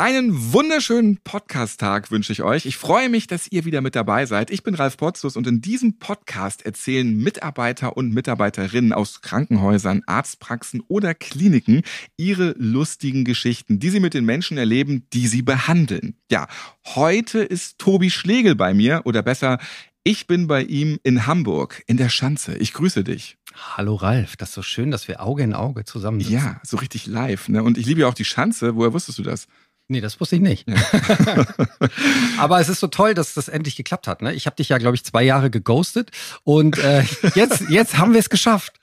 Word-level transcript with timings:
Einen 0.00 0.54
wunderschönen 0.54 1.18
Podcast-Tag 1.18 2.10
wünsche 2.10 2.32
ich 2.32 2.42
euch. 2.42 2.64
Ich 2.64 2.78
freue 2.78 3.10
mich, 3.10 3.26
dass 3.26 3.52
ihr 3.52 3.66
wieder 3.66 3.82
mit 3.82 3.94
dabei 3.94 4.24
seid. 4.24 4.50
Ich 4.50 4.62
bin 4.62 4.74
Ralf 4.74 4.96
Potzus 4.96 5.36
und 5.36 5.46
in 5.46 5.60
diesem 5.60 5.98
Podcast 5.98 6.64
erzählen 6.64 7.18
Mitarbeiter 7.18 7.98
und 7.98 8.14
Mitarbeiterinnen 8.14 8.94
aus 8.94 9.20
Krankenhäusern, 9.20 10.02
Arztpraxen 10.06 10.82
oder 10.88 11.12
Kliniken 11.12 11.82
ihre 12.16 12.54
lustigen 12.56 13.26
Geschichten, 13.26 13.78
die 13.78 13.90
sie 13.90 14.00
mit 14.00 14.14
den 14.14 14.24
Menschen 14.24 14.56
erleben, 14.56 15.06
die 15.12 15.26
sie 15.26 15.42
behandeln. 15.42 16.16
Ja, 16.30 16.46
heute 16.86 17.40
ist 17.40 17.78
Tobi 17.78 18.08
Schlegel 18.08 18.54
bei 18.54 18.72
mir 18.72 19.02
oder 19.04 19.22
besser, 19.22 19.58
ich 20.02 20.26
bin 20.26 20.46
bei 20.46 20.62
ihm 20.62 20.98
in 21.02 21.26
Hamburg, 21.26 21.82
in 21.86 21.98
der 21.98 22.08
Schanze. 22.08 22.56
Ich 22.56 22.72
grüße 22.72 23.04
dich. 23.04 23.36
Hallo 23.76 23.96
Ralf, 23.96 24.36
das 24.38 24.48
ist 24.48 24.54
so 24.54 24.62
schön, 24.62 24.90
dass 24.90 25.08
wir 25.08 25.20
Auge 25.20 25.42
in 25.42 25.52
Auge 25.52 25.84
zusammen 25.84 26.20
sitzen. 26.20 26.32
Ja, 26.32 26.60
so 26.62 26.78
richtig 26.78 27.06
live. 27.06 27.50
Ne? 27.50 27.62
Und 27.62 27.76
ich 27.76 27.84
liebe 27.84 28.00
ja 28.00 28.08
auch 28.08 28.14
die 28.14 28.24
Schanze. 28.24 28.76
Woher 28.76 28.94
wusstest 28.94 29.18
du 29.18 29.22
das? 29.22 29.46
Nee, 29.90 30.00
das 30.00 30.20
wusste 30.20 30.36
ich 30.36 30.42
nicht. 30.42 30.68
Ja. 30.68 30.76
Aber 32.38 32.60
es 32.60 32.68
ist 32.68 32.78
so 32.78 32.86
toll, 32.86 33.12
dass 33.12 33.34
das 33.34 33.48
endlich 33.48 33.74
geklappt 33.74 34.06
hat. 34.06 34.22
Ne? 34.22 34.32
Ich 34.34 34.46
habe 34.46 34.54
dich 34.54 34.68
ja, 34.68 34.78
glaube 34.78 34.94
ich, 34.94 35.04
zwei 35.04 35.24
Jahre 35.24 35.50
geghostet 35.50 36.12
und 36.44 36.78
äh, 36.78 37.02
jetzt, 37.34 37.68
jetzt 37.70 37.98
haben 37.98 38.12
wir 38.12 38.20
es 38.20 38.30
geschafft. 38.30 38.74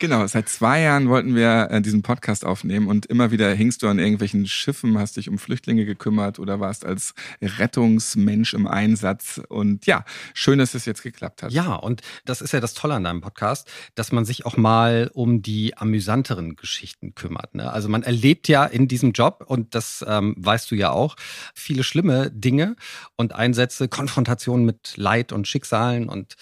Genau, 0.00 0.26
seit 0.26 0.48
zwei 0.48 0.80
Jahren 0.80 1.08
wollten 1.08 1.36
wir 1.36 1.68
äh, 1.70 1.80
diesen 1.80 2.02
Podcast 2.02 2.44
aufnehmen 2.44 2.88
und 2.88 3.06
immer 3.06 3.30
wieder 3.30 3.48
hingst 3.52 3.84
du 3.84 3.88
an 3.88 4.00
irgendwelchen 4.00 4.48
Schiffen, 4.48 4.98
hast 4.98 5.18
dich 5.18 5.28
um 5.28 5.38
Flüchtlinge 5.38 5.84
gekümmert 5.84 6.40
oder 6.40 6.58
warst 6.58 6.84
als 6.84 7.14
Rettungsmensch 7.40 8.52
im 8.52 8.66
Einsatz. 8.66 9.40
Und 9.48 9.86
ja, 9.86 10.04
schön, 10.34 10.58
dass 10.58 10.74
es 10.74 10.84
jetzt 10.84 11.04
geklappt 11.04 11.44
hat. 11.44 11.52
Ja, 11.52 11.76
und 11.76 12.02
das 12.24 12.40
ist 12.40 12.52
ja 12.52 12.58
das 12.58 12.74
Tolle 12.74 12.94
an 12.94 13.04
deinem 13.04 13.20
Podcast, 13.20 13.70
dass 13.94 14.10
man 14.10 14.24
sich 14.24 14.44
auch 14.44 14.56
mal 14.56 15.12
um 15.14 15.42
die 15.42 15.76
amüsanteren 15.78 16.56
Geschichten 16.56 17.14
kümmert. 17.14 17.54
Ne? 17.54 17.70
Also 17.70 17.88
man 17.88 18.02
erlebt 18.02 18.48
ja 18.48 18.64
in 18.64 18.88
diesem 18.88 19.12
Job 19.12 19.44
und 19.46 19.76
das 19.76 20.04
ähm, 20.08 20.34
weißt 20.56 20.70
du 20.70 20.74
ja 20.74 20.90
auch, 20.90 21.16
viele 21.54 21.84
schlimme 21.84 22.30
Dinge 22.30 22.76
und 23.16 23.34
Einsätze, 23.34 23.88
Konfrontationen 23.88 24.64
mit 24.64 24.96
Leid 24.96 25.30
und 25.32 25.46
Schicksalen 25.46 26.08
und 26.08 26.36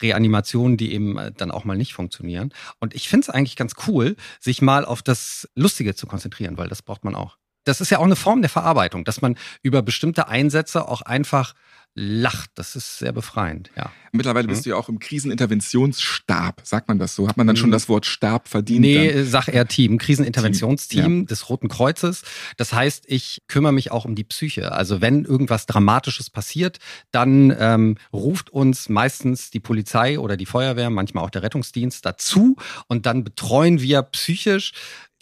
Reanimationen, 0.00 0.76
die 0.76 0.92
eben 0.92 1.16
äh, 1.16 1.30
dann 1.30 1.52
auch 1.52 1.64
mal 1.64 1.76
nicht 1.76 1.94
funktionieren. 1.94 2.52
Und 2.80 2.92
ich 2.92 3.08
finde 3.08 3.26
es 3.26 3.30
eigentlich 3.30 3.54
ganz 3.54 3.74
cool, 3.86 4.16
sich 4.40 4.62
mal 4.62 4.84
auf 4.84 5.00
das 5.02 5.48
Lustige 5.54 5.94
zu 5.94 6.08
konzentrieren, 6.08 6.58
weil 6.58 6.68
das 6.68 6.82
braucht 6.82 7.04
man 7.04 7.14
auch. 7.14 7.38
Das 7.62 7.80
ist 7.80 7.90
ja 7.90 7.98
auch 7.98 8.04
eine 8.04 8.16
Form 8.16 8.42
der 8.42 8.50
Verarbeitung, 8.50 9.04
dass 9.04 9.22
man 9.22 9.36
über 9.62 9.82
bestimmte 9.82 10.26
Einsätze 10.26 10.88
auch 10.88 11.02
einfach 11.02 11.54
lacht. 11.94 12.50
Das 12.54 12.76
ist 12.76 12.98
sehr 12.98 13.12
befreiend, 13.12 13.70
ja. 13.76 13.90
Mittlerweile 14.14 14.46
bist 14.46 14.60
mhm. 14.60 14.64
du 14.64 14.70
ja 14.70 14.76
auch 14.76 14.90
im 14.90 14.98
Kriseninterventionsstab. 14.98 16.60
Sagt 16.64 16.88
man 16.88 16.98
das 16.98 17.14
so? 17.14 17.28
Hat 17.28 17.38
man 17.38 17.46
dann 17.46 17.56
schon 17.56 17.70
mhm. 17.70 17.72
das 17.72 17.88
Wort 17.88 18.04
Stab 18.04 18.46
verdient? 18.46 18.80
Nee, 18.80 19.10
dann? 19.10 19.26
sag 19.26 19.48
eher 19.48 19.66
Team. 19.66 19.96
Kriseninterventionsteam 19.96 21.04
Team, 21.04 21.20
ja. 21.20 21.24
des 21.26 21.48
Roten 21.48 21.68
Kreuzes. 21.68 22.22
Das 22.58 22.74
heißt, 22.74 23.04
ich 23.06 23.42
kümmere 23.48 23.72
mich 23.72 23.90
auch 23.90 24.04
um 24.04 24.14
die 24.14 24.24
Psyche. 24.24 24.72
Also 24.72 25.00
wenn 25.00 25.24
irgendwas 25.24 25.64
Dramatisches 25.64 26.28
passiert, 26.28 26.78
dann 27.10 27.54
ähm, 27.58 27.96
ruft 28.12 28.50
uns 28.50 28.90
meistens 28.90 29.50
die 29.50 29.60
Polizei 29.60 30.18
oder 30.18 30.36
die 30.36 30.46
Feuerwehr, 30.46 30.90
manchmal 30.90 31.24
auch 31.24 31.30
der 31.30 31.42
Rettungsdienst 31.42 32.04
dazu 32.04 32.56
und 32.88 33.06
dann 33.06 33.24
betreuen 33.24 33.80
wir 33.80 34.02
psychisch 34.02 34.72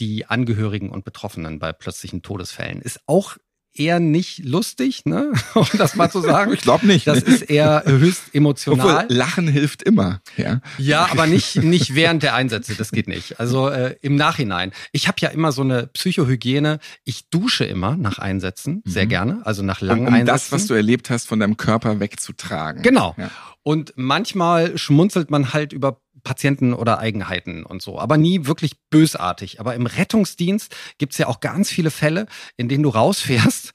die 0.01 0.27
Angehörigen 0.27 0.91
und 0.91 1.05
Betroffenen 1.05 1.59
bei 1.59 1.73
plötzlichen 1.73 2.23
Todesfällen. 2.23 2.81
Ist 2.81 3.01
auch 3.07 3.37
eher 3.75 4.01
nicht 4.01 4.45
lustig, 4.45 5.05
ne? 5.05 5.33
um 5.55 5.67
das 5.77 5.95
mal 5.97 6.11
zu 6.11 6.21
sagen. 6.21 6.53
ich 6.53 6.61
glaube 6.61 6.87
nicht. 6.87 7.07
Das 7.07 7.23
ist 7.23 7.43
eher 7.43 7.83
höchst 7.87 8.35
emotional. 8.35 9.05
Obwohl, 9.05 9.17
Lachen 9.17 9.49
hilft 9.49 9.83
immer. 9.83 10.21
Ja, 10.37 10.61
ja 10.79 11.09
aber 11.11 11.27
nicht, 11.27 11.57
nicht 11.57 11.95
während 11.95 12.23
der 12.23 12.35
Einsätze, 12.35 12.75
das 12.75 12.91
geht 12.91 13.09
nicht. 13.09 13.41
Also 13.41 13.69
äh, 13.69 13.97
im 14.03 14.17
Nachhinein. 14.17 14.73
Ich 14.93 15.09
habe 15.09 15.17
ja 15.21 15.29
immer 15.29 15.53
so 15.53 15.63
eine 15.63 15.87
Psychohygiene. 15.89 16.79
Ich 17.05 17.29
dusche 17.31 17.65
immer 17.65 17.97
nach 17.97 18.19
Einsätzen, 18.19 18.83
sehr 18.85 19.05
mhm. 19.05 19.11
gerne, 19.11 19.41
also 19.45 19.63
nach 19.63 19.81
langen 19.81 20.03
um, 20.03 20.09
um 20.09 20.15
Einsätzen. 20.15 20.27
das, 20.27 20.53
was 20.53 20.67
du 20.67 20.75
erlebt 20.75 21.11
hast, 21.11 21.27
von 21.27 21.41
deinem 21.41 21.57
Körper 21.57 22.01
wegzutragen. 22.01 22.83
Genau. 22.83 23.15
Ja. 23.17 23.31
Und 23.63 23.93
manchmal 23.97 24.79
schmunzelt 24.79 25.31
man 25.31 25.53
halt 25.53 25.73
über 25.73 26.01
Patienten 26.23 26.73
oder 26.75 26.99
Eigenheiten 26.99 27.65
und 27.65 27.83
so, 27.83 27.99
aber 27.99 28.17
nie 28.17 28.47
wirklich 28.47 28.73
bösartig. 28.91 29.61
Aber 29.61 29.75
im 29.75 29.87
Rettungsdienst 29.87 30.75
gibt's 30.99 31.19
ja 31.19 31.27
auch 31.27 31.41
ganz 31.41 31.71
viele 31.71 31.91
Fälle, 31.91 32.27
in 32.57 32.69
denen 32.69 32.83
du 32.83 32.91
rausfährst 32.91 33.73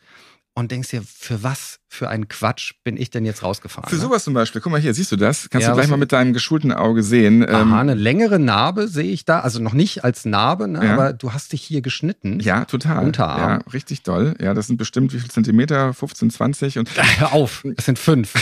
und 0.53 0.71
denkst 0.71 0.89
dir, 0.89 1.03
für 1.03 1.43
was 1.43 1.79
für 1.95 2.09
einen 2.09 2.27
Quatsch 2.27 2.73
bin 2.83 2.97
ich 2.97 3.09
denn 3.09 3.25
jetzt 3.25 3.43
rausgefahren? 3.43 3.89
Für 3.89 3.95
ne? 3.95 4.01
sowas 4.01 4.23
zum 4.23 4.33
Beispiel. 4.33 4.61
Guck 4.61 4.71
mal 4.71 4.81
hier, 4.81 4.93
siehst 4.93 5.11
du 5.11 5.15
das? 5.15 5.49
Kannst 5.49 5.65
ja, 5.65 5.73
du 5.73 5.77
gleich 5.77 5.89
mal 5.89 5.97
mit 5.97 6.11
deinem 6.11 6.33
geschulten 6.33 6.71
Auge 6.71 7.01
sehen. 7.01 7.47
Aha, 7.47 7.61
ähm, 7.61 7.73
eine 7.73 7.95
längere 7.95 8.39
Narbe 8.39 8.87
sehe 8.87 9.11
ich 9.11 9.25
da. 9.25 9.39
Also 9.39 9.61
noch 9.61 9.73
nicht 9.73 10.03
als 10.03 10.25
Narbe, 10.25 10.67
ne? 10.67 10.85
Ja. 10.85 10.93
aber 10.93 11.13
du 11.13 11.33
hast 11.33 11.53
dich 11.53 11.61
hier 11.61 11.81
geschnitten. 11.81 12.39
Ja, 12.39 12.65
total. 12.65 13.03
Unterarm. 13.03 13.61
Ja, 13.61 13.71
richtig 13.71 14.03
doll. 14.03 14.35
Ja, 14.39 14.53
das 14.53 14.67
sind 14.67 14.77
bestimmt 14.77 15.13
wie 15.13 15.19
viel 15.19 15.31
Zentimeter? 15.31 15.93
15, 15.93 16.29
20 16.29 16.77
und. 16.79 16.89
Hör 17.17 17.33
auf, 17.33 17.63
das 17.75 17.85
sind 17.85 17.97
fünf. 17.97 18.33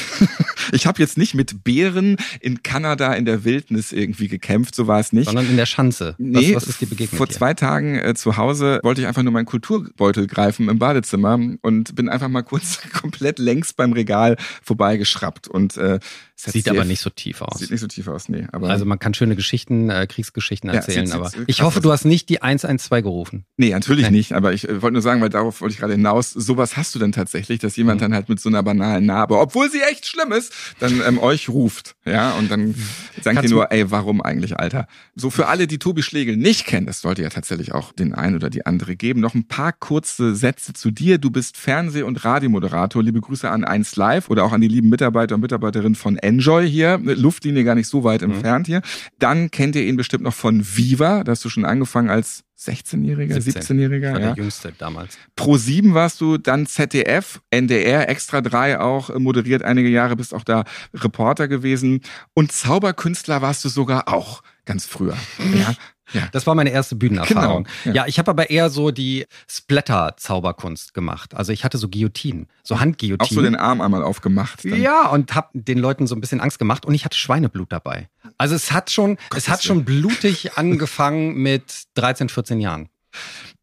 ich 0.72 0.88
habe 0.88 1.00
jetzt 1.02 1.18
nicht 1.18 1.34
mit 1.36 1.64
Bären 1.64 2.18
in 2.42 2.64
Kanada 2.64 3.14
in 3.14 3.26
der 3.26 3.44
Wildnis 3.44 3.92
irgendwie 3.92 4.28
gekämpft, 4.28 4.76
so 4.76 4.88
war 4.88 5.00
es 5.00 5.14
nicht. 5.14 5.28
Sondern 5.28 5.48
in 5.48 5.58
der 5.58 5.66
Schanze. 5.66 6.16
Nee, 6.18 6.56
was, 6.56 6.64
was 6.64 6.70
ist 6.70 6.82
die 6.82 6.86
Begegnung? 6.86 7.18
Vor 7.18 7.28
hier? 7.28 7.36
zwei 7.36 7.54
Tagen 7.54 7.96
äh, 7.96 8.14
zu 8.16 8.38
Hause 8.38 8.80
wollte 8.84 9.02
ich 9.02 9.08
einfach 9.08 9.24
nur 9.24 9.34
meinen 9.34 9.46
Kulturbeutel 9.46 10.28
greifen 10.28 10.70
im 10.70 10.80
Badezimmer 10.80 11.40
und 11.62 11.96
bin 11.96 12.10
einfach 12.10 12.30
mal 12.30 12.42
kurz 12.42 12.80
komplett 12.94 13.40
längs 13.44 13.74
beim 13.74 13.94
Regal 13.94 14.38
vorbeigeschraubt 14.64 15.48
und 15.48 15.78
äh, 15.78 16.00
sieht 16.36 16.68
aber 16.70 16.86
nicht 16.86 17.02
so 17.02 17.10
tief 17.10 17.42
aus. 17.42 17.60
Sieht 17.60 17.72
nicht 17.72 17.80
so 17.80 17.88
tief 17.88 18.08
aus, 18.08 18.30
nee. 18.30 18.48
Aber 18.52 18.70
also 18.70 18.86
man 18.86 19.00
kann 19.00 19.14
schöne 19.14 19.36
Geschichten, 19.36 19.90
äh, 19.90 20.08
Kriegsgeschichten 20.08 20.70
erzählen, 20.70 21.08
ja, 21.08 21.16
aber 21.16 21.32
ich 21.48 21.62
hoffe, 21.62 21.80
du 21.80 21.92
hast 21.92 22.06
nicht 22.06 22.30
die 22.30 22.42
112 22.42 23.04
gerufen. 23.04 23.46
Nee, 23.58 23.70
natürlich 23.70 24.10
nee. 24.10 24.18
nicht, 24.18 24.34
aber 24.34 24.54
ich 24.54 24.68
äh, 24.68 24.82
wollte 24.82 24.94
nur 24.94 25.02
sagen, 25.02 25.22
weil 25.22 25.30
darauf 25.30 25.62
wollte 25.62 25.74
ich 25.74 25.80
gerade 25.80 25.94
hinaus, 25.94 26.32
sowas 26.32 26.78
hast 26.78 26.96
du 26.96 27.00
dann 27.00 27.12
tatsächlich, 27.12 27.60
dass 27.60 27.76
jemand 27.76 28.00
mhm. 28.00 28.06
dann 28.06 28.14
halt 28.14 28.30
mit 28.30 28.40
so 28.40 28.50
einer 28.50 28.64
banalen 28.64 29.06
Narbe, 29.06 29.38
obwohl 29.38 29.70
sie 29.70 29.82
echt 29.82 30.08
schlimm 30.08 30.32
ist, 30.32 30.54
dann 30.80 31.02
ähm, 31.06 31.20
euch 31.20 31.50
ruft, 31.50 31.96
ja, 32.06 32.32
und 32.34 32.50
dann 32.50 32.76
sagt 33.22 33.44
ihr 33.44 33.50
nur, 33.50 33.72
ey, 33.72 33.92
warum 33.92 34.22
eigentlich, 34.22 34.58
Alter? 34.58 34.88
So 35.16 35.30
für 35.30 35.48
alle, 35.48 35.68
die 35.68 35.80
Tobi 35.80 36.04
Schlegel 36.04 36.38
nicht 36.38 36.66
kennen, 36.66 36.86
das 36.86 37.02
sollte 37.02 37.22
ja 37.22 37.30
tatsächlich 37.30 37.74
auch 37.74 37.92
den 37.92 38.14
einen 38.14 38.36
oder 38.36 38.50
die 38.50 38.66
andere 38.66 38.96
geben, 38.96 39.20
noch 39.20 39.36
ein 39.36 39.48
paar 39.48 39.72
kurze 39.72 40.36
Sätze 40.36 40.74
zu 40.74 40.92
dir. 40.92 41.18
Du 41.18 41.32
bist 41.32 41.58
Fernseh- 41.58 42.04
und 42.04 42.24
Radiomoderator. 42.24 43.04
Liebe 43.04 43.22
Grüße 43.22 43.33
an 43.42 43.64
1 43.64 43.96
Live 43.96 44.30
oder 44.30 44.44
auch 44.44 44.52
an 44.52 44.62
die 44.62 44.68
lieben 44.68 44.90
Mitarbeiter 44.90 45.36
und 45.36 45.42
Mitarbeiterinnen 45.42 45.96
von 45.96 46.18
Enjoy 46.18 46.70
hier, 46.70 47.00
Luftlinie 47.04 47.64
gar 47.64 47.76
nicht 47.76 47.88
so 47.88 48.04
weit 48.04 48.22
mhm. 48.22 48.32
entfernt 48.32 48.68
hier. 48.68 48.82
Dann 49.20 49.52
kennt 49.52 49.76
ihr 49.76 49.84
ihn 49.84 49.96
bestimmt 49.96 50.24
noch 50.24 50.34
von 50.34 50.64
Viva, 50.64 51.24
da 51.24 51.32
hast 51.32 51.44
du 51.46 51.50
schon 51.50 51.66
angefangen 51.66 52.10
als 52.10 52.44
16-Jähriger, 52.60 53.42
17. 53.42 53.62
17-Jähriger. 53.62 54.12
Ja. 54.12 54.20
der 54.20 54.34
Jüngste 54.36 54.74
damals. 54.78 55.18
Pro 55.36 55.58
7 55.58 55.94
warst 55.94 56.22
du, 56.22 56.38
dann 56.38 56.66
ZDF, 56.66 57.42
NDR, 57.50 58.10
Extra 58.10 58.42
3 58.42 58.80
auch 58.80 59.18
moderiert 59.18 59.64
einige 59.64 59.90
Jahre, 59.90 60.16
bist 60.16 60.34
auch 60.34 60.44
da 60.44 60.64
Reporter 60.94 61.48
gewesen. 61.48 62.02
Und 62.34 62.52
Zauberkünstler 62.52 63.42
warst 63.42 63.66
du 63.66 63.70
sogar 63.70 64.08
auch 64.08 64.44
ganz 64.66 64.86
früher. 64.86 65.18
Ja, 65.54 65.76
ja. 66.14 66.28
Das 66.32 66.46
war 66.46 66.56
meine 66.56 66.70
erste 66.70 66.96
Bühnenerfahrung. 66.96 67.64
Genau, 67.64 67.70
ja. 67.86 68.04
ja. 68.04 68.08
ich 68.08 68.20
habe 68.20 68.30
aber 68.32 68.50
eher 68.50 68.70
so 68.70 68.92
die 68.92 69.26
Splatter-Zauberkunst 69.50 70.94
gemacht. 70.94 71.34
Also 71.34 71.52
ich 71.52 71.64
hatte 71.64 71.78
so 71.78 71.90
Guillotinen, 71.90 72.48
so 72.64 72.80
Handguillotinen. 72.80 73.26
Auch 73.26 73.34
so 73.34 73.42
den 73.42 73.56
Arm 73.56 73.82
einmal 73.82 74.04
aufgemacht. 74.04 74.66
Dann. 74.66 74.82
Ja, 74.82 75.08
und 75.08 75.34
habe 75.36 75.50
den 75.54 75.80
Leuten 75.80 76.08
so 76.08 76.16
ein 76.16 76.22
bisschen 76.22 76.40
Angst 76.40 76.60
gemacht 76.60 76.86
und 76.86 76.94
ich 76.94 77.06
hatte 77.06 77.18
Schweineblut 77.18 77.72
dabei. 77.72 78.10
Also 78.38 78.56
es 78.56 78.72
hat 78.72 78.92
schon, 78.92 79.18
Gott, 79.30 79.38
es 79.38 79.50
hat 79.50 79.64
schon 79.64 79.86
blutig 79.86 80.58
angefangen 80.58 81.36
mit 81.36 81.86
13, 81.96 82.30
14 82.30 82.60
Jahren. 82.60 82.90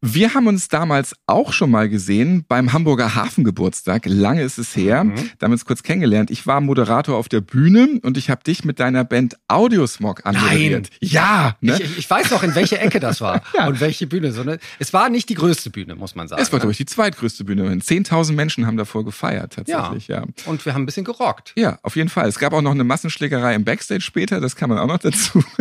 Wir 0.03 0.33
haben 0.33 0.47
uns 0.47 0.67
damals 0.67 1.13
auch 1.27 1.53
schon 1.53 1.69
mal 1.69 1.87
gesehen 1.87 2.43
beim 2.47 2.73
Hamburger 2.73 3.13
Hafengeburtstag. 3.13 4.07
Lange 4.07 4.41
ist 4.41 4.57
es 4.57 4.75
her. 4.75 5.03
Mhm. 5.03 5.15
Da 5.37 5.45
haben 5.45 5.51
wir 5.51 5.53
uns 5.53 5.65
kurz 5.65 5.83
kennengelernt. 5.83 6.31
Ich 6.31 6.47
war 6.47 6.59
Moderator 6.59 7.17
auf 7.17 7.29
der 7.29 7.41
Bühne 7.41 7.99
und 8.01 8.17
ich 8.17 8.31
habe 8.31 8.43
dich 8.43 8.65
mit 8.65 8.79
deiner 8.79 9.03
Band 9.03 9.37
Audiosmog 9.47 10.25
anmoderiert. 10.25 10.89
Nein. 10.89 11.09
Ja. 11.11 11.55
Ne? 11.61 11.79
Ich, 11.79 11.99
ich, 11.99 12.09
weiß 12.09 12.31
noch, 12.31 12.41
in 12.41 12.55
welche 12.55 12.79
Ecke 12.79 12.99
das 12.99 13.21
war 13.21 13.43
ja. 13.55 13.67
und 13.67 13.79
welche 13.79 14.07
Bühne. 14.07 14.31
So, 14.31 14.43
ne? 14.43 14.57
Es 14.79 14.91
war 14.91 15.09
nicht 15.09 15.29
die 15.29 15.35
größte 15.35 15.69
Bühne, 15.69 15.93
muss 15.95 16.15
man 16.15 16.27
sagen. 16.27 16.41
Es 16.41 16.51
war, 16.51 16.57
ne? 16.57 16.61
glaube 16.61 16.71
ich, 16.71 16.77
die 16.77 16.87
zweitgrößte 16.87 17.43
Bühne. 17.43 17.63
10.000 17.63 18.33
Menschen 18.33 18.65
haben 18.65 18.77
davor 18.77 19.05
gefeiert, 19.05 19.53
tatsächlich. 19.53 20.07
Ja. 20.07 20.21
ja. 20.21 20.25
Und 20.45 20.65
wir 20.65 20.73
haben 20.73 20.81
ein 20.81 20.85
bisschen 20.87 21.05
gerockt. 21.05 21.53
Ja, 21.55 21.77
auf 21.83 21.95
jeden 21.95 22.09
Fall. 22.09 22.27
Es 22.27 22.39
gab 22.39 22.53
auch 22.53 22.63
noch 22.63 22.71
eine 22.71 22.83
Massenschlägerei 22.83 23.53
im 23.53 23.65
Backstage 23.65 24.01
später. 24.01 24.41
Das 24.41 24.55
kann 24.55 24.69
man 24.69 24.79
auch 24.79 24.87
noch 24.87 24.99
dazu. 24.99 25.43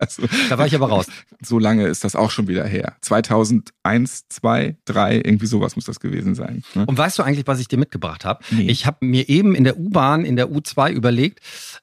Also, 0.00 0.22
da 0.48 0.58
war 0.58 0.66
ich 0.66 0.76
aber 0.76 0.88
raus. 0.88 1.06
So 1.40 1.58
lange 1.58 1.86
ist 1.86 2.04
das 2.04 2.14
auch 2.16 2.30
schon 2.30 2.46
wieder 2.48 2.64
her. 2.64 2.96
2001, 3.22 4.28
2, 4.28 4.76
3, 4.84 5.16
irgendwie 5.16 5.46
sowas 5.46 5.76
muss 5.76 5.84
das 5.84 6.00
gewesen 6.00 6.34
sein. 6.34 6.62
Ne? 6.74 6.86
Und 6.86 6.96
weißt 6.96 7.18
du 7.18 7.22
eigentlich, 7.22 7.46
was 7.46 7.60
ich 7.60 7.68
dir 7.68 7.78
mitgebracht 7.78 8.24
habe? 8.24 8.44
Nee. 8.50 8.70
Ich 8.70 8.86
habe 8.86 9.04
mir 9.04 9.28
eben 9.28 9.54
in 9.54 9.64
der 9.64 9.78
U-Bahn, 9.78 10.24
in 10.24 10.36
der 10.36 10.50
U2 10.50 10.92
überlegt, 10.92 11.40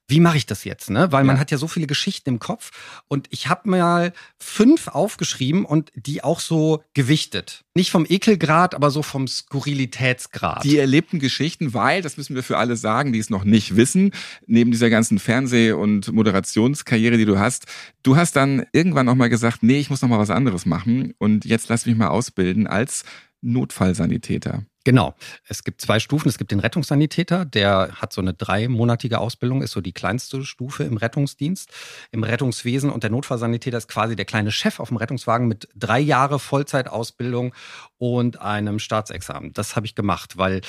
wie 0.08 0.20
mache 0.20 0.38
ich 0.38 0.46
das 0.46 0.64
jetzt? 0.64 0.90
Ne? 0.90 1.12
Weil 1.12 1.24
man 1.24 1.40
hat 1.40 1.52
ja 1.52 1.58
so 1.58 1.68
viele 1.68 1.88
Geschichten 1.88 2.30
im 2.30 2.40
Kopf. 2.40 2.72
Und 3.08 3.28
ich 3.32 3.48
habe 3.48 3.70
mal 3.70 4.14
fünf 4.40 4.88
aufgeschrieben 4.88 5.66
und 5.66 5.92
die 5.96 6.24
auch 6.24 6.40
so 6.40 6.84
gewichtet. 6.94 7.65
Nicht 7.78 7.92
vom 7.92 8.06
Ekelgrad, 8.08 8.74
aber 8.74 8.90
so 8.90 9.02
vom 9.02 9.28
Skurrilitätsgrad. 9.28 10.64
Die 10.64 10.78
erlebten 10.78 11.20
Geschichten, 11.20 11.74
weil, 11.74 12.02
das 12.02 12.16
müssen 12.16 12.34
wir 12.34 12.42
für 12.42 12.58
alle 12.58 12.78
sagen, 12.78 13.12
die 13.12 13.20
es 13.20 13.30
noch 13.30 13.44
nicht 13.44 13.76
wissen, 13.76 14.12
neben 14.48 14.72
dieser 14.72 14.90
ganzen 14.90 15.20
Fernseh- 15.20 15.74
und 15.74 16.10
Moderationskarriere, 16.14 17.18
die 17.18 17.26
du 17.26 17.38
hast, 17.38 17.66
du 18.02 18.16
hast 18.16 18.38
dann 18.38 18.66
irgendwann 18.72 19.10
auch 19.10 19.16
mal 19.16 19.28
gesagt, 19.28 19.62
nee, 19.62 19.78
ich 19.78 19.90
muss 19.90 20.02
noch 20.02 20.08
mal 20.08 20.20
was 20.20 20.30
anderes 20.30 20.66
machen 20.66 21.16
und 21.18 21.44
jetzt 21.44 21.68
lass 21.68 21.86
mich 21.86 21.98
mal 21.98 22.08
ausbilden 22.08 22.66
als 22.66 23.04
Notfallsanitäter. 23.46 24.64
Genau. 24.86 25.16
Es 25.48 25.64
gibt 25.64 25.82
zwei 25.82 26.00
Stufen. 26.00 26.30
Es 26.30 26.38
gibt 26.38 26.52
den 26.52 26.60
Rettungssanitäter, 26.60 27.44
der 27.44 27.90
hat 27.96 28.14
so 28.14 28.22
eine 28.22 28.36
dreimonatige 28.36 29.20
Ausbildung, 29.20 29.64
ist 29.64 29.72
so 29.72 29.82
die 29.82 29.94
kleinste 29.94 30.46
Stufe 30.46 30.84
im 30.84 30.98
Rettungsdienst, 30.98 31.72
im 32.12 32.24
Rettungswesen. 32.24 32.92
Und 32.92 33.02
der 33.02 33.10
Notfallsanitäter 33.10 33.80
ist 33.80 33.88
quasi 33.88 34.16
der 34.16 34.26
kleine 34.26 34.52
Chef 34.52 34.80
auf 34.80 34.90
dem 34.90 34.98
Rettungswagen 34.98 35.48
mit 35.48 35.68
drei 35.76 36.00
Jahre 36.00 36.38
Vollzeitausbildung 36.38 37.56
und 37.98 38.40
einem 38.42 38.78
Staatsexamen. 38.78 39.54
Das 39.54 39.76
habe 39.76 39.88
ich 39.88 39.96
gemacht, 39.96 40.38
weil 40.38 40.62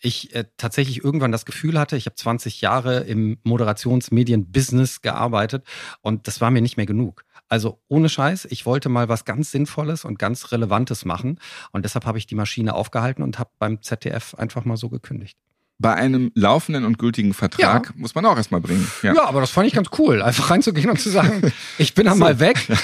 ich 0.00 0.34
äh, 0.34 0.44
tatsächlich 0.56 1.04
irgendwann 1.04 1.32
das 1.32 1.44
Gefühl 1.44 1.78
hatte, 1.78 1.96
ich 1.96 2.06
habe 2.06 2.16
20 2.16 2.60
Jahre 2.60 3.00
im 3.00 3.38
Moderationsmedien-Business 3.42 5.02
gearbeitet 5.02 5.66
und 6.00 6.26
das 6.26 6.40
war 6.40 6.50
mir 6.50 6.62
nicht 6.62 6.76
mehr 6.76 6.86
genug. 6.86 7.24
Also 7.48 7.80
ohne 7.88 8.08
Scheiß, 8.08 8.46
ich 8.50 8.66
wollte 8.66 8.88
mal 8.88 9.08
was 9.08 9.24
ganz 9.24 9.50
Sinnvolles 9.50 10.04
und 10.04 10.18
ganz 10.18 10.52
Relevantes 10.52 11.04
machen 11.04 11.40
und 11.72 11.84
deshalb 11.84 12.04
habe 12.04 12.18
ich 12.18 12.26
die 12.26 12.34
Maschine 12.34 12.74
aufgehalten 12.74 13.22
und 13.22 13.38
habe 13.38 13.50
beim 13.58 13.82
ZDF 13.82 14.34
einfach 14.34 14.64
mal 14.64 14.76
so 14.76 14.90
gekündigt 14.90 15.38
bei 15.80 15.94
einem 15.94 16.32
laufenden 16.34 16.84
und 16.84 16.98
gültigen 16.98 17.34
Vertrag 17.34 17.86
ja. 17.86 17.92
muss 17.94 18.16
man 18.16 18.26
auch 18.26 18.36
erstmal 18.36 18.60
bringen. 18.60 18.90
Ja. 19.02 19.14
ja. 19.14 19.28
aber 19.28 19.40
das 19.40 19.50
fand 19.50 19.68
ich 19.68 19.74
ganz 19.74 19.88
cool, 19.98 20.22
einfach 20.22 20.50
reinzugehen 20.50 20.90
und 20.90 21.00
zu 21.00 21.08
sagen, 21.08 21.52
ich 21.78 21.94
bin 21.94 22.06
dann 22.06 22.18
so. 22.18 22.24
mal 22.24 22.40
weg. 22.40 22.58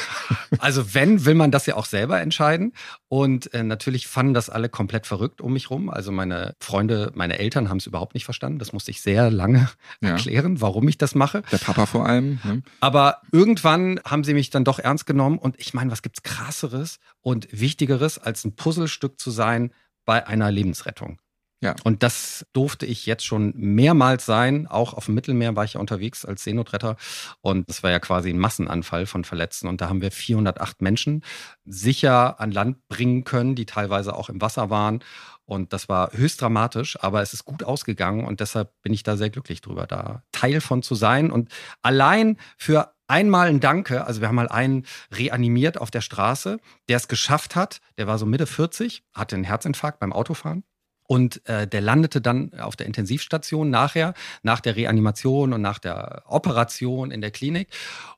Also 0.59 0.95
wenn, 0.95 1.25
will 1.27 1.35
man 1.35 1.51
das 1.51 1.67
ja 1.67 1.75
auch 1.75 1.85
selber 1.85 2.21
entscheiden. 2.21 2.73
Und 3.09 3.53
äh, 3.53 3.63
natürlich 3.63 4.07
fanden 4.07 4.35
das 4.35 4.49
alle 4.49 4.69
komplett 4.69 5.07
verrückt 5.07 5.41
um 5.41 5.53
mich 5.53 5.69
rum. 5.69 5.91
Also 5.91 6.13
meine 6.13 6.55
Freunde, 6.61 7.11
meine 7.15 7.39
Eltern 7.39 7.69
haben 7.69 7.79
es 7.79 7.87
überhaupt 7.87 8.15
nicht 8.15 8.25
verstanden. 8.25 8.59
Das 8.59 8.73
musste 8.73 8.91
ich 8.91 9.03
sehr 9.03 9.31
lange 9.31 9.69
ja. 10.01 10.11
erklären, 10.11 10.61
warum 10.61 10.89
ich 10.89 10.97
das 10.97 11.15
mache. 11.15 11.43
Der 11.51 11.59
Papa 11.59 11.87
vor 11.87 12.07
allem. 12.07 12.39
Ne? 12.45 12.63
Aber 12.81 13.19
irgendwann 13.33 14.01
haben 14.07 14.25
sie 14.25 14.33
mich 14.33 14.51
dann 14.51 14.65
doch 14.65 14.79
ernst 14.79 15.07
genommen. 15.07 15.39
Und 15.39 15.59
ich 15.59 15.75
meine, 15.75 15.91
was 15.91 16.03
gibt's 16.03 16.23
krasseres 16.23 16.99
und 17.21 17.49
wichtigeres, 17.51 18.19
als 18.19 18.45
ein 18.45 18.55
Puzzlestück 18.55 19.21
zu 19.21 19.31
sein 19.31 19.73
bei 20.05 20.27
einer 20.27 20.51
Lebensrettung? 20.51 21.19
Ja. 21.65 21.75
Und 21.83 22.03
das 22.03 22.45
durfte 22.53 22.85
ich 22.85 23.07
jetzt 23.07 23.25
schon 23.25 23.55
mehrmals 23.57 24.27
sein. 24.27 24.67
Auch 24.67 24.93
auf 24.93 25.07
dem 25.07 25.15
Mittelmeer 25.15 25.57
war 25.57 25.65
ich 25.65 25.73
ja 25.73 25.81
unterwegs 25.81 26.27
als 26.27 26.45
Seenotretter. 26.45 26.97
Und 27.41 27.71
das 27.71 27.83
war 27.83 27.91
ja 27.91 28.01
quasi 28.01 28.29
ein 28.29 28.39
Massenanfall 28.39 29.07
von 29.07 29.25
Verletzten. 29.25 29.67
Und 29.69 29.81
da 29.81 29.89
haben 29.89 30.03
wir 30.03 30.13
408 30.13 30.83
Menschen 30.83 31.25
sicher 31.65 32.39
an 32.39 32.51
Land 32.51 32.87
bringen 32.89 33.25
können, 33.25 33.55
die 33.55 33.65
teilweise 33.65 34.15
auch 34.15 34.29
im 34.29 34.43
Wasser 34.43 34.69
waren. 34.69 35.03
Und 35.47 35.73
das 35.73 35.89
war 35.89 36.13
höchst 36.13 36.43
dramatisch, 36.43 37.03
aber 37.03 37.23
es 37.23 37.33
ist 37.33 37.47
gut 37.47 37.65
ausgegangen 37.65 38.27
und 38.27 38.41
deshalb 38.41 38.73
bin 38.81 38.95
ich 38.95 39.03
da 39.03 39.19
sehr 39.19 39.29
glücklich 39.29 39.61
drüber, 39.61 39.87
da 39.87 40.23
Teil 40.33 40.63
von 40.63 40.83
zu 40.83 40.95
sein. 40.95 41.31
Und 41.31 41.51
allein 41.83 42.39
für 42.57 42.95
einmal 43.09 43.49
ein 43.49 43.61
Danke, 43.61 44.07
also 44.07 44.23
wir 44.23 44.29
haben 44.29 44.37
mal 44.37 44.49
einen 44.49 44.87
reanimiert 45.13 45.79
auf 45.79 45.91
der 45.91 46.01
Straße, 46.01 46.61
der 46.89 46.97
es 46.97 47.09
geschafft 47.09 47.57
hat, 47.57 47.83
der 47.99 48.07
war 48.07 48.17
so 48.17 48.25
Mitte 48.25 48.47
40, 48.47 49.05
hatte 49.13 49.37
einen 49.37 49.45
Herzinfarkt 49.45 49.99
beim 49.99 50.15
Autofahren 50.15 50.65
und 51.07 51.47
äh, 51.49 51.67
der 51.67 51.81
landete 51.81 52.21
dann 52.21 52.55
auf 52.55 52.77
der 52.77 52.87
Intensivstation 52.87 53.71
nachher, 53.71 54.15
nach 54.43 54.61
der 54.61 54.77
Reanimation 54.77 55.53
und 55.53 55.61
nach 55.61 55.79
der 55.79 56.23
Operation 56.27 57.11
in 57.11 57.21
der 57.21 57.31
Klinik. 57.31 57.69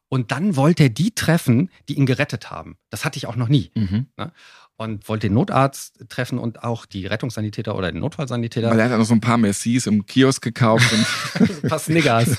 Und 0.08 0.30
dann 0.30 0.54
wollte 0.54 0.84
er 0.84 0.88
die 0.88 1.14
treffen, 1.14 1.70
die 1.88 1.94
ihn 1.94 2.06
gerettet 2.06 2.50
haben. 2.50 2.78
Das 2.90 3.04
hatte 3.04 3.16
ich 3.16 3.26
auch 3.26 3.34
noch 3.36 3.48
nie. 3.48 3.72
Mhm. 3.74 4.06
Ne? 4.16 4.32
Und 4.76 5.08
wollte 5.08 5.28
den 5.28 5.34
Notarzt 5.34 6.04
treffen 6.08 6.38
und 6.38 6.62
auch 6.62 6.84
die 6.86 7.06
Rettungssanitäter 7.06 7.74
oder 7.76 7.90
den 7.90 8.00
Notfallsanitäter. 8.00 8.70
Weil 8.70 8.78
er 8.78 8.90
hat 8.90 8.98
noch 8.98 9.06
so 9.06 9.14
ein 9.14 9.20
paar 9.20 9.38
Mercis 9.38 9.86
im 9.86 10.06
Kiosk 10.06 10.42
gekauft. 10.42 10.92
Und 10.92 11.48
ein 11.64 11.68
paar 11.68 11.78
Snickers. 11.78 12.36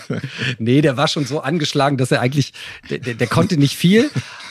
Nee, 0.60 0.82
der 0.82 0.98
war 0.98 1.08
schon 1.08 1.26
so 1.26 1.40
angeschlagen, 1.40 1.98
dass 1.98 2.12
er 2.12 2.22
eigentlich, 2.22 2.54
der, 2.90 3.00
der, 3.00 3.16
der 3.16 3.28
konnte 3.28 3.58
nicht 3.58 3.76
viel, 3.76 4.10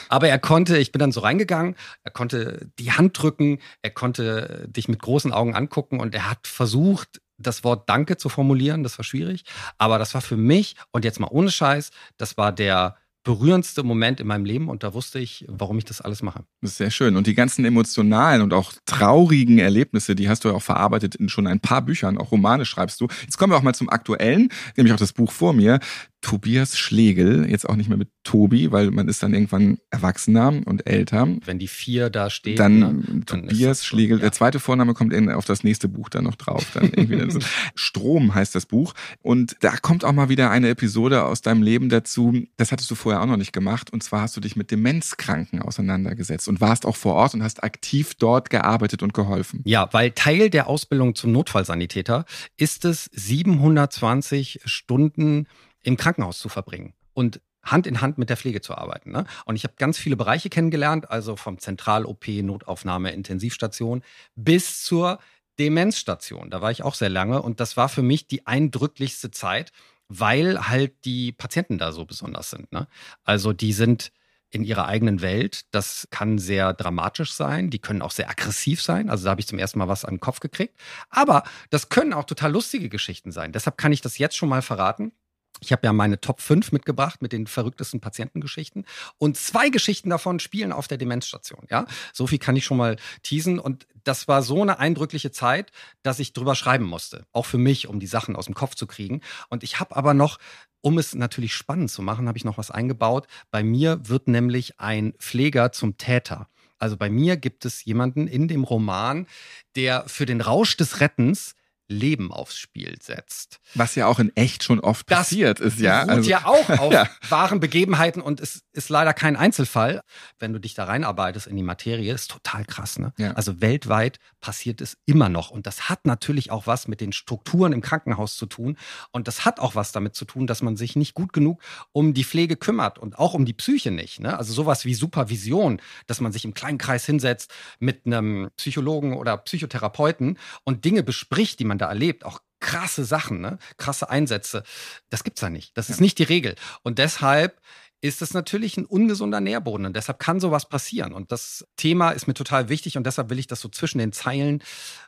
aber 0.09 0.27
er 0.27 0.39
konnte, 0.39 0.77
ich 0.77 0.91
bin 0.91 0.99
dann 0.99 1.11
so 1.11 1.21
reingegangen, 1.21 1.75
er 2.03 2.11
konnte 2.11 2.69
die 2.79 2.91
Hand 2.91 3.21
drücken, 3.21 3.59
er 3.81 3.91
konnte 3.91 4.67
dich 4.67 4.87
mit 4.87 5.01
großen 5.01 5.31
Augen 5.31 5.55
angucken 5.55 5.99
und 5.99 6.13
er 6.13 6.29
hat 6.29 6.47
versucht, 6.47 7.21
das 7.37 7.63
Wort 7.63 7.87
Danke 7.87 8.17
zu 8.17 8.29
formulieren. 8.29 8.83
Das 8.83 8.97
war 8.97 9.05
schwierig. 9.05 9.43
Aber 9.77 9.99
das 9.99 10.13
war 10.13 10.21
für 10.21 10.37
mich, 10.37 10.75
und 10.91 11.05
jetzt 11.05 11.19
mal 11.19 11.29
ohne 11.29 11.51
Scheiß, 11.51 11.91
das 12.17 12.37
war 12.37 12.51
der 12.51 12.97
berührendste 13.27 13.83
Moment 13.83 14.21
in 14.21 14.27
meinem 14.27 14.45
Leben 14.45 14.69
und 14.69 14.83
da 14.83 14.93
wusste 14.93 15.19
ich, 15.19 15.43
warum 15.49 15.77
ich 15.77 15.83
das 15.83 15.99
alles 15.99 16.23
mache. 16.23 16.45
Das 16.61 16.71
ist 16.71 16.77
sehr 16.77 16.91
schön. 16.91 17.17
Und 17.17 17.27
die 17.27 17.33
ganzen 17.33 17.65
emotionalen 17.65 18.41
und 18.41 18.53
auch 18.53 18.71
traurigen 18.85 19.59
Erlebnisse, 19.59 20.15
die 20.15 20.29
hast 20.29 20.45
du 20.45 20.47
ja 20.47 20.55
auch 20.55 20.63
verarbeitet 20.63 21.15
in 21.15 21.27
schon 21.27 21.45
ein 21.45 21.59
paar 21.59 21.81
Büchern, 21.81 22.17
auch 22.17 22.31
Romane 22.31 22.63
schreibst 22.63 23.01
du. 23.01 23.09
Jetzt 23.23 23.37
kommen 23.37 23.51
wir 23.51 23.57
auch 23.57 23.63
mal 23.63 23.75
zum 23.75 23.89
aktuellen, 23.89 24.47
nämlich 24.77 24.93
auch 24.93 24.97
das 24.97 25.11
Buch 25.11 25.33
vor 25.33 25.51
mir. 25.51 25.81
Tobias 26.27 26.77
Schlegel, 26.77 27.49
jetzt 27.49 27.69
auch 27.69 27.77
nicht 27.77 27.87
mehr 27.87 27.97
mit 27.97 28.09
Tobi, 28.25 28.73
weil 28.73 28.91
man 28.91 29.07
ist 29.07 29.23
dann 29.23 29.33
irgendwann 29.33 29.77
erwachsener 29.91 30.61
und 30.65 30.85
älter. 30.85 31.25
Wenn 31.45 31.57
die 31.57 31.69
vier 31.69 32.09
da 32.09 32.29
steht. 32.29 32.59
Dann, 32.59 32.79
ne, 32.79 33.21
Tobias 33.25 33.85
Schlegel. 33.85 34.17
So, 34.17 34.23
ja. 34.23 34.25
Der 34.25 34.31
zweite 34.33 34.59
Vorname 34.59 34.93
kommt 34.93 35.13
in, 35.13 35.31
auf 35.31 35.45
das 35.45 35.63
nächste 35.63 35.87
Buch 35.87 36.09
dann 36.09 36.25
noch 36.25 36.35
drauf. 36.35 36.67
Dann 36.73 36.91
irgendwie 36.93 37.39
Strom 37.75 38.35
heißt 38.35 38.55
das 38.55 38.65
Buch. 38.65 38.93
Und 39.21 39.55
da 39.61 39.77
kommt 39.77 40.03
auch 40.03 40.11
mal 40.11 40.27
wieder 40.27 40.51
eine 40.51 40.67
Episode 40.67 41.23
aus 41.23 41.41
deinem 41.41 41.63
Leben 41.63 41.87
dazu. 41.87 42.33
Das 42.57 42.73
hattest 42.73 42.91
du 42.91 42.95
vorher 42.95 43.21
auch 43.21 43.25
noch 43.25 43.37
nicht 43.37 43.53
gemacht. 43.53 43.93
Und 43.93 44.03
zwar 44.03 44.19
hast 44.19 44.35
du 44.35 44.41
dich 44.41 44.57
mit 44.57 44.69
Demenzkranken 44.69 45.61
auseinandergesetzt 45.61 46.49
und 46.49 46.59
warst 46.59 46.85
auch 46.85 46.97
vor 46.97 47.13
Ort 47.13 47.35
und 47.35 47.43
hast 47.43 47.63
aktiv 47.63 48.15
dort 48.15 48.49
gearbeitet 48.49 49.01
und 49.01 49.13
geholfen. 49.13 49.61
Ja, 49.63 49.87
weil 49.93 50.11
Teil 50.11 50.49
der 50.49 50.67
Ausbildung 50.67 51.15
zum 51.15 51.31
Notfallsanitäter 51.31 52.25
ist 52.57 52.83
es 52.83 53.09
720 53.13 54.59
Stunden 54.65 55.47
im 55.87 55.95
Krankenhaus 55.95 56.37
zu 56.39 56.49
verbringen 56.49 56.93
und 57.13 57.39
Hand 57.63 57.87
in 57.87 58.01
Hand 58.01 58.17
mit 58.17 58.29
der 58.29 58.35
Pflege 58.35 58.59
zu 58.59 58.75
arbeiten. 58.75 59.11
Ne? 59.11 59.25
Und 59.45 59.55
ich 59.55 59.63
habe 59.63 59.75
ganz 59.77 59.97
viele 59.97 60.17
Bereiche 60.17 60.49
kennengelernt, 60.49 61.09
also 61.09 61.37
vom 61.37 61.59
Zentral-OP, 61.59 62.27
Notaufnahme, 62.27 63.11
Intensivstation 63.11 64.03
bis 64.35 64.83
zur 64.83 65.19
Demenzstation. 65.59 66.49
Da 66.49 66.61
war 66.61 66.71
ich 66.71 66.83
auch 66.83 66.93
sehr 66.93 67.07
lange 67.09 67.41
und 67.41 67.61
das 67.61 67.77
war 67.77 67.87
für 67.87 68.01
mich 68.01 68.27
die 68.27 68.45
eindrücklichste 68.45 69.31
Zeit, 69.31 69.71
weil 70.09 70.67
halt 70.67 71.05
die 71.05 71.31
Patienten 71.31 71.77
da 71.77 71.93
so 71.93 72.03
besonders 72.03 72.49
sind. 72.49 72.69
Ne? 72.73 72.87
Also 73.23 73.53
die 73.53 73.71
sind 73.71 74.11
in 74.49 74.65
ihrer 74.65 74.87
eigenen 74.87 75.21
Welt. 75.21 75.73
Das 75.73 76.09
kann 76.11 76.37
sehr 76.37 76.73
dramatisch 76.73 77.31
sein. 77.31 77.69
Die 77.69 77.79
können 77.79 78.01
auch 78.01 78.11
sehr 78.11 78.29
aggressiv 78.29 78.81
sein. 78.81 79.09
Also 79.09 79.23
da 79.23 79.29
habe 79.31 79.39
ich 79.39 79.47
zum 79.47 79.57
ersten 79.59 79.79
Mal 79.79 79.87
was 79.87 80.03
an 80.03 80.15
den 80.15 80.19
Kopf 80.19 80.41
gekriegt. 80.41 80.77
Aber 81.09 81.43
das 81.69 81.87
können 81.87 82.11
auch 82.11 82.25
total 82.25 82.51
lustige 82.51 82.89
Geschichten 82.89 83.31
sein. 83.31 83.53
Deshalb 83.53 83.77
kann 83.77 83.93
ich 83.93 84.01
das 84.01 84.17
jetzt 84.17 84.35
schon 84.35 84.49
mal 84.49 84.61
verraten. 84.61 85.13
Ich 85.59 85.71
habe 85.71 85.85
ja 85.85 85.93
meine 85.93 86.19
Top 86.19 86.41
5 86.41 86.71
mitgebracht 86.71 87.21
mit 87.21 87.31
den 87.31 87.47
verrücktesten 87.47 87.99
Patientengeschichten. 87.99 88.85
Und 89.17 89.37
zwei 89.37 89.69
Geschichten 89.69 90.09
davon 90.09 90.39
spielen 90.39 90.71
auf 90.71 90.87
der 90.87 90.97
Demenzstation. 90.97 91.65
Ja, 91.69 91.85
so 92.13 92.27
viel 92.27 92.39
kann 92.39 92.55
ich 92.55 92.65
schon 92.65 92.77
mal 92.77 92.97
teasen. 93.23 93.59
Und 93.59 93.87
das 94.03 94.27
war 94.27 94.43
so 94.43 94.61
eine 94.61 94.79
eindrückliche 94.79 95.31
Zeit, 95.31 95.71
dass 96.03 96.19
ich 96.19 96.33
drüber 96.33 96.55
schreiben 96.55 96.85
musste. 96.85 97.25
Auch 97.31 97.45
für 97.45 97.57
mich, 97.57 97.87
um 97.87 97.99
die 97.99 98.07
Sachen 98.07 98.35
aus 98.35 98.45
dem 98.45 98.55
Kopf 98.55 98.75
zu 98.75 98.87
kriegen. 98.87 99.21
Und 99.49 99.63
ich 99.63 99.79
habe 99.79 99.95
aber 99.95 100.13
noch, 100.13 100.37
um 100.81 100.97
es 100.97 101.15
natürlich 101.15 101.53
spannend 101.53 101.91
zu 101.91 102.01
machen, 102.01 102.27
habe 102.27 102.37
ich 102.37 102.45
noch 102.45 102.57
was 102.57 102.71
eingebaut. 102.71 103.27
Bei 103.51 103.63
mir 103.63 104.07
wird 104.07 104.27
nämlich 104.27 104.79
ein 104.79 105.13
Pfleger 105.17 105.71
zum 105.71 105.97
Täter. 105.97 106.47
Also 106.79 106.95
bei 106.97 107.09
mir 107.09 107.37
gibt 107.37 107.65
es 107.65 107.83
jemanden 107.85 108.27
in 108.27 108.47
dem 108.47 108.63
Roman, 108.63 109.27
der 109.75 110.07
für 110.07 110.25
den 110.25 110.41
Rausch 110.41 110.77
des 110.77 110.99
Rettens 110.99 111.55
Leben 111.87 112.31
aufs 112.31 112.57
Spiel 112.57 112.97
setzt. 113.01 113.59
Was 113.73 113.95
ja 113.95 114.07
auch 114.07 114.19
in 114.19 114.35
echt 114.35 114.63
schon 114.63 114.79
oft 114.79 115.09
das 115.09 115.19
passiert 115.19 115.59
ist, 115.59 115.79
ja. 115.79 116.05
Das 116.05 116.17
also, 116.17 116.29
ja 116.29 116.45
auch 116.45 116.69
auf 116.69 116.93
ja. 116.93 117.09
wahren 117.29 117.59
Begebenheiten 117.59 118.21
und 118.21 118.39
es 118.39 118.63
ist 118.73 118.89
leider 118.89 119.13
kein 119.13 119.35
Einzelfall. 119.35 120.01
Wenn 120.39 120.53
du 120.53 120.59
dich 120.59 120.73
da 120.73 120.85
reinarbeitest 120.85 121.47
in 121.47 121.55
die 121.55 121.63
Materie, 121.63 122.13
ist 122.13 122.29
total 122.29 122.65
krass, 122.65 122.99
ne? 122.99 123.13
Ja. 123.17 123.33
Also 123.33 123.61
weltweit 123.61 124.19
passiert 124.41 124.81
es 124.81 124.97
immer 125.05 125.29
noch 125.29 125.49
und 125.49 125.65
das 125.65 125.89
hat 125.89 126.05
natürlich 126.05 126.51
auch 126.51 126.67
was 126.67 126.87
mit 126.87 127.01
den 127.01 127.13
Strukturen 127.13 127.71
im 127.71 127.81
Krankenhaus 127.81 128.35
zu 128.35 128.45
tun 128.45 128.77
und 129.11 129.27
das 129.27 129.45
hat 129.45 129.59
auch 129.59 129.75
was 129.75 129.91
damit 129.91 130.15
zu 130.15 130.25
tun, 130.25 130.47
dass 130.47 130.61
man 130.61 130.75
sich 130.75 130.95
nicht 130.95 131.13
gut 131.13 131.33
genug 131.33 131.61
um 131.93 132.13
die 132.13 132.23
Pflege 132.23 132.57
kümmert 132.57 132.99
und 132.99 133.17
auch 133.17 133.33
um 133.33 133.45
die 133.45 133.53
Psyche 133.53 133.91
nicht, 133.91 134.19
ne? 134.19 134.37
Also 134.37 134.53
sowas 134.53 134.85
wie 134.85 134.93
Supervision, 134.93 135.81
dass 136.05 136.21
man 136.21 136.31
sich 136.31 136.43
im 136.43 136.53
kleinen 136.53 136.77
Kreis 136.77 137.05
hinsetzt 137.05 137.53
mit 137.79 138.05
einem 138.05 138.49
Psychologen 138.57 139.15
oder 139.15 139.37
Psychotherapeuten 139.37 140.37
und 140.63 140.83
Dinge 140.83 141.03
bespricht, 141.03 141.59
die 141.59 141.65
man 141.65 141.76
da 141.77 141.87
erlebt, 141.87 142.25
auch 142.25 142.39
krasse 142.59 143.05
Sachen, 143.05 143.41
ne? 143.41 143.59
krasse 143.77 144.09
Einsätze. 144.09 144.63
Das 145.09 145.23
gibt's 145.23 145.41
da 145.41 145.49
nicht. 145.49 145.77
Das 145.77 145.89
ist 145.89 146.01
nicht 146.01 146.17
die 146.19 146.23
Regel. 146.23 146.55
Und 146.83 146.97
deshalb 146.97 147.61
ist 147.99 148.21
es 148.21 148.33
natürlich 148.33 148.77
ein 148.77 148.85
ungesunder 148.85 149.41
Nährboden 149.41 149.87
und 149.87 149.95
deshalb 149.95 150.19
kann 150.19 150.39
sowas 150.39 150.69
passieren. 150.69 151.13
Und 151.13 151.31
das 151.31 151.67
Thema 151.77 152.11
ist 152.11 152.27
mir 152.27 152.35
total 152.35 152.69
wichtig 152.69 152.95
und 152.95 153.07
deshalb 153.07 153.31
will 153.31 153.39
ich 153.39 153.47
das 153.47 153.59
so 153.59 153.69
zwischen 153.69 153.97
den 153.97 154.11
Zeilen 154.11 154.61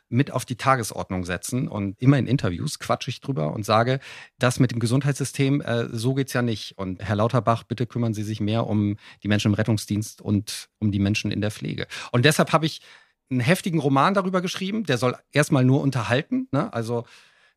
mit 0.08 0.32
auf 0.32 0.44
die 0.44 0.56
Tagesordnung 0.56 1.24
setzen. 1.24 1.68
Und 1.68 2.00
immer 2.02 2.18
in 2.18 2.26
Interviews 2.26 2.80
quatsche 2.80 3.10
ich 3.10 3.20
drüber 3.20 3.52
und 3.52 3.64
sage, 3.64 4.00
das 4.38 4.58
mit 4.58 4.72
dem 4.72 4.80
Gesundheitssystem, 4.80 5.60
äh, 5.60 5.86
so 5.92 6.14
geht's 6.14 6.32
ja 6.32 6.42
nicht. 6.42 6.78
Und 6.78 7.00
Herr 7.00 7.14
Lauterbach, 7.14 7.62
bitte 7.62 7.86
kümmern 7.86 8.12
Sie 8.12 8.24
sich 8.24 8.40
mehr 8.40 8.66
um 8.66 8.96
die 9.22 9.28
Menschen 9.28 9.48
im 9.48 9.54
Rettungsdienst 9.54 10.20
und 10.20 10.68
um 10.80 10.90
die 10.90 10.98
Menschen 10.98 11.30
in 11.30 11.40
der 11.40 11.52
Pflege. 11.52 11.86
Und 12.10 12.24
deshalb 12.24 12.52
habe 12.52 12.66
ich 12.66 12.80
einen 13.30 13.40
heftigen 13.40 13.78
Roman 13.78 14.14
darüber 14.14 14.40
geschrieben, 14.40 14.84
der 14.84 14.98
soll 14.98 15.16
erstmal 15.32 15.64
nur 15.64 15.80
unterhalten. 15.80 16.48
Ne? 16.52 16.72
Also 16.72 17.04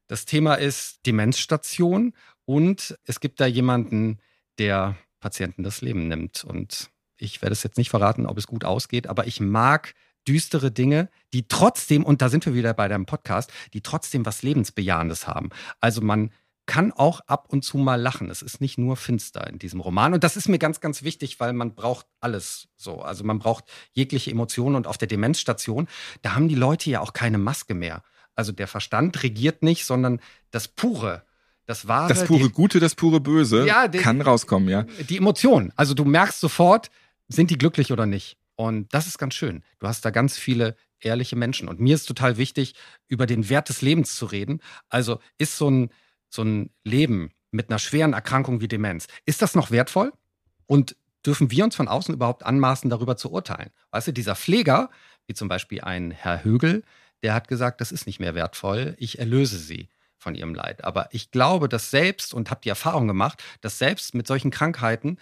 das 0.08 0.26
Thema 0.26 0.56
ist 0.56 1.06
Demenzstation 1.06 2.14
und 2.46 2.98
es 3.06 3.20
gibt 3.20 3.40
da 3.40 3.46
jemanden, 3.46 4.20
der 4.60 4.96
Patienten 5.20 5.64
das 5.64 5.82
Leben 5.82 6.08
nimmt. 6.08 6.44
Und 6.44 6.90
ich 7.18 7.42
werde 7.42 7.54
es 7.54 7.64
jetzt 7.64 7.78
nicht 7.78 7.90
verraten, 7.90 8.26
ob 8.26 8.38
es 8.38 8.48
gut 8.48 8.66
ausgeht, 8.66 9.08
aber 9.08 9.26
ich 9.28 9.40
mag 9.40 9.94
düstere 10.28 10.72
Dinge, 10.72 11.10
die 11.34 11.48
trotzdem, 11.48 12.04
und 12.04 12.22
da 12.22 12.30
sind 12.30 12.46
wir 12.46 12.54
wieder 12.54 12.74
bei 12.74 12.88
deinem 12.88 13.06
Podcast, 13.06 13.52
die 13.74 13.82
trotzdem 13.82 14.26
was 14.26 14.44
Lebensbejahendes 14.44 15.28
haben. 15.28 15.50
Also 15.80 16.02
man 16.02 16.32
kann 16.66 16.92
auch 16.92 17.20
ab 17.22 17.48
und 17.50 17.64
zu 17.64 17.78
mal 17.78 18.00
lachen. 18.00 18.30
Es 18.30 18.42
ist 18.42 18.62
nicht 18.62 18.78
nur 18.78 18.96
finster 18.96 19.48
in 19.48 19.60
diesem 19.60 19.80
Roman. 19.80 20.14
Und 20.14 20.24
das 20.24 20.38
ist 20.38 20.48
mir 20.48 20.60
ganz, 20.60 20.80
ganz 20.80 21.04
wichtig, 21.04 21.40
weil 21.40 21.54
man 21.54 21.76
braucht 21.76 22.08
alles 22.20 22.70
so. 22.78 23.02
Also 23.02 23.24
man 23.24 23.40
braucht 23.40 23.66
jegliche 23.92 24.32
Emotionen. 24.32 24.76
Und 24.76 24.88
auf 24.88 24.98
der 24.98 25.08
Demenzstation, 25.08 25.88
da 26.22 26.36
haben 26.36 26.48
die 26.48 26.56
Leute 26.56 26.90
ja 26.90 27.02
auch 27.02 27.14
keine 27.14 27.38
Maske 27.38 27.74
mehr. 27.74 28.04
Also 28.36 28.52
der 28.52 28.68
Verstand 28.68 29.22
regiert 29.24 29.62
nicht, 29.62 29.86
sondern 29.86 30.20
das 30.52 30.68
pure 30.68 31.24
das 31.66 31.88
wahre. 31.88 32.10
Das 32.10 32.26
pure 32.26 32.48
die, 32.48 32.50
Gute, 32.50 32.80
das 32.80 32.96
pure 32.96 33.20
Böse 33.20 33.66
ja, 33.66 33.88
die, 33.88 34.00
kann 34.00 34.22
rauskommen, 34.22 34.70
ja. 34.70 34.84
Die 35.10 35.18
Emotionen. 35.18 35.72
Also 35.76 35.94
du 35.94 36.04
merkst 36.04 36.40
sofort, 36.40 36.90
sind 37.28 37.50
die 37.50 37.58
glücklich 37.58 37.92
oder 37.92 38.06
nicht. 38.06 38.38
Und 38.56 38.94
das 38.94 39.08
ist 39.08 39.18
ganz 39.18 39.34
schön. 39.34 39.64
Du 39.80 39.88
hast 39.88 40.04
da 40.06 40.12
ganz 40.12 40.38
viele 40.38 40.76
ehrliche 41.00 41.36
Menschen. 41.36 41.68
Und 41.68 41.80
mir 41.80 41.96
ist 41.96 42.06
total 42.06 42.38
wichtig, 42.38 42.76
über 43.08 43.26
den 43.26 43.50
Wert 43.50 43.70
des 43.70 43.82
Lebens 43.82 44.16
zu 44.16 44.26
reden. 44.26 44.62
Also 44.90 45.20
ist 45.38 45.58
so 45.58 45.70
ein, 45.70 45.90
so 46.34 46.44
ein 46.44 46.72
Leben 46.84 47.32
mit 47.52 47.70
einer 47.70 47.80
schweren 47.80 48.14
Erkrankung 48.14 48.62
wie 48.62 48.68
Demenz, 48.68 49.08
ist 49.26 49.42
das 49.42 49.56
noch 49.56 49.72
wertvoll? 49.72 50.12
Und 50.66 50.96
dürfen 51.26 51.52
wir 51.52 51.64
uns 51.64 51.76
von 51.76 51.88
außen 51.88 52.14
überhaupt 52.14 52.44
anmaßen, 52.44 52.90
darüber 52.90 53.16
zu 53.16 53.32
urteilen? 53.32 53.70
Weißt 53.92 54.08
du, 54.08 54.12
dieser 54.12 54.36
Pfleger, 54.36 54.90
wie 55.28 55.34
zum 55.34 55.48
Beispiel 55.48 55.82
ein 55.82 56.12
Herr 56.12 56.44
Högel, 56.44 56.84
der 57.22 57.34
hat 57.34 57.48
gesagt, 57.48 57.80
das 57.80 57.92
ist 57.92 58.06
nicht 58.08 58.20
mehr 58.20 58.36
wertvoll, 58.36 58.96
ich 58.98 59.20
erlöse 59.20 59.58
sie 59.58 59.90
von 60.18 60.36
ihrem 60.36 60.56
Leid. 60.56 60.84
Aber 60.84 61.10
ich 61.12 61.32
glaube, 61.32 61.70
dass 61.70 61.92
selbst, 61.92 62.34
und 62.34 62.50
habe 62.50 62.62
die 62.64 62.70
Erfahrung 62.70 63.08
gemacht, 63.08 63.44
dass 63.62 63.78
selbst 63.78 64.16
mit 64.16 64.26
solchen 64.26 64.52
Krankheiten 64.52 65.18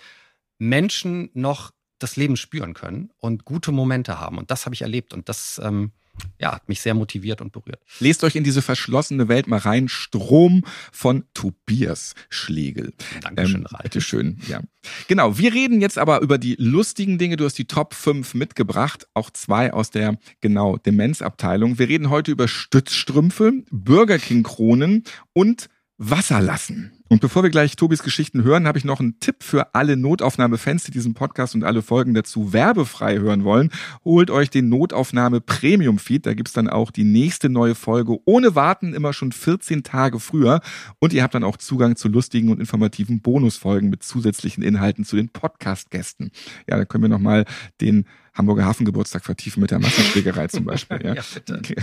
Menschen 0.57 1.29
noch 1.33 1.71
das 1.99 2.15
Leben 2.15 2.37
spüren 2.37 2.73
können 2.73 3.11
und 3.17 3.45
gute 3.45 3.71
Momente 3.71 4.19
haben. 4.19 4.37
Und 4.37 4.49
das 4.49 4.65
habe 4.65 4.73
ich 4.73 4.81
erlebt. 4.81 5.13
Und 5.13 5.29
das 5.29 5.59
ähm, 5.63 5.91
ja, 6.39 6.53
hat 6.53 6.67
mich 6.67 6.81
sehr 6.81 6.93
motiviert 6.93 7.41
und 7.41 7.51
berührt. 7.51 7.81
Lest 7.99 8.23
euch 8.23 8.35
in 8.35 8.43
diese 8.43 8.61
verschlossene 8.61 9.27
Welt 9.27 9.47
mal 9.47 9.59
rein. 9.59 9.87
Strom 9.87 10.63
von 10.91 11.23
Tobias 11.33 12.15
Schlegel. 12.29 12.93
Dankeschön, 13.21 13.61
ähm, 13.61 13.65
Ralf. 13.67 13.83
Bitteschön, 13.83 14.39
ja. 14.47 14.61
Genau, 15.07 15.37
wir 15.37 15.53
reden 15.53 15.81
jetzt 15.81 15.97
aber 15.97 16.21
über 16.21 16.37
die 16.37 16.55
lustigen 16.57 17.17
Dinge. 17.17 17.37
Du 17.37 17.45
hast 17.45 17.57
die 17.57 17.65
Top 17.65 17.93
5 17.93 18.33
mitgebracht, 18.33 19.07
auch 19.13 19.29
zwei 19.29 19.71
aus 19.73 19.91
der, 19.91 20.17
genau, 20.41 20.77
Demenzabteilung. 20.77 21.77
Wir 21.77 21.87
reden 21.87 22.09
heute 22.09 22.31
über 22.31 22.47
Stützstrümpfe, 22.47 23.63
Burger 23.69 24.17
King 24.17 24.43
Kronen 24.43 25.03
und 25.33 25.69
Wasser 25.97 26.41
lassen. 26.41 27.00
Und 27.11 27.19
bevor 27.19 27.43
wir 27.43 27.49
gleich 27.49 27.75
Tobis 27.75 28.03
Geschichten 28.03 28.45
hören, 28.45 28.65
habe 28.65 28.77
ich 28.77 28.85
noch 28.85 29.01
einen 29.01 29.19
Tipp 29.19 29.43
für 29.43 29.75
alle 29.75 29.97
Notaufnahme-Fans, 29.97 30.85
die 30.85 30.91
diesen 30.91 31.13
Podcast 31.13 31.53
und 31.55 31.65
alle 31.65 31.81
Folgen 31.81 32.13
dazu 32.13 32.53
werbefrei 32.53 33.19
hören 33.19 33.43
wollen. 33.43 33.69
Holt 34.05 34.31
euch 34.31 34.49
den 34.49 34.69
Notaufnahme 34.69 35.41
Premium 35.41 35.99
Feed. 35.99 36.25
Da 36.25 36.33
gibt's 36.33 36.53
dann 36.53 36.69
auch 36.69 36.89
die 36.89 37.03
nächste 37.03 37.49
neue 37.49 37.75
Folge 37.75 38.17
ohne 38.23 38.55
Warten, 38.55 38.93
immer 38.93 39.11
schon 39.11 39.33
14 39.33 39.83
Tage 39.83 40.21
früher. 40.21 40.61
Und 40.99 41.11
ihr 41.11 41.21
habt 41.21 41.35
dann 41.35 41.43
auch 41.43 41.57
Zugang 41.57 41.97
zu 41.97 42.07
lustigen 42.07 42.47
und 42.47 42.61
informativen 42.61 43.19
Bonusfolgen 43.19 43.89
mit 43.89 44.03
zusätzlichen 44.03 44.63
Inhalten 44.63 45.03
zu 45.03 45.17
den 45.17 45.27
Podcast-Gästen. 45.27 46.31
Ja, 46.69 46.77
da 46.77 46.85
können 46.85 47.03
wir 47.03 47.09
nochmal 47.09 47.43
den 47.81 48.05
Hamburger 48.33 48.65
Hafengeburtstag 48.65 49.25
vertiefen 49.25 49.59
mit 49.59 49.71
der 49.71 49.79
Massenschlägerei 49.79 50.47
zum 50.47 50.63
Beispiel. 50.63 51.01
Ja. 51.03 51.13
ja 51.15 51.23
okay. 51.49 51.75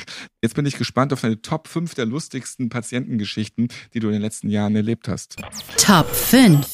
Jetzt 0.43 0.55
bin 0.55 0.65
ich 0.65 0.79
gespannt 0.79 1.13
auf 1.13 1.21
deine 1.21 1.43
Top 1.43 1.69
5 1.69 1.95
der 1.95 2.07
lustigsten 2.07 2.71
Patientengeschichten, 2.71 3.69
die 3.93 4.01
du 4.01 4.07
in 4.09 4.15
den 4.15 4.23
letzten 4.23 4.49
Jahren 4.49 4.75
erlebt 4.75 5.09
hast. 5.09 5.18
Top 5.79 6.07
5 6.07 6.67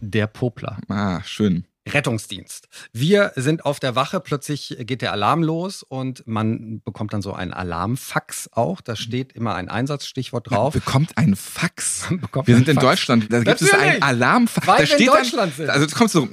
Der 0.00 0.26
Popler. 0.26 0.78
Ah, 0.88 1.22
schön. 1.24 1.66
Rettungsdienst. 1.86 2.68
Wir 2.92 3.32
sind 3.36 3.64
auf 3.64 3.80
der 3.80 3.94
Wache, 3.94 4.20
plötzlich 4.20 4.76
geht 4.80 5.02
der 5.02 5.12
Alarm 5.12 5.42
los 5.42 5.82
und 5.82 6.26
man 6.26 6.82
bekommt 6.84 7.12
dann 7.12 7.22
so 7.22 7.32
ein 7.32 7.52
Alarmfax 7.52 8.50
auch. 8.52 8.80
Da 8.80 8.96
steht 8.96 9.32
immer 9.32 9.54
ein 9.54 9.68
Einsatzstichwort 9.68 10.50
drauf. 10.50 10.74
Man 10.74 10.82
bekommt 10.82 11.16
ein 11.16 11.36
Fax. 11.36 12.06
bekommt 12.10 12.48
wir 12.48 12.56
sind 12.56 12.68
in 12.68 12.74
Fax. 12.74 12.86
Deutschland, 12.86 13.32
da 13.32 13.40
gibt 13.40 13.62
es 13.62 13.72
ein 13.72 14.02
Alarmfax. 14.02 14.66
Weil 14.66 14.78
da 14.78 14.86
steht 14.86 14.98
wir 14.98 15.06
in 15.06 15.12
Deutschland 15.12 15.52
dann, 15.52 15.56
sind. 15.56 15.70
Also 15.70 15.86
es 15.86 15.94
kommt 15.94 16.10
so, 16.10 16.28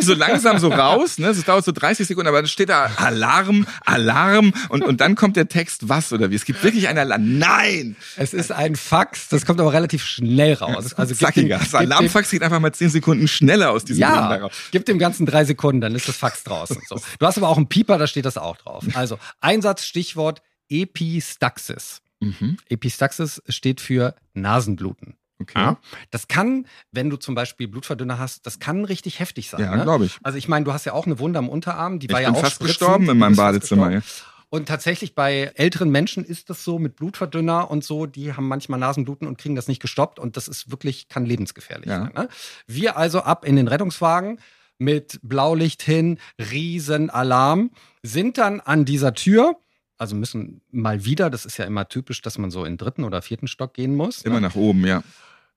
so 0.00 0.14
langsam 0.14 0.58
so 0.58 0.68
raus, 0.68 1.18
ne? 1.18 1.28
Es 1.28 1.42
dauert 1.44 1.64
so 1.64 1.72
30 1.72 2.06
Sekunden, 2.06 2.28
aber 2.28 2.38
dann 2.38 2.48
steht 2.48 2.68
da 2.68 2.90
Alarm, 2.96 3.66
Alarm 3.84 4.52
und, 4.68 4.82
und 4.84 5.00
dann 5.00 5.14
kommt 5.14 5.36
der 5.36 5.48
Text 5.48 5.88
was 5.88 6.12
oder 6.12 6.30
wie. 6.30 6.34
Es 6.34 6.44
gibt 6.44 6.62
wirklich 6.62 6.88
ein 6.88 6.98
Alarm. 6.98 7.38
Nein! 7.38 7.96
Es 8.16 8.34
ist 8.34 8.52
ein 8.52 8.76
Fax, 8.76 9.28
das 9.28 9.46
kommt 9.46 9.60
aber 9.60 9.72
relativ 9.72 10.04
schnell 10.04 10.54
raus. 10.54 10.94
Also 10.94 11.14
Zackiger. 11.14 11.58
Das 11.58 11.74
Alarmfax 11.74 12.30
geht 12.30 12.42
einfach 12.42 12.60
mal 12.60 12.72
10 12.72 12.90
Sekunden 12.90 13.26
schneller 13.26 13.70
aus 13.70 13.84
diesem 13.84 14.02
ja, 14.02 14.32
Ding 14.32 14.42
raus. 14.42 14.52
Gib 14.70 14.86
dem 14.86 14.98
Ganzen 14.98 15.26
drei 15.26 15.44
Sekunden, 15.44 15.80
dann 15.80 15.94
ist 15.94 16.08
das 16.08 16.16
Fax 16.16 16.44
draußen. 16.44 16.80
So. 16.88 17.00
Du 17.18 17.26
hast 17.26 17.38
aber 17.38 17.48
auch 17.48 17.56
einen 17.56 17.68
Pieper, 17.68 17.98
da 17.98 18.06
steht 18.06 18.24
das 18.24 18.38
auch 18.38 18.56
drauf. 18.56 18.84
Also 18.94 19.18
Einsatzstichwort 19.40 20.42
Epistaxis. 20.68 22.02
Mhm. 22.20 22.56
Epistaxis 22.68 23.42
steht 23.48 23.80
für 23.80 24.14
Nasenbluten. 24.34 25.16
Okay. 25.38 25.58
Ja? 25.58 25.76
Das 26.10 26.28
kann, 26.28 26.66
wenn 26.92 27.10
du 27.10 27.16
zum 27.16 27.34
Beispiel 27.34 27.68
Blutverdünner 27.68 28.18
hast, 28.18 28.46
das 28.46 28.58
kann 28.58 28.84
richtig 28.84 29.20
heftig 29.20 29.50
sein. 29.50 29.60
Ja, 29.60 29.76
ne? 29.76 29.82
glaube 29.82 30.06
ich. 30.06 30.18
Also 30.22 30.38
ich 30.38 30.48
meine, 30.48 30.64
du 30.64 30.72
hast 30.72 30.86
ja 30.86 30.92
auch 30.92 31.06
eine 31.06 31.18
Wunde 31.18 31.38
am 31.38 31.48
Unterarm, 31.48 31.98
die 31.98 32.06
ich 32.06 32.12
war 32.12 32.22
ja 32.22 32.32
auch 32.32 32.40
fast 32.40 32.60
gestorben 32.60 33.08
in 33.10 33.18
meinem 33.18 33.36
Badezimmer. 33.36 33.92
Ja. 33.92 34.00
Und 34.48 34.68
tatsächlich 34.68 35.14
bei 35.14 35.52
älteren 35.56 35.90
Menschen 35.90 36.24
ist 36.24 36.50
das 36.50 36.62
so 36.62 36.78
mit 36.78 36.96
Blutverdünner 36.96 37.70
und 37.70 37.84
so, 37.84 38.06
die 38.06 38.32
haben 38.32 38.46
manchmal 38.46 38.78
Nasenbluten 38.78 39.26
und 39.26 39.38
kriegen 39.38 39.56
das 39.56 39.66
nicht 39.66 39.82
gestoppt 39.82 40.18
und 40.18 40.36
das 40.36 40.46
ist 40.46 40.70
wirklich, 40.70 41.08
kann 41.08 41.26
lebensgefährlich 41.26 41.88
ja. 41.88 41.98
sein. 41.98 42.12
Ne? 42.14 42.28
Wir 42.66 42.96
also 42.96 43.20
ab 43.20 43.44
in 43.44 43.56
den 43.56 43.66
Rettungswagen 43.66 44.38
mit 44.78 45.18
Blaulicht 45.22 45.82
hin, 45.82 46.18
Riesenalarm, 46.38 47.70
sind 48.02 48.38
dann 48.38 48.60
an 48.60 48.84
dieser 48.84 49.14
Tür, 49.14 49.56
also 49.98 50.14
müssen 50.14 50.60
mal 50.70 51.04
wieder, 51.04 51.30
das 51.30 51.46
ist 51.46 51.56
ja 51.56 51.64
immer 51.64 51.88
typisch, 51.88 52.22
dass 52.22 52.38
man 52.38 52.50
so 52.50 52.64
in 52.64 52.76
dritten 52.76 53.04
oder 53.04 53.22
vierten 53.22 53.48
Stock 53.48 53.74
gehen 53.74 53.94
muss. 53.94 54.22
Immer 54.22 54.36
ne? 54.36 54.48
nach 54.48 54.54
oben, 54.54 54.86
ja. 54.86 55.02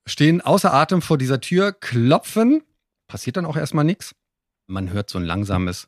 Stehen 0.06 0.42
außer 0.42 0.74
Atem 0.74 1.02
vor 1.02 1.18
dieser 1.18 1.42
Tür, 1.42 1.74
klopfen, 1.74 2.64
passiert 3.08 3.38
dann 3.38 3.46
auch 3.46 3.58
erstmal 3.58 3.86
nichts. 3.86 4.16
Man 4.68 4.92
hört 4.92 5.10
so 5.10 5.20
ein 5.20 5.26
langsames 5.26 5.88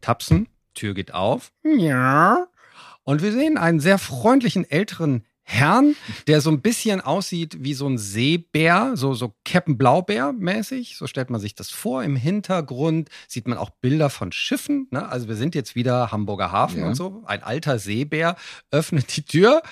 Tapsen, 0.00 0.48
Tür 0.74 0.94
geht 0.94 1.12
auf. 1.14 1.52
Ja. 1.64 2.46
Und 3.04 3.22
wir 3.22 3.32
sehen 3.32 3.58
einen 3.58 3.80
sehr 3.80 3.98
freundlichen 3.98 4.68
älteren 4.68 5.24
Herrn, 5.46 5.94
der 6.26 6.40
so 6.40 6.50
ein 6.50 6.62
bisschen 6.62 7.02
aussieht 7.02 7.58
wie 7.60 7.74
so 7.74 7.86
ein 7.86 7.98
Seebär, 7.98 8.92
so, 8.94 9.12
so 9.12 9.34
Captain 9.44 9.76
Blaubeer 9.76 10.32
mäßig. 10.32 10.96
So 10.96 11.06
stellt 11.06 11.28
man 11.28 11.38
sich 11.40 11.54
das 11.54 11.70
vor. 11.70 12.02
Im 12.02 12.16
Hintergrund 12.16 13.10
sieht 13.28 13.46
man 13.46 13.58
auch 13.58 13.68
Bilder 13.68 14.08
von 14.08 14.32
Schiffen. 14.32 14.88
Ne? 14.90 15.06
Also 15.06 15.28
wir 15.28 15.36
sind 15.36 15.54
jetzt 15.54 15.74
wieder 15.74 16.10
Hamburger 16.10 16.50
Hafen 16.50 16.80
ja. 16.80 16.86
und 16.86 16.94
so. 16.94 17.22
Ein 17.26 17.42
alter 17.42 17.78
Seebär 17.78 18.36
öffnet 18.70 19.14
die 19.16 19.22
Tür. 19.22 19.62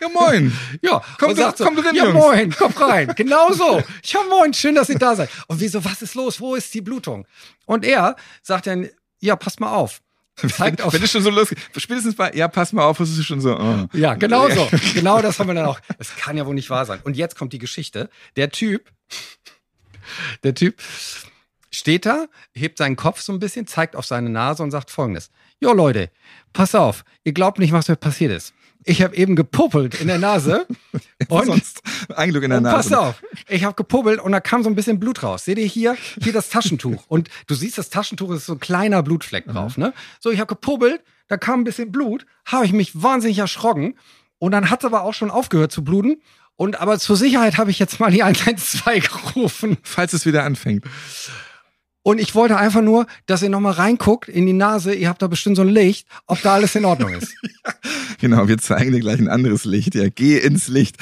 Ja, 0.00 0.08
moin. 0.08 0.52
ja, 0.82 1.00
komm, 1.18 1.30
und 1.30 1.36
sagt 1.36 1.58
so, 1.58 1.64
komm 1.64 1.76
drin, 1.76 1.94
Ja, 1.94 2.12
moin, 2.12 2.52
komm 2.56 2.72
rein. 2.72 3.12
Genau 3.24 3.52
so. 3.52 3.82
Ja, 4.04 4.20
moin, 4.28 4.52
schön, 4.52 4.74
dass 4.74 4.88
ihr 4.88 4.98
da 4.98 5.14
seid. 5.14 5.30
Und 5.46 5.60
wieso, 5.60 5.84
was 5.84 6.02
ist 6.02 6.16
los? 6.16 6.40
Wo 6.40 6.56
ist 6.56 6.74
die 6.74 6.80
Blutung? 6.80 7.26
Und 7.66 7.84
er 7.84 8.16
sagt 8.42 8.66
dann, 8.66 8.88
ja, 9.20 9.36
passt 9.36 9.60
mal 9.60 9.72
auf. 9.72 10.02
Zeigt 10.36 10.82
auf. 10.82 10.92
Wenn 10.92 11.02
es 11.02 11.12
schon 11.12 11.22
so 11.22 11.30
losgeht, 11.30 11.58
spätestens 11.76 12.16
bei, 12.16 12.32
ja, 12.32 12.48
pass 12.48 12.72
mal 12.72 12.84
auf, 12.84 12.98
es 13.00 13.16
ist 13.16 13.24
schon 13.24 13.40
so. 13.40 13.56
Oh. 13.58 13.86
Ja, 13.92 14.14
genau 14.14 14.48
so. 14.50 14.68
Genau 14.94 15.22
das 15.22 15.38
haben 15.38 15.48
wir 15.48 15.54
dann 15.54 15.66
auch. 15.66 15.80
Es 15.98 16.16
kann 16.16 16.36
ja 16.36 16.44
wohl 16.44 16.54
nicht 16.54 16.70
wahr 16.70 16.86
sein. 16.86 17.00
Und 17.04 17.16
jetzt 17.16 17.36
kommt 17.36 17.52
die 17.52 17.58
Geschichte. 17.58 18.10
Der 18.36 18.50
Typ, 18.50 18.90
der 20.42 20.54
Typ 20.54 20.82
steht 21.70 22.06
da, 22.06 22.26
hebt 22.52 22.78
seinen 22.78 22.96
Kopf 22.96 23.20
so 23.20 23.32
ein 23.32 23.38
bisschen, 23.38 23.66
zeigt 23.66 23.96
auf 23.96 24.06
seine 24.06 24.30
Nase 24.30 24.62
und 24.62 24.70
sagt 24.70 24.90
folgendes. 24.90 25.30
Jo 25.60 25.72
Leute, 25.72 26.10
pass 26.52 26.74
auf, 26.74 27.04
ihr 27.22 27.32
glaubt 27.32 27.58
nicht, 27.58 27.72
was 27.72 27.88
mir 27.88 27.96
passiert 27.96 28.32
ist. 28.32 28.54
Ich 28.84 29.02
habe 29.02 29.16
eben 29.16 29.34
gepuppelt 29.34 30.00
in 30.00 30.08
der 30.08 30.18
Nase. 30.18 30.66
und 31.28 31.46
sonst 31.46 31.82
ein 32.14 32.30
Glück 32.30 32.44
in 32.44 32.50
der 32.50 32.60
Nase. 32.60 32.76
Pass 32.76 32.92
auf, 32.92 33.22
ich 33.48 33.64
habe 33.64 33.74
gepuppelt 33.74 34.20
und 34.20 34.32
da 34.32 34.40
kam 34.40 34.62
so 34.62 34.68
ein 34.68 34.74
bisschen 34.74 35.00
Blut 35.00 35.22
raus. 35.22 35.44
Seht 35.44 35.58
ihr 35.58 35.66
hier, 35.66 35.96
hier 36.22 36.32
das 36.32 36.50
Taschentuch 36.50 37.04
und 37.08 37.28
du 37.46 37.54
siehst 37.54 37.78
das 37.78 37.90
Taschentuch 37.90 38.30
ist 38.32 38.46
so 38.46 38.54
ein 38.54 38.60
kleiner 38.60 39.02
Blutfleck 39.02 39.46
drauf, 39.46 39.76
ne? 39.76 39.92
So, 40.20 40.30
ich 40.30 40.38
habe 40.38 40.48
gepuppelt, 40.48 41.02
da 41.28 41.36
kam 41.36 41.60
ein 41.60 41.64
bisschen 41.64 41.90
Blut, 41.90 42.26
habe 42.44 42.66
ich 42.66 42.72
mich 42.72 43.02
wahnsinnig 43.02 43.38
erschrocken 43.38 43.94
und 44.38 44.52
dann 44.52 44.70
hat 44.70 44.80
es 44.80 44.84
aber 44.84 45.02
auch 45.02 45.14
schon 45.14 45.30
aufgehört 45.30 45.72
zu 45.72 45.82
bluten 45.82 46.20
Und 46.56 46.80
aber 46.80 46.98
zur 46.98 47.16
Sicherheit 47.16 47.56
habe 47.58 47.70
ich 47.70 47.78
jetzt 47.78 47.98
mal 48.00 48.10
die 48.10 48.22
112 48.24 49.10
gerufen. 49.10 49.78
Falls 49.82 50.12
es 50.12 50.26
wieder 50.26 50.44
anfängt. 50.44 50.84
Und 52.02 52.20
ich 52.20 52.34
wollte 52.34 52.58
einfach 52.58 52.82
nur, 52.82 53.06
dass 53.24 53.42
ihr 53.42 53.48
nochmal 53.48 53.72
reinguckt 53.72 54.28
in 54.28 54.44
die 54.44 54.52
Nase. 54.52 54.94
Ihr 54.94 55.08
habt 55.08 55.22
da 55.22 55.26
bestimmt 55.26 55.56
so 55.56 55.62
ein 55.62 55.70
Licht, 55.70 56.06
ob 56.26 56.40
da 56.42 56.52
alles 56.52 56.74
in 56.74 56.84
Ordnung 56.84 57.14
ist. 57.14 57.34
Genau, 58.24 58.48
wir 58.48 58.56
zeigen 58.56 58.92
dir 58.92 59.00
gleich 59.00 59.18
ein 59.18 59.28
anderes 59.28 59.66
Licht. 59.66 59.94
Ja, 59.94 60.08
geh 60.08 60.38
ins 60.38 60.68
Licht. 60.68 60.96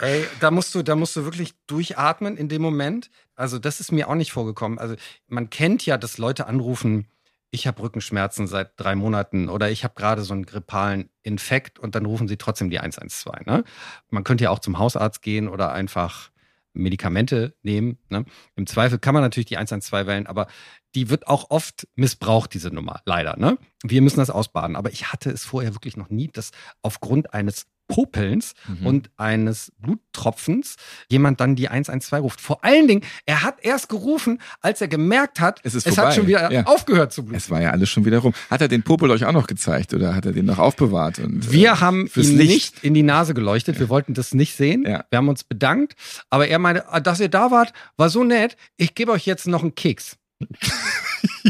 Ey, 0.00 0.24
da 0.40 0.50
musst 0.50 0.74
du, 0.74 0.82
da 0.82 0.96
musst 0.96 1.14
du 1.14 1.24
wirklich 1.24 1.54
durchatmen 1.68 2.36
in 2.36 2.48
dem 2.48 2.62
Moment. 2.62 3.08
Also, 3.36 3.60
das 3.60 3.78
ist 3.78 3.92
mir 3.92 4.08
auch 4.08 4.16
nicht 4.16 4.32
vorgekommen. 4.32 4.80
Also, 4.80 4.96
man 5.28 5.50
kennt 5.50 5.86
ja, 5.86 5.98
dass 5.98 6.18
Leute 6.18 6.48
anrufen, 6.48 7.06
ich 7.52 7.68
habe 7.68 7.80
Rückenschmerzen 7.80 8.48
seit 8.48 8.72
drei 8.76 8.96
Monaten 8.96 9.48
oder 9.48 9.70
ich 9.70 9.84
habe 9.84 9.94
gerade 9.94 10.22
so 10.22 10.34
einen 10.34 10.46
grippalen 10.46 11.10
Infekt 11.22 11.78
und 11.78 11.94
dann 11.94 12.04
rufen 12.04 12.26
sie 12.26 12.36
trotzdem 12.36 12.68
die 12.68 12.80
112. 12.80 13.46
Ne? 13.46 13.62
Man 14.10 14.24
könnte 14.24 14.42
ja 14.42 14.50
auch 14.50 14.58
zum 14.58 14.78
Hausarzt 14.78 15.22
gehen 15.22 15.46
oder 15.46 15.70
einfach 15.70 16.32
Medikamente 16.72 17.54
nehmen. 17.62 17.98
Ne? 18.08 18.24
Im 18.56 18.66
Zweifel 18.66 18.98
kann 18.98 19.14
man 19.14 19.22
natürlich 19.22 19.46
die 19.46 19.58
112 19.58 20.08
wählen, 20.08 20.26
aber 20.26 20.48
die 20.94 21.10
wird 21.10 21.26
auch 21.26 21.50
oft 21.50 21.86
missbraucht, 21.94 22.54
diese 22.54 22.68
Nummer, 22.70 23.00
leider. 23.04 23.36
Ne? 23.36 23.58
Wir 23.82 24.02
müssen 24.02 24.18
das 24.18 24.30
ausbaden. 24.30 24.76
Aber 24.76 24.92
ich 24.92 25.12
hatte 25.12 25.30
es 25.30 25.44
vorher 25.44 25.74
wirklich 25.74 25.96
noch 25.96 26.10
nie, 26.10 26.28
dass 26.28 26.50
aufgrund 26.82 27.34
eines 27.34 27.66
Popelns 27.88 28.54
mhm. 28.68 28.86
und 28.86 29.10
eines 29.18 29.70
Bluttropfens 29.78 30.76
jemand 31.10 31.40
dann 31.40 31.56
die 31.56 31.68
112 31.68 32.22
ruft. 32.22 32.40
Vor 32.40 32.64
allen 32.64 32.88
Dingen, 32.88 33.02
er 33.26 33.42
hat 33.42 33.56
erst 33.60 33.90
gerufen, 33.90 34.40
als 34.60 34.80
er 34.80 34.88
gemerkt 34.88 35.40
hat, 35.40 35.60
es, 35.62 35.74
ist 35.74 35.86
es 35.86 35.98
hat 35.98 36.14
schon 36.14 36.26
wieder 36.26 36.50
Ja. 36.50 36.64
aufgehört 36.64 37.12
zu 37.12 37.22
bluten. 37.22 37.36
Es 37.36 37.50
war 37.50 37.60
ja 37.60 37.70
alles 37.70 37.90
schon 37.90 38.06
wieder 38.06 38.18
rum. 38.20 38.32
Hat 38.50 38.62
er 38.62 38.68
den 38.68 38.82
Popel 38.82 39.10
euch 39.10 39.26
auch 39.26 39.32
noch 39.32 39.46
gezeigt 39.46 39.92
oder 39.92 40.14
hat 40.14 40.24
er 40.24 40.32
den 40.32 40.46
noch 40.46 40.58
aufbewahrt? 40.58 41.18
Und, 41.18 41.52
Wir 41.52 41.72
äh, 41.72 41.76
haben 41.76 42.08
ihm 42.16 42.36
Licht. 42.38 42.48
nicht 42.48 42.84
in 42.84 42.94
die 42.94 43.02
Nase 43.02 43.34
geleuchtet. 43.34 43.78
Wir 43.78 43.90
wollten 43.90 44.14
das 44.14 44.32
nicht 44.32 44.56
sehen. 44.56 44.84
Ja. 44.86 45.04
Wir 45.10 45.18
haben 45.18 45.28
uns 45.28 45.44
bedankt. 45.44 45.94
Aber 46.30 46.48
er 46.48 46.58
meinte, 46.58 46.88
ah, 46.88 47.00
dass 47.00 47.20
ihr 47.20 47.28
da 47.28 47.50
wart, 47.50 47.74
war 47.98 48.08
so 48.08 48.24
nett. 48.24 48.56
Ich 48.78 48.94
gebe 48.94 49.12
euch 49.12 49.26
jetzt 49.26 49.46
noch 49.46 49.62
einen 49.62 49.74
Keks. 49.74 50.16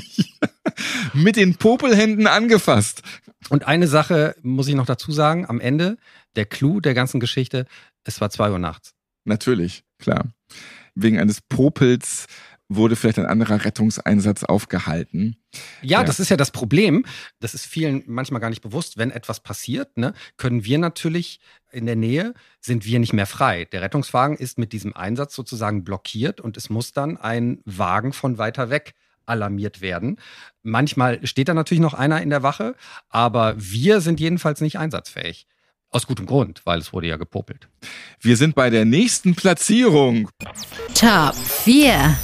mit 1.15 1.37
den 1.37 1.57
Popelhänden 1.57 2.27
angefasst. 2.27 3.03
Und 3.49 3.67
eine 3.67 3.87
Sache 3.87 4.35
muss 4.43 4.69
ich 4.69 4.75
noch 4.75 4.87
dazu 4.87 5.13
sagen. 5.13 5.47
Am 5.47 5.61
Ende, 5.61 5.97
der 6.37 6.47
Clou 6.47 6.81
der 6.81 6.95
ganzen 6.95 7.21
Geschichte, 7.21 7.67
es 8.05 8.21
war 8.21 8.31
zwei 8.31 8.51
Uhr 8.51 8.59
nachts. 8.59 8.95
Natürlich, 9.25 9.85
klar. 9.99 10.33
Wegen 10.95 11.19
eines 11.19 11.41
Popels 11.41 12.27
wurde 12.76 12.97
vielleicht 12.97 13.19
ein 13.19 13.26
anderer 13.26 13.64
Rettungseinsatz 13.64 14.45
aufgehalten. 14.45 15.37
Ja, 15.83 16.00
Ja. 16.00 16.05
das 16.05 16.21
ist 16.21 16.29
ja 16.31 16.37
das 16.37 16.50
Problem. 16.50 17.05
Das 17.41 17.55
ist 17.55 17.67
vielen 17.67 18.02
manchmal 18.07 18.41
gar 18.41 18.50
nicht 18.50 18.62
bewusst. 18.62 18.97
Wenn 18.99 19.11
etwas 19.11 19.41
passiert, 19.41 19.97
ne, 19.97 20.14
können 20.37 20.64
wir 20.64 20.79
natürlich 20.79 21.41
in 21.71 21.87
der 21.87 21.97
Nähe, 21.97 22.35
sind 22.61 22.85
wir 22.85 22.99
nicht 22.99 23.12
mehr 23.12 23.26
frei. 23.26 23.64
Der 23.67 23.83
Rettungswagen 23.83 24.37
ist 24.37 24.59
mit 24.59 24.73
diesem 24.73 24.95
Einsatz 24.95 25.35
sozusagen 25.35 25.85
blockiert 25.85 26.41
und 26.41 26.57
es 26.57 26.71
muss 26.71 26.93
dann 26.93 27.17
ein 27.17 27.61
Wagen 27.64 28.12
von 28.12 28.38
weiter 28.38 28.71
weg 28.71 28.95
alarmiert 29.25 29.81
werden. 29.81 30.19
Manchmal 30.62 31.25
steht 31.26 31.49
da 31.49 31.55
natürlich 31.55 31.81
noch 31.81 31.95
einer 31.95 32.21
in 32.23 32.31
der 32.31 32.43
Wache, 32.43 32.75
aber 33.09 33.55
wir 33.57 34.00
sind 34.00 34.21
jedenfalls 34.21 34.61
nicht 34.61 34.79
einsatzfähig. 34.79 35.47
Aus 35.91 36.07
gutem 36.07 36.25
Grund, 36.26 36.62
weil 36.64 36.79
es 36.81 36.93
wurde 36.95 37.07
ja 37.07 37.19
gepopelt. 37.19 37.69
Wir 38.21 38.37
sind 38.38 38.55
bei 38.55 38.71
der 38.71 38.85
nächsten 38.87 39.35
Platzierung. 39.35 40.31
Top 40.95 41.35
4. 41.37 42.17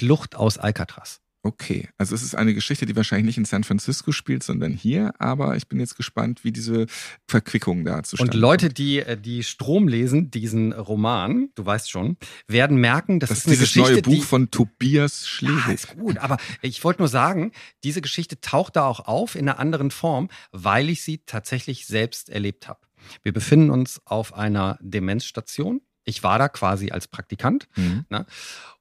Flucht 0.00 0.34
aus 0.34 0.56
Alcatraz. 0.56 1.20
Okay, 1.42 1.88
also 1.98 2.14
es 2.14 2.22
ist 2.22 2.34
eine 2.34 2.54
Geschichte, 2.54 2.86
die 2.86 2.96
wahrscheinlich 2.96 3.26
nicht 3.26 3.36
in 3.38 3.44
San 3.44 3.64
Francisco 3.64 4.12
spielt, 4.12 4.42
sondern 4.42 4.72
hier. 4.72 5.12
Aber 5.18 5.56
ich 5.56 5.68
bin 5.68 5.78
jetzt 5.78 5.96
gespannt, 5.96 6.42
wie 6.42 6.52
diese 6.52 6.86
Verquickung 7.28 7.84
da 7.84 8.02
zustande 8.02 8.34
Und 8.34 8.40
Leute, 8.40 8.70
die, 8.70 9.00
äh, 9.00 9.18
die 9.18 9.42
Strom 9.42 9.88
lesen, 9.88 10.30
diesen 10.30 10.72
Roman, 10.72 11.50
du 11.54 11.66
weißt 11.66 11.90
schon, 11.90 12.16
werden 12.46 12.78
merken, 12.78 13.20
das, 13.20 13.28
Das 13.28 13.38
ist 13.38 13.44
ist 13.44 13.46
eine 13.48 13.56
dieses 13.56 13.72
Geschichte, 13.72 13.92
neue 13.92 14.02
Buch 14.02 14.12
die, 14.12 14.20
von 14.22 14.50
Tobias 14.50 15.22
Ja, 15.22 15.28
Schleswig. 15.28 15.74
ist 15.74 15.96
gut, 15.96 16.18
aber 16.18 16.38
ich 16.62 16.82
wollte 16.82 17.02
nur 17.02 17.08
sagen, 17.08 17.52
diese 17.84 18.00
Geschichte 18.00 18.40
taucht 18.40 18.76
da 18.76 18.86
auch 18.86 19.00
auf 19.00 19.34
in 19.34 19.46
einer 19.48 19.58
anderen 19.58 19.90
Form, 19.90 20.28
weil 20.52 20.88
ich 20.88 21.02
sie 21.02 21.18
tatsächlich 21.24 21.86
selbst 21.86 22.30
erlebt 22.30 22.68
habe. 22.68 22.80
Wir 23.22 23.32
befinden 23.34 23.70
uns 23.70 24.00
auf 24.06 24.34
einer 24.34 24.78
Demenzstation. 24.82 25.82
Ich 26.04 26.22
war 26.22 26.38
da 26.38 26.48
quasi 26.48 26.90
als 26.90 27.08
Praktikant. 27.08 27.68
Mhm. 27.76 28.04
Ne? 28.08 28.26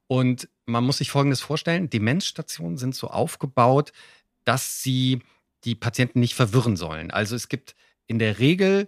Und 0.08 0.50
man 0.70 0.84
muss 0.84 1.00
sich 1.00 1.12
Folgendes 1.12 1.42
vorstellen. 1.42 1.90
Demenzstationen 1.90 2.78
sind 2.78 2.96
so 2.96 3.08
aufgebaut, 3.08 3.92
dass 4.46 4.82
sie 4.82 5.20
die 5.66 5.76
Patienten 5.76 6.20
nicht 6.20 6.36
verwirren 6.36 6.78
sollen. 6.78 7.12
Also 7.12 7.36
es 7.36 7.50
gibt 7.50 7.76
in 8.08 8.20
der 8.20 8.40
Regel 8.40 8.88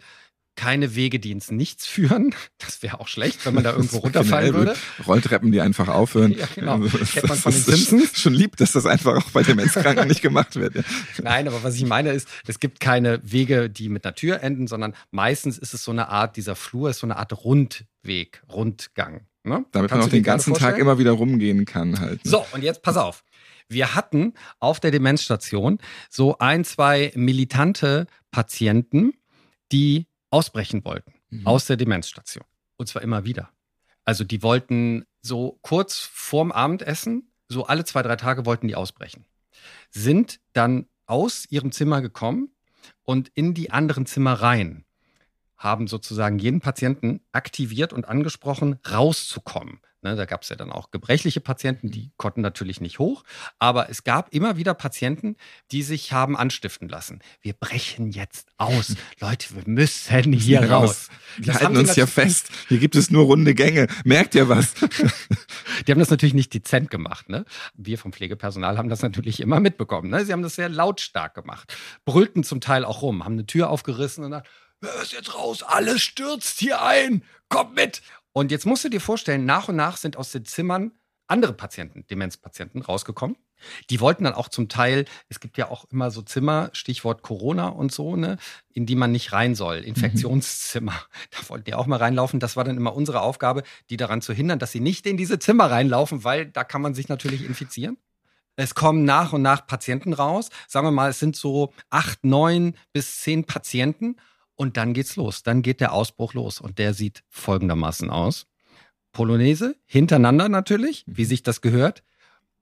keine 0.58 0.96
Wege, 0.96 1.20
die 1.20 1.32
ins 1.32 1.50
Nichts 1.50 1.86
führen. 1.88 2.36
Das 2.58 2.84
wäre 2.84 3.00
auch 3.00 3.08
schlecht, 3.08 3.46
wenn 3.46 3.54
man 3.54 3.64
da 3.64 3.72
irgendwo 3.72 3.98
runterfallen 3.98 4.54
würde. 4.54 4.76
Rolltreppen, 5.08 5.52
die 5.52 5.60
einfach 5.62 5.88
aufhören. 5.88 6.32
Ja, 6.38 6.48
genau. 6.54 6.78
Das- 6.80 7.12
Kennt 7.12 7.28
man 7.30 7.38
von 7.38 7.52
den 7.52 7.60
ist 7.62 7.66
Simpsons. 7.90 8.20
Schon 8.20 8.34
lieb, 8.34 8.56
dass 8.58 8.72
das 8.74 8.86
einfach 8.86 9.16
auch 9.18 9.30
bei 9.32 9.44
Demenzkranken 9.44 10.08
nicht 10.08 10.22
gemacht 10.22 10.56
wird. 10.58 10.76
Ja. 10.76 10.84
Nein, 11.24 11.48
aber 11.48 11.64
was 11.64 11.76
ich 11.76 11.86
meine 11.86 12.12
ist, 12.12 12.28
es 12.48 12.60
gibt 12.60 12.80
keine 12.80 13.20
Wege, 13.24 13.70
die 13.70 13.90
mit 13.90 14.06
einer 14.06 14.14
Tür 14.16 14.42
enden, 14.44 14.68
sondern 14.68 14.94
meistens 15.10 15.58
ist 15.58 15.74
es 15.74 15.84
so 15.84 15.92
eine 15.92 16.10
Art, 16.10 16.38
dieser 16.38 16.56
Flur 16.56 16.90
ist 16.90 17.00
so 17.00 17.08
eine 17.08 17.18
Art 17.18 17.34
Rundweg, 17.44 18.44
Rundgang. 18.50 19.26
Ne? 19.44 19.66
Damit 19.72 19.92
man 19.92 20.02
auch 20.02 20.10
den 20.10 20.24
ganzen 20.24 20.54
Tag 20.54 20.78
immer 20.78 20.98
wieder 21.00 21.12
rumgehen 21.12 21.66
kann 21.66 22.00
halt. 22.00 22.24
Ne? 22.26 22.32
So, 22.32 22.46
und 22.54 22.64
jetzt 22.64 22.82
pass 22.84 22.98
auf. 22.98 23.24
Wir 23.68 23.96
hatten 23.96 24.34
auf 24.60 24.80
der 24.80 24.92
Demenzstation 24.92 25.80
so 26.10 26.38
ein, 26.40 26.64
zwei 26.66 27.12
militante 27.16 28.06
Patienten, 28.32 29.14
die 29.72 30.08
ausbrechen 30.30 30.84
wollten 30.86 31.14
Mhm. 31.32 31.48
aus 31.48 31.66
der 31.66 31.78
Demenzstation. 31.78 32.44
Und 32.78 32.88
zwar 32.88 33.02
immer 33.02 33.24
wieder. 33.24 33.50
Also 34.04 34.24
die 34.24 34.44
wollten 34.44 35.06
so 35.22 35.60
kurz 35.62 35.98
vorm 36.00 36.52
Abendessen, 36.52 37.32
so 37.48 37.66
alle 37.66 37.86
zwei, 37.86 38.02
drei 38.02 38.16
Tage 38.18 38.46
wollten 38.46 38.68
die 38.68 38.76
ausbrechen. 38.76 39.26
Sind 39.92 40.40
dann 40.54 40.88
aus 41.06 41.46
ihrem 41.50 41.72
Zimmer 41.72 42.02
gekommen 42.02 42.50
und 43.04 43.30
in 43.34 43.54
die 43.54 43.72
anderen 43.72 44.06
Zimmer 44.06 44.34
rein. 44.34 44.84
Haben 45.62 45.86
sozusagen 45.86 46.40
jeden 46.40 46.60
Patienten 46.60 47.22
aktiviert 47.32 47.94
und 47.94 48.06
angesprochen, 48.10 48.80
rauszukommen. 48.90 49.80
Ne, 50.04 50.16
da 50.16 50.26
gab 50.26 50.42
es 50.42 50.50
ja 50.50 50.56
dann 50.56 50.72
auch 50.72 50.90
gebrechliche 50.90 51.42
Patienten, 51.42 51.92
die 51.92 52.12
konnten 52.18 52.42
natürlich 52.42 52.82
nicht 52.82 52.98
hoch. 52.98 53.24
Aber 53.60 53.88
es 53.92 54.04
gab 54.04 54.34
immer 54.34 54.58
wieder 54.58 54.74
Patienten, 54.74 55.36
die 55.70 55.84
sich 55.84 56.12
haben 56.12 56.36
anstiften 56.36 56.90
lassen. 56.90 57.20
Wir 57.42 57.54
brechen 57.54 58.10
jetzt 58.10 58.50
aus. 58.58 58.96
Leute, 59.20 59.54
wir 59.54 59.62
müssen 59.68 60.34
hier 60.34 60.72
raus. 60.72 61.10
Wir 61.38 61.54
halten 61.54 61.78
uns 61.78 61.94
hier 61.94 62.08
fest. 62.08 62.50
Hier 62.68 62.80
gibt 62.80 62.96
es 62.96 63.12
nur 63.12 63.26
runde 63.26 63.54
Gänge. 63.54 63.86
Merkt 64.04 64.34
ihr 64.34 64.50
was? 64.50 64.74
Die 65.86 65.92
haben 65.92 66.00
das 66.00 66.10
natürlich 66.10 66.34
nicht 66.34 66.52
dezent 66.52 66.90
gemacht. 66.90 67.30
Ne? 67.30 67.46
Wir 67.76 68.00
vom 68.00 68.12
Pflegepersonal 68.12 68.80
haben 68.80 68.90
das 68.90 69.04
natürlich 69.04 69.40
immer 69.40 69.60
mitbekommen. 69.60 70.10
Ne? 70.10 70.26
Sie 70.26 70.34
haben 70.34 70.42
das 70.42 70.56
sehr 70.56 70.70
lautstark 70.70 71.36
gemacht. 71.36 71.76
Brüllten 72.06 72.44
zum 72.44 72.60
Teil 72.60 72.86
auch 72.86 73.04
rum, 73.04 73.24
haben 73.24 73.34
eine 73.34 73.46
Tür 73.46 73.70
aufgerissen 73.70 74.24
und 74.24 74.32
dann, 74.32 74.44
wer 74.82 75.02
ist 75.02 75.14
jetzt 75.14 75.34
raus? 75.34 75.64
Alles 75.64 76.02
stürzt 76.02 76.60
hier 76.60 76.82
ein. 76.82 77.24
Kommt 77.50 77.76
mit. 77.76 78.02
Und 78.34 78.52
jetzt 78.52 78.66
musst 78.66 78.84
du 78.84 78.90
dir 78.90 79.02
vorstellen, 79.02 79.46
nach 79.46 79.70
und 79.70 79.76
nach 79.76 79.98
sind 79.98 80.18
aus 80.18 80.32
den 80.32 80.46
Zimmern 80.46 80.92
andere 81.28 81.54
Patienten, 81.54 82.06
Demenzpatienten, 82.08 82.82
rausgekommen. 82.82 83.38
Die 83.90 84.02
wollten 84.02 84.24
dann 84.24 84.34
auch 84.34 84.50
zum 84.50 84.70
Teil, 84.70 85.06
es 85.30 85.40
gibt 85.40 85.58
ja 85.58 85.70
auch 85.70 85.86
immer 85.92 86.12
so 86.12 86.22
Zimmer, 86.22 86.70
Stichwort 86.74 87.22
Corona 87.22 87.68
und 87.70 87.92
so, 87.92 88.16
ne, 88.16 88.38
in 88.74 88.86
die 88.86 88.96
man 88.96 89.12
nicht 89.12 89.32
rein 89.32 89.56
soll. 89.56 89.78
Infektionszimmer. 89.78 90.94
Da 91.32 91.50
wollten 91.50 91.66
die 91.66 91.74
auch 91.74 91.86
mal 91.86 91.98
reinlaufen. 91.98 92.40
Das 92.40 92.58
war 92.58 92.64
dann 92.64 92.76
immer 92.76 92.96
unsere 92.96 93.22
Aufgabe, 93.22 93.64
die 93.90 93.98
daran 93.98 94.22
zu 94.22 94.34
hindern, 94.34 94.60
dass 94.60 94.72
sie 94.72 94.80
nicht 94.80 95.06
in 95.06 95.16
diese 95.16 95.40
Zimmer 95.40 95.72
reinlaufen, 95.72 96.24
weil 96.24 96.48
da 96.48 96.64
kann 96.64 96.82
man 96.82 96.94
sich 96.94 97.08
natürlich 97.08 97.46
infizieren. 97.46 97.98
Es 98.58 98.76
kommen 98.76 99.06
nach 99.06 99.32
und 99.32 99.42
nach 99.42 99.66
Patienten 99.66 100.14
raus. 100.14 100.50
Sagen 100.68 100.86
wir 100.86 100.92
mal, 100.92 101.12
es 101.12 101.20
sind 101.20 101.36
so 101.36 101.74
acht, 101.90 102.26
neun 102.26 102.76
bis 102.92 103.22
zehn 103.22 103.46
Patienten. 103.46 104.18
Und 104.56 104.78
dann 104.78 104.94
geht's 104.94 105.16
los. 105.16 105.44
Dann 105.44 105.62
geht 105.62 105.82
der 105.82 105.94
Ausbruch 105.94 106.34
los. 106.34 106.60
Und 106.62 106.78
der 106.78 106.94
sieht 106.94 107.24
folgendermaßen 107.30 108.10
aus. 108.10 108.48
Polonaise, 109.12 109.76
hintereinander 109.86 110.50
natürlich, 110.50 111.04
wie 111.08 111.26
sich 111.26 111.44
das 111.44 111.62
gehört. 111.62 112.04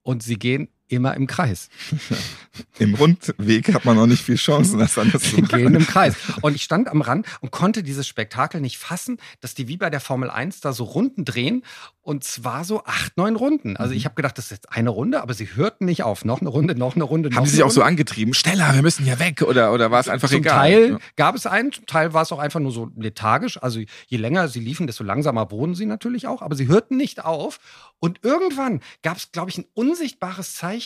Und 0.02 0.22
sie 0.22 0.38
gehen 0.38 0.68
immer 0.90 1.14
im 1.14 1.26
Kreis. 1.26 1.68
Im 2.78 2.94
Rundweg 2.96 3.72
hat 3.72 3.84
man 3.84 3.96
noch 3.96 4.06
nicht 4.08 4.22
viel 4.22 4.34
Chancen, 4.34 4.78
das 4.80 4.98
anders 4.98 5.22
zu 5.22 5.36
Sie 5.36 5.42
machen. 5.42 5.56
gehen 5.56 5.74
im 5.76 5.86
Kreis. 5.86 6.16
Und 6.42 6.56
ich 6.56 6.64
stand 6.64 6.88
am 6.88 7.00
Rand 7.00 7.24
und 7.40 7.52
konnte 7.52 7.82
dieses 7.84 8.08
Spektakel 8.08 8.60
nicht 8.60 8.76
fassen, 8.76 9.18
dass 9.40 9.54
die 9.54 9.68
wie 9.68 9.76
bei 9.76 9.88
der 9.88 10.00
Formel 10.00 10.28
1 10.30 10.60
da 10.60 10.72
so 10.72 10.82
Runden 10.84 11.24
drehen. 11.24 11.62
Und 12.02 12.24
zwar 12.24 12.64
so 12.64 12.84
acht, 12.84 13.16
neun 13.16 13.36
Runden. 13.36 13.76
Also 13.76 13.94
ich 13.94 14.04
habe 14.04 14.16
gedacht, 14.16 14.36
das 14.36 14.46
ist 14.46 14.50
jetzt 14.50 14.72
eine 14.72 14.90
Runde, 14.90 15.22
aber 15.22 15.32
sie 15.32 15.54
hörten 15.54 15.84
nicht 15.84 16.02
auf. 16.02 16.24
Noch 16.24 16.40
eine 16.40 16.48
Runde, 16.50 16.74
noch 16.74 16.96
eine 16.96 17.04
Runde, 17.04 17.28
noch 17.30 17.36
Haben 17.36 17.46
sie 17.46 17.52
sich 17.56 17.62
auch 17.62 17.70
so 17.70 17.82
angetrieben? 17.82 18.34
Schneller, 18.34 18.74
wir 18.74 18.82
müssen 18.82 19.04
hier 19.04 19.20
weg. 19.20 19.42
Oder, 19.42 19.72
oder 19.72 19.90
war 19.92 20.00
es 20.00 20.08
einfach 20.08 20.28
zum 20.28 20.38
egal? 20.38 20.58
Teil 20.58 20.90
Ja. 20.92 20.98
gab 21.16 21.36
es 21.36 21.46
einen, 21.46 21.70
zum 21.72 21.86
Teil 21.86 22.12
war 22.14 22.22
es 22.22 22.32
auch 22.32 22.40
einfach 22.40 22.58
nur 22.58 22.72
so 22.72 22.90
lethargisch. 22.96 23.62
Also 23.62 23.80
je 24.08 24.16
länger 24.18 24.48
sie 24.48 24.60
liefen, 24.60 24.88
desto 24.88 25.04
langsamer 25.04 25.50
wurden 25.52 25.74
sie 25.76 25.86
natürlich 25.86 26.26
auch. 26.26 26.42
Aber 26.42 26.56
sie 26.56 26.66
hörten 26.66 26.96
nicht 26.96 27.24
auf. 27.24 27.60
Und 28.00 28.18
irgendwann 28.24 28.80
gab 29.02 29.18
es, 29.18 29.30
glaube 29.30 29.50
ich, 29.50 29.58
ein 29.58 29.66
unsichtbares 29.74 30.54
Zeichen 30.54 30.79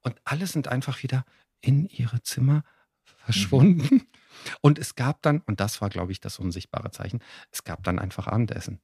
und 0.00 0.14
alle 0.24 0.46
sind 0.46 0.68
einfach 0.68 1.02
wieder 1.02 1.24
in 1.60 1.86
ihre 1.86 2.22
Zimmer 2.22 2.64
verschwunden. 3.04 4.02
Und 4.60 4.78
es 4.78 4.94
gab 4.94 5.22
dann, 5.22 5.40
und 5.46 5.60
das 5.60 5.80
war, 5.80 5.90
glaube 5.90 6.10
ich, 6.10 6.20
das 6.20 6.38
unsichtbare 6.38 6.90
Zeichen, 6.90 7.20
es 7.50 7.64
gab 7.64 7.84
dann 7.84 7.98
einfach 7.98 8.26
Abendessen. 8.26 8.80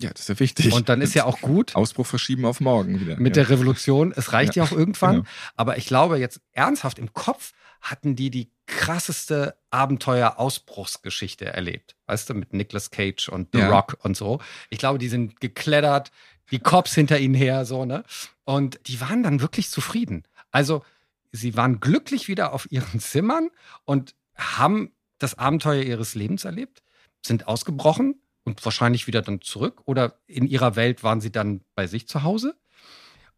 Ja, 0.00 0.10
das 0.10 0.22
ist 0.22 0.28
ja 0.28 0.40
wichtig. 0.40 0.72
Und 0.72 0.88
dann 0.88 1.00
ist 1.00 1.14
ja 1.14 1.24
auch 1.24 1.40
gut. 1.40 1.76
Ausbruch 1.76 2.06
verschieben 2.06 2.44
auf 2.44 2.60
morgen 2.60 3.00
wieder. 3.00 3.16
Mit 3.16 3.36
ja. 3.36 3.44
der 3.44 3.50
Revolution. 3.50 4.12
Es 4.14 4.32
reicht 4.32 4.56
ja, 4.56 4.64
Ja, 4.64 4.68
auch 4.70 4.76
irgendwann. 4.76 5.14
genau. 5.18 5.26
Aber 5.56 5.78
ich 5.78 5.86
glaube, 5.86 6.18
jetzt 6.18 6.40
ernsthaft 6.52 6.98
im 6.98 7.12
Kopf 7.12 7.52
hatten 7.80 8.16
die 8.16 8.30
die 8.30 8.50
krasseste 8.66 9.56
Abenteuer-Ausbruchsgeschichte 9.70 11.46
erlebt. 11.46 11.96
Weißt 12.06 12.28
du, 12.28 12.34
mit 12.34 12.52
Nicolas 12.52 12.90
Cage 12.90 13.28
und 13.28 13.50
The 13.52 13.60
Ja. 13.60 13.68
Rock 13.68 13.98
und 14.02 14.16
so. 14.16 14.40
Ich 14.70 14.78
glaube, 14.78 14.98
die 14.98 15.08
sind 15.08 15.40
geklettert, 15.40 16.10
die 16.50 16.58
Cops 16.58 16.94
hinter 16.94 17.18
ihnen 17.18 17.34
her, 17.34 17.64
so, 17.64 17.84
ne? 17.84 18.04
Und 18.44 18.80
die 18.86 19.00
waren 19.00 19.22
dann 19.22 19.40
wirklich 19.40 19.70
zufrieden. 19.70 20.24
Also, 20.50 20.84
sie 21.32 21.56
waren 21.56 21.80
glücklich 21.80 22.28
wieder 22.28 22.52
auf 22.52 22.70
ihren 22.70 23.00
Zimmern 23.00 23.50
und 23.84 24.14
haben 24.36 24.92
das 25.18 25.38
Abenteuer 25.38 25.82
ihres 25.82 26.14
Lebens 26.14 26.44
erlebt, 26.44 26.82
sind 27.24 27.48
ausgebrochen 27.48 28.20
und 28.44 28.64
wahrscheinlich 28.64 29.06
wieder 29.06 29.22
dann 29.22 29.40
zurück 29.40 29.82
oder 29.86 30.18
in 30.26 30.46
ihrer 30.46 30.76
Welt 30.76 31.02
waren 31.02 31.20
sie 31.20 31.32
dann 31.32 31.62
bei 31.74 31.86
sich 31.86 32.08
zu 32.08 32.22
Hause. 32.22 32.56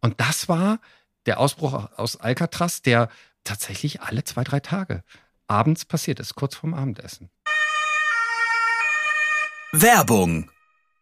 Und 0.00 0.20
das 0.20 0.48
war 0.48 0.80
der 1.26 1.38
Ausbruch 1.38 1.90
aus 1.96 2.16
Alcatraz, 2.16 2.82
der 2.82 3.08
tatsächlich 3.44 4.02
alle 4.02 4.24
zwei, 4.24 4.44
drei 4.44 4.60
Tage 4.60 5.04
abends 5.46 5.84
passiert 5.84 6.20
ist, 6.20 6.34
kurz 6.34 6.56
vorm 6.56 6.74
Abendessen. 6.74 7.30
Werbung. 9.72 10.50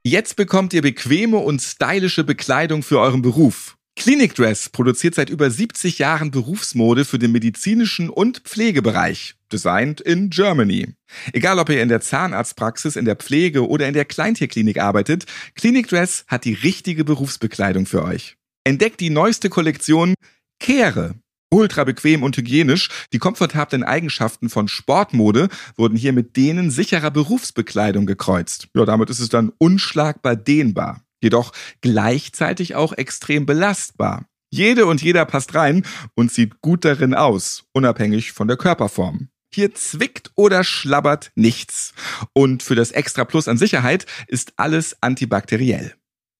Jetzt 0.06 0.36
bekommt 0.36 0.74
ihr 0.74 0.82
bequeme 0.82 1.38
und 1.38 1.62
stylische 1.62 2.24
Bekleidung 2.24 2.82
für 2.82 3.00
euren 3.00 3.22
Beruf. 3.22 3.78
Clinic 3.96 4.34
Dress 4.34 4.68
produziert 4.68 5.14
seit 5.14 5.30
über 5.30 5.50
70 5.50 5.98
Jahren 5.98 6.30
Berufsmode 6.30 7.06
für 7.06 7.18
den 7.18 7.32
medizinischen 7.32 8.10
und 8.10 8.40
Pflegebereich. 8.40 9.34
Designed 9.50 10.02
in 10.02 10.28
Germany. 10.28 10.92
Egal 11.32 11.58
ob 11.58 11.70
ihr 11.70 11.80
in 11.80 11.88
der 11.88 12.02
Zahnarztpraxis, 12.02 12.96
in 12.96 13.06
der 13.06 13.16
Pflege 13.16 13.66
oder 13.66 13.88
in 13.88 13.94
der 13.94 14.04
Kleintierklinik 14.04 14.78
arbeitet, 14.78 15.24
Clinic 15.54 15.88
Dress 15.88 16.26
hat 16.28 16.44
die 16.44 16.52
richtige 16.52 17.04
Berufsbekleidung 17.04 17.86
für 17.86 18.04
euch. 18.04 18.36
Entdeckt 18.64 19.00
die 19.00 19.08
neueste 19.10 19.48
Kollektion 19.48 20.12
Kehre. 20.60 21.14
Ultra 21.54 21.84
bequem 21.84 22.24
und 22.24 22.36
hygienisch, 22.36 22.88
die 23.12 23.20
komfortablen 23.20 23.84
Eigenschaften 23.84 24.50
von 24.50 24.66
Sportmode 24.66 25.48
wurden 25.76 25.96
hier 25.96 26.12
mit 26.12 26.36
denen 26.36 26.72
sicherer 26.72 27.12
Berufsbekleidung 27.12 28.06
gekreuzt. 28.06 28.66
Ja, 28.74 28.84
damit 28.84 29.08
ist 29.08 29.20
es 29.20 29.28
dann 29.28 29.52
unschlagbar 29.58 30.34
dehnbar, 30.34 31.04
jedoch 31.22 31.52
gleichzeitig 31.80 32.74
auch 32.74 32.92
extrem 32.92 33.46
belastbar. 33.46 34.26
Jede 34.50 34.86
und 34.86 35.00
jeder 35.00 35.24
passt 35.26 35.54
rein 35.54 35.86
und 36.16 36.32
sieht 36.32 36.60
gut 36.60 36.84
darin 36.84 37.14
aus, 37.14 37.62
unabhängig 37.72 38.32
von 38.32 38.48
der 38.48 38.56
Körperform. 38.56 39.28
Hier 39.54 39.72
zwickt 39.74 40.32
oder 40.34 40.64
schlabbert 40.64 41.30
nichts. 41.36 41.94
Und 42.32 42.64
für 42.64 42.74
das 42.74 42.90
Extra 42.90 43.24
Plus 43.24 43.46
an 43.46 43.58
Sicherheit 43.58 44.06
ist 44.26 44.54
alles 44.56 45.00
antibakteriell. 45.00 45.94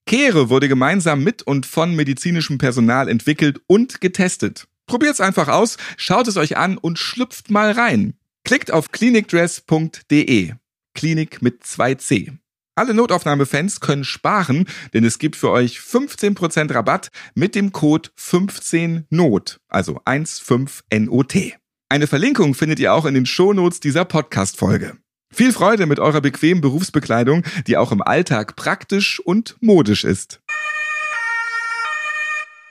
Kehre 0.07 0.49
wurde 0.51 0.69
gemeinsam 0.69 1.23
mit 1.23 1.43
und 1.43 1.67
von 1.67 1.95
medizinischem 1.95 2.59
Personal 2.59 3.09
entwickelt 3.09 3.61
und 3.69 4.01
getestet. 4.01 4.67
Probiert's 4.87 5.21
einfach 5.21 5.49
aus, 5.49 5.77
schaut 5.97 6.29
es 6.29 6.37
euch 6.37 6.57
an 6.57 6.77
und 6.79 6.99
schlüpft 6.99 7.51
mal 7.51 7.73
rein. 7.73 8.15
Klickt 8.45 8.71
auf 8.71 8.93
klinikdress.de. 8.93 10.53
Klinik 10.95 11.43
mit 11.43 11.65
2c. 11.65 12.39
Alle 12.77 12.93
Notaufnahmefans 12.93 13.81
können 13.81 14.05
sparen, 14.05 14.67
denn 14.93 15.05
es 15.05 15.19
gibt 15.19 15.37
für 15.37 15.51
euch 15.51 15.79
15% 15.79 16.75
Rabatt 16.75 17.09
mit 17.35 17.55
dem 17.55 17.73
Code 17.73 18.11
15NOT, 18.19 19.59
also 19.69 20.01
15NOT. 20.01 21.55
Eine 21.89 22.07
Verlinkung 22.09 22.55
findet 22.55 22.81
ihr 22.81 22.93
auch 22.93 23.05
in 23.05 23.15
den 23.15 23.27
Shownotes 23.27 23.79
dieser 23.79 24.05
Podcast-Folge. 24.05 24.97
Viel 25.33 25.53
Freude 25.53 25.87
mit 25.87 26.01
eurer 26.01 26.21
bequemen 26.21 26.61
Berufsbekleidung, 26.61 27.45
die 27.67 27.77
auch 27.77 27.93
im 27.93 28.03
Alltag 28.03 28.57
praktisch 28.57 29.21
und 29.21 29.57
modisch 29.61 30.05
ist. 30.05 30.41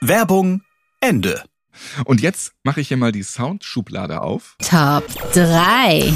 Werbung 0.00 0.62
Ende. 1.00 1.42
Und 2.04 2.20
jetzt 2.20 2.52
mache 2.62 2.80
ich 2.80 2.88
hier 2.88 2.96
mal 2.96 3.12
die 3.12 3.22
Soundschublade 3.22 4.20
auf. 4.20 4.56
Top 4.60 5.06
3. 5.32 6.12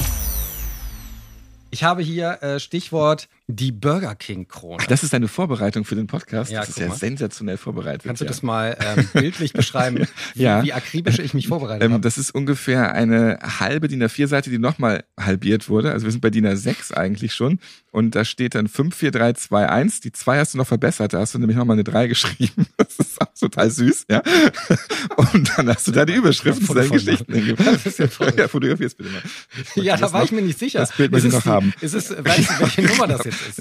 Ich 1.71 1.85
habe 1.85 2.03
hier 2.03 2.43
äh, 2.43 2.61
Stichwort 2.61 3.29
die 3.51 3.73
Burger 3.73 4.15
King 4.15 4.47
Krone. 4.47 4.77
Ach, 4.83 4.87
das 4.89 5.03
ist 5.03 5.15
deine 5.15 5.27
Vorbereitung 5.27 5.87
für 5.87 5.95
den 5.95 6.07
Podcast. 6.07 6.51
Ja, 6.53 6.61
das 6.61 6.69
ist 6.69 6.79
ja 6.81 6.89
mal. 6.89 6.97
sensationell 6.97 7.57
vorbereitet. 7.57 8.03
Kannst 8.05 8.21
du 8.21 8.27
ja. 8.27 8.29
das 8.29 8.43
mal 8.43 8.77
ähm, 8.79 9.09
bildlich 9.15 9.55
beschreiben, 9.55 10.07
wie, 10.35 10.43
Ja. 10.43 10.63
wie 10.63 10.75
akribisch 10.75 11.19
ich 11.19 11.33
mich 11.33 11.49
vorbereitet 11.49 11.83
Ähm, 11.83 11.93
habe? 11.95 12.03
das 12.03 12.19
ist 12.19 12.31
ungefähr 12.31 12.93
eine 12.93 13.39
halbe 13.59 13.89
DIN 13.89 14.03
A4-Seite, 14.05 14.51
die 14.51 14.59
nochmal 14.59 15.03
halbiert 15.19 15.71
wurde. 15.71 15.93
Also 15.93 16.05
wir 16.05 16.13
sind 16.13 16.21
bei 16.21 16.29
DIN 16.29 16.47
A6 16.47 16.93
eigentlich 16.93 17.33
schon. 17.33 17.59
Und 17.91 18.15
da 18.15 18.27
steht 18.27 18.55
dann 18.55 18.69
54321. 18.69 20.01
Die 20.03 20.13
2 20.13 20.39
hast 20.41 20.53
du 20.53 20.59
noch 20.59 20.67
verbessert. 20.67 21.15
Da 21.15 21.21
hast 21.21 21.33
du 21.35 21.39
nämlich 21.39 21.57
nochmal 21.57 21.77
eine 21.77 21.85
3 21.85 22.07
geschrieben. 22.09 22.67
Das 22.77 22.97
ist 22.99 23.19
auch 23.21 23.33
total 23.39 23.71
süß, 23.71 24.05
ja. 24.11 24.23
Und 25.17 25.51
dann 25.57 25.69
hast 25.69 25.87
du 25.89 25.93
da 25.93 26.05
die 26.05 26.13
Überschriften 26.15 26.67
zu 26.67 26.75
deinen 26.75 26.91
Geschichten. 26.91 27.57
Das 27.57 27.87
ist 27.87 27.99
ja 27.99 28.09
verrückt. 28.09 28.39
Ja, 28.39 28.47
fotografier's 28.49 28.95
bitte 28.95 29.09
mal. 29.11 29.23
Ja, 29.83 29.97
da 29.97 30.13
war 30.13 30.21
noch- 30.21 30.27
ich 30.27 30.33
mir 30.33 30.43
nicht 30.43 30.59
sicher. 30.59 30.81
das 30.81 30.93
Bild 30.93 31.11
muss 31.13 31.21
Ist 31.25 31.33
ich 31.33 31.39
es 31.39 31.45
noch 31.47 31.53
haben. 31.53 31.73
Ist 31.81 31.95
es, 31.95 32.11
weißt 32.11 32.51
du, 32.51 32.61
welche 32.61 32.83
Nummer 32.83 33.07
das 33.07 33.25
jetzt 33.25 33.38
ist? 33.49 33.59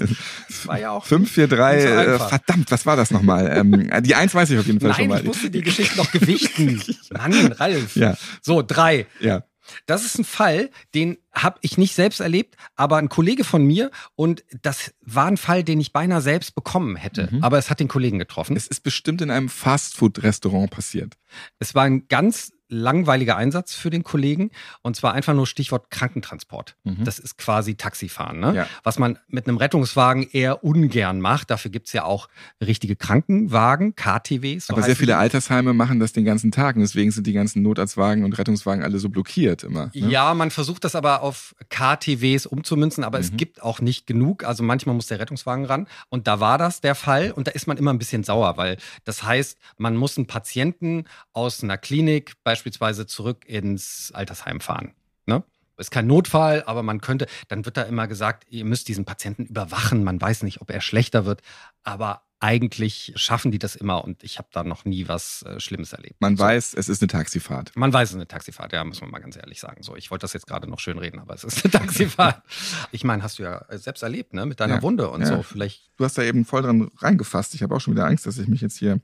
Das 0.48 0.66
war 0.66 0.78
ja 0.78 0.90
auch. 0.90 1.04
543, 1.06 1.90
Nicht 1.90 2.18
so 2.18 2.24
äh, 2.24 2.28
verdammt, 2.28 2.70
was 2.70 2.86
war 2.86 2.96
das 2.96 3.10
nochmal? 3.10 3.50
ähm, 3.56 3.90
die 4.02 4.14
1 4.14 4.34
weiß 4.34 4.50
ich 4.50 4.58
auf 4.58 4.66
jeden 4.66 4.80
Fall 4.80 4.94
schon 4.94 5.02
Nein, 5.02 5.08
mal. 5.08 5.20
ich 5.20 5.24
musste 5.26 5.50
die 5.50 5.62
Geschichte 5.62 5.96
noch 5.96 6.10
gewichten. 6.10 6.82
Mann, 7.12 7.52
Ralf. 7.52 7.96
Ja. 7.96 8.16
So, 8.42 8.62
drei. 8.62 9.06
Ja. 9.20 9.44
Das 9.86 10.04
ist 10.04 10.18
ein 10.18 10.24
Fall, 10.24 10.70
den 10.94 11.18
habe 11.32 11.58
ich 11.62 11.76
nicht 11.78 11.94
selbst 11.94 12.20
erlebt, 12.20 12.56
aber 12.76 12.96
ein 12.96 13.08
Kollege 13.08 13.44
von 13.44 13.64
mir 13.64 13.90
und 14.16 14.44
das 14.62 14.94
war 15.02 15.26
ein 15.26 15.36
Fall, 15.36 15.62
den 15.62 15.80
ich 15.80 15.92
beinahe 15.92 16.20
selbst 16.20 16.54
bekommen 16.54 16.96
hätte. 16.96 17.28
Mhm. 17.30 17.44
Aber 17.44 17.58
es 17.58 17.68
hat 17.70 17.80
den 17.80 17.88
Kollegen 17.88 18.18
getroffen. 18.18 18.56
Es 18.56 18.66
ist 18.66 18.82
bestimmt 18.82 19.20
in 19.20 19.30
einem 19.30 19.48
Fastfood-Restaurant 19.48 20.70
passiert. 20.70 21.14
Es 21.58 21.74
war 21.74 21.84
ein 21.84 22.08
ganz 22.08 22.52
langweiliger 22.68 23.36
Einsatz 23.36 23.74
für 23.74 23.90
den 23.90 24.02
Kollegen 24.04 24.50
und 24.82 24.96
zwar 24.96 25.12
einfach 25.14 25.34
nur 25.34 25.46
Stichwort 25.46 25.90
Krankentransport. 25.90 26.76
Mhm. 26.84 27.04
Das 27.04 27.18
ist 27.18 27.38
quasi 27.38 27.74
Taxifahren, 27.76 28.40
ne? 28.40 28.54
Ja. 28.54 28.66
was 28.82 28.98
man 28.98 29.18
mit 29.28 29.46
einem 29.48 29.56
Rettungswagen 29.56 30.28
eher 30.30 30.64
ungern 30.64 31.20
macht. 31.20 31.50
Dafür 31.50 31.70
gibt's 31.70 31.92
ja 31.92 32.04
auch 32.04 32.28
richtige 32.64 32.96
Krankenwagen, 32.96 33.94
KTWs. 33.94 34.66
so 34.66 34.74
Aber 34.74 34.82
sehr 34.82 34.96
viele 34.96 35.12
die. 35.12 35.18
Altersheime 35.18 35.72
machen 35.74 36.00
das 36.00 36.12
den 36.12 36.24
ganzen 36.24 36.50
Tag 36.50 36.76
und 36.76 36.82
deswegen 36.82 37.10
sind 37.10 37.26
die 37.26 37.32
ganzen 37.32 37.62
Notarztwagen 37.62 38.24
und 38.24 38.36
Rettungswagen 38.38 38.82
alle 38.82 38.98
so 38.98 39.08
blockiert 39.08 39.64
immer. 39.64 39.86
Ne? 39.94 40.08
Ja, 40.10 40.34
man 40.34 40.50
versucht 40.50 40.84
das 40.84 40.94
aber 40.94 41.22
auf 41.22 41.54
KTWs 41.70 42.46
umzumünzen, 42.46 43.04
aber 43.04 43.18
es 43.18 43.32
Mhm. 43.32 43.36
gibt 43.36 43.62
auch 43.62 43.80
nicht 43.80 44.06
genug. 44.06 44.44
Also 44.44 44.62
manchmal 44.62 44.94
muss 44.94 45.06
der 45.06 45.18
Rettungswagen 45.20 45.64
ran. 45.64 45.86
Und 46.08 46.26
da 46.26 46.40
war 46.40 46.58
das 46.58 46.80
der 46.80 46.94
Fall. 46.94 47.32
Und 47.32 47.46
da 47.46 47.52
ist 47.52 47.66
man 47.66 47.76
immer 47.76 47.92
ein 47.92 47.98
bisschen 47.98 48.24
sauer, 48.24 48.56
weil 48.56 48.76
das 49.04 49.22
heißt, 49.22 49.58
man 49.76 49.96
muss 49.96 50.16
einen 50.16 50.26
Patienten 50.26 51.04
aus 51.32 51.62
einer 51.62 51.78
Klinik 51.78 52.32
beispielsweise 52.58 53.06
zurück 53.06 53.44
ins 53.46 54.10
Altersheim 54.12 54.60
fahren. 54.60 54.92
Ne? 55.26 55.42
Ist 55.76 55.92
kein 55.92 56.08
Notfall, 56.08 56.64
aber 56.66 56.82
man 56.82 57.00
könnte, 57.00 57.26
dann 57.46 57.64
wird 57.64 57.76
da 57.76 57.82
immer 57.82 58.08
gesagt, 58.08 58.46
ihr 58.50 58.64
müsst 58.64 58.88
diesen 58.88 59.04
Patienten 59.04 59.44
überwachen. 59.44 60.02
Man 60.02 60.20
weiß 60.20 60.42
nicht, 60.42 60.60
ob 60.60 60.70
er 60.70 60.80
schlechter 60.80 61.24
wird. 61.24 61.40
Aber 61.84 62.22
eigentlich 62.40 63.12
schaffen 63.16 63.50
die 63.52 63.58
das 63.60 63.74
immer 63.76 64.04
und 64.04 64.22
ich 64.24 64.38
habe 64.38 64.48
da 64.52 64.62
noch 64.64 64.84
nie 64.84 65.06
was 65.08 65.42
äh, 65.42 65.58
Schlimmes 65.60 65.92
erlebt. 65.92 66.16
Man 66.20 66.36
So. 66.36 66.42
weiß, 66.44 66.74
es 66.74 66.88
ist 66.88 67.00
eine 67.02 67.08
Taxifahrt. 67.08 67.72
Man 67.76 67.92
weiß, 67.92 68.08
es 68.08 68.12
ist 68.12 68.16
eine 68.16 68.28
Taxifahrt, 68.28 68.72
ja, 68.72 68.82
muss 68.84 69.00
man 69.00 69.10
mal 69.10 69.18
ganz 69.20 69.36
ehrlich 69.36 69.58
sagen. 69.60 69.82
So, 69.82 69.94
ich 69.96 70.10
wollte 70.10 70.22
das 70.22 70.32
jetzt 70.34 70.46
gerade 70.48 70.68
noch 70.68 70.78
schön 70.80 70.98
reden, 70.98 71.18
aber 71.20 71.34
es 71.34 71.42
ist 71.44 71.64
eine 71.64 71.70
Taxifahrt. 71.72 72.42
ich 72.92 73.02
meine, 73.04 73.22
hast 73.24 73.38
du 73.38 73.44
ja 73.44 73.64
selbst 73.70 74.02
erlebt, 74.02 74.34
ne, 74.34 74.46
mit 74.46 74.58
deiner 74.60 74.76
Ja. 74.76 74.82
Wunde 74.82 75.10
und 75.10 75.20
Ja. 75.22 75.26
so. 75.28 75.42
Vielleicht, 75.42 75.90
Du 75.96 76.04
hast 76.04 76.16
da 76.18 76.22
eben 76.22 76.44
voll 76.44 76.62
dran 76.62 76.90
reingefasst. 76.98 77.54
Ich 77.54 77.62
habe 77.62 77.74
auch 77.74 77.80
schon 77.80 77.94
wieder 77.94 78.06
Angst, 78.06 78.24
dass 78.26 78.38
ich 78.38 78.46
mich 78.48 78.60
jetzt 78.60 78.78
hier 78.78 79.00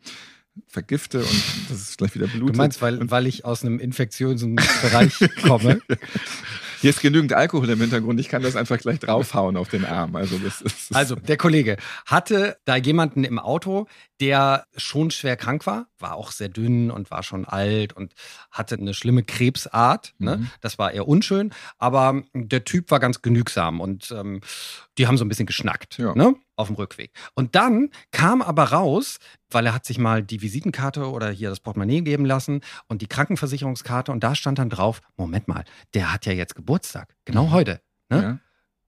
vergifte 0.69 1.19
und 1.21 1.43
dass 1.69 1.79
es 1.91 1.97
gleich 1.97 2.15
wieder 2.15 2.27
du 2.27 2.39
blutet. 2.39 2.57
meinst, 2.57 2.83
weil, 2.83 3.11
weil 3.11 3.27
ich 3.27 3.45
aus 3.45 3.63
einem 3.63 3.79
infektiösen 3.79 4.57
Bereich 4.83 5.19
komme. 5.43 5.81
Hier 6.81 6.91
ist 6.91 7.01
genügend 7.01 7.33
Alkohol 7.33 7.71
im 7.71 7.81
Hintergrund. 7.81 8.21
Ich 8.21 8.29
kann 8.29 8.43
das 8.43 8.57
einfach 8.57 8.77
gleich 8.79 8.99
draufhauen 8.99 9.57
auf 9.57 9.69
den 9.71 9.87
Arm. 9.87 10.17
Also 10.17 10.37
das 10.39 10.61
ist 10.61 10.95
Also, 10.95 11.15
der 11.17 11.39
Kollege 11.39 11.79
hatte 12.05 12.59
da 12.67 12.77
jemanden 12.77 13.25
im 13.25 13.39
Auto, 13.39 13.87
der 14.21 14.67
schon 14.77 15.11
schwer 15.11 15.37
krank 15.37 15.67
war, 15.67 15.87
war 15.99 16.15
auch 16.17 16.31
sehr 16.31 16.51
dünn 16.51 16.91
und 16.91 17.11
war 17.11 17.23
schon 17.23 17.47
alt 17.47 17.95
und 17.95 18.13
hatte 18.51 18.75
eine 18.75 18.93
schlimme 18.93 19.23
Krebsart. 19.23 20.13
Ne? 20.19 20.37
Mhm. 20.37 20.51
Das 20.61 20.79
war 20.79 20.93
eher 20.93 21.09
unschön, 21.09 21.55
aber 21.79 22.23
der 22.35 22.65
Typ 22.65 22.91
war 22.91 23.01
ganz 23.01 23.23
genügsam 23.23 23.81
und 23.81 24.13
ähm, 24.15 24.43
die 24.99 25.07
haben 25.07 25.17
so 25.17 25.25
ein 25.25 25.29
bisschen 25.29 25.47
geschnackt 25.47 25.97
Ja. 25.97 26.15
ne? 26.15 26.35
Auf 26.57 26.69
dem 26.69 26.77
Rückweg. 26.77 27.13
Und 27.35 27.55
dann 27.55 27.91
kam 28.11 28.43
aber 28.43 28.65
raus, 28.65 29.19
weil 29.51 29.67
er 29.67 29.75
hat 29.75 29.85
sich 29.85 29.99
mal 29.99 30.23
die 30.23 30.43
Visitenkarte 30.43 31.11
oder 31.11 31.31
hier 31.31 31.51
das 31.51 31.61
Portemonnaie 31.61 32.03
geben 32.03 32.25
lassen 32.25 32.61
und 32.89 33.03
die 33.03 33.07
Krankenversicherungskarte 33.09 34.13
und 34.13 34.23
da 34.25 34.35
stand 34.35 34.59
dann 34.59 34.71
drauf, 34.71 35.01
Moment 35.17 35.49
mal, 35.49 35.65
der 35.95 36.13
hat 36.13 36.27
ja 36.27 36.33
jetzt 36.33 36.55
Geburtstag, 36.55 37.15
genau 37.25 37.47
Mhm. 37.47 37.51
heute. 37.53 37.81
Ne? 38.11 38.23
ja. 38.23 38.39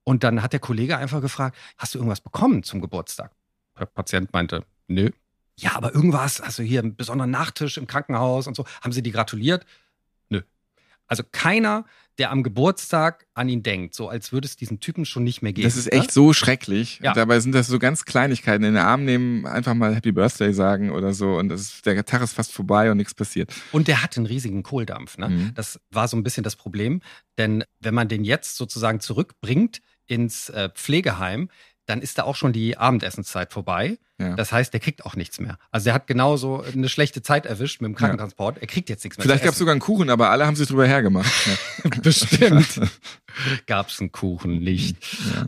Und 0.04 0.22
dann 0.22 0.42
hat 0.42 0.52
der 0.52 0.60
Kollege 0.60 0.96
einfach 0.98 1.20
gefragt, 1.20 1.56
hast 1.78 1.94
du 1.94 1.98
irgendwas 1.98 2.20
bekommen 2.20 2.62
zum 2.62 2.80
Geburtstag? 2.80 3.32
Der 3.78 3.86
Patient 3.86 4.32
meinte, 4.32 4.64
nö. 4.86 5.10
Ja, 5.58 5.74
aber 5.74 5.94
irgendwas, 5.94 6.40
also 6.40 6.62
hier 6.62 6.80
einen 6.80 6.96
besonderen 6.96 7.30
Nachtisch 7.30 7.78
im 7.78 7.86
Krankenhaus 7.86 8.46
und 8.46 8.54
so. 8.54 8.64
Haben 8.82 8.92
sie 8.92 9.02
die 9.02 9.10
gratuliert? 9.10 9.64
Also 11.06 11.22
keiner, 11.30 11.84
der 12.18 12.30
am 12.30 12.42
Geburtstag 12.42 13.26
an 13.34 13.48
ihn 13.48 13.62
denkt, 13.62 13.94
so 13.94 14.08
als 14.08 14.32
würde 14.32 14.46
es 14.46 14.56
diesen 14.56 14.80
Typen 14.80 15.04
schon 15.04 15.22
nicht 15.24 15.42
mehr 15.42 15.52
geben. 15.52 15.66
Das 15.66 15.76
ist 15.76 15.92
echt 15.92 16.10
so 16.10 16.32
schrecklich. 16.32 17.00
Ja. 17.02 17.12
Dabei 17.12 17.40
sind 17.40 17.54
das 17.54 17.66
so 17.66 17.78
ganz 17.78 18.04
Kleinigkeiten. 18.04 18.64
In 18.64 18.74
den 18.74 18.82
Arm 18.82 19.04
nehmen, 19.04 19.46
einfach 19.46 19.74
mal 19.74 19.94
Happy 19.94 20.12
Birthday 20.12 20.52
sagen 20.52 20.90
oder 20.90 21.12
so. 21.12 21.36
Und 21.36 21.52
ist, 21.52 21.84
der 21.84 22.04
Tag 22.04 22.22
ist 22.22 22.32
fast 22.32 22.52
vorbei 22.52 22.90
und 22.90 22.96
nichts 22.96 23.14
passiert. 23.14 23.52
Und 23.72 23.88
der 23.88 24.02
hat 24.02 24.16
einen 24.16 24.26
riesigen 24.26 24.62
Kohldampf. 24.62 25.18
Ne? 25.18 25.28
Mhm. 25.28 25.52
Das 25.54 25.78
war 25.90 26.08
so 26.08 26.16
ein 26.16 26.22
bisschen 26.22 26.42
das 26.42 26.56
Problem. 26.56 27.02
Denn 27.36 27.64
wenn 27.80 27.94
man 27.94 28.08
den 28.08 28.24
jetzt 28.24 28.56
sozusagen 28.56 29.00
zurückbringt 29.00 29.80
ins 30.06 30.48
äh, 30.48 30.70
Pflegeheim, 30.74 31.50
dann 31.86 32.02
ist 32.02 32.18
da 32.18 32.24
auch 32.24 32.36
schon 32.36 32.52
die 32.52 32.76
Abendessenszeit 32.76 33.52
vorbei. 33.52 33.98
Ja. 34.18 34.34
Das 34.34 34.50
heißt, 34.50 34.72
der 34.72 34.80
kriegt 34.80 35.04
auch 35.04 35.14
nichts 35.14 35.40
mehr. 35.40 35.58
Also 35.70 35.84
der 35.84 35.94
hat 35.94 36.06
genauso 36.06 36.62
eine 36.62 36.88
schlechte 36.88 37.22
Zeit 37.22 37.46
erwischt 37.46 37.80
mit 37.80 37.88
dem 37.88 37.94
Krankentransport. 37.94 38.58
Er 38.58 38.66
kriegt 38.66 38.88
jetzt 38.88 39.04
nichts 39.04 39.18
mehr. 39.18 39.24
Vielleicht 39.24 39.44
gab 39.44 39.52
es 39.52 39.58
sogar 39.58 39.72
einen 39.72 39.80
Kuchen, 39.80 40.10
aber 40.10 40.30
alle 40.30 40.46
haben 40.46 40.56
sich 40.56 40.68
drüber 40.68 40.86
hergemacht. 40.86 41.32
Ja. 41.46 41.90
Bestimmt. 42.02 42.80
Gab's 43.66 44.00
einen 44.00 44.10
Kuchen 44.10 44.58
nicht. 44.58 44.96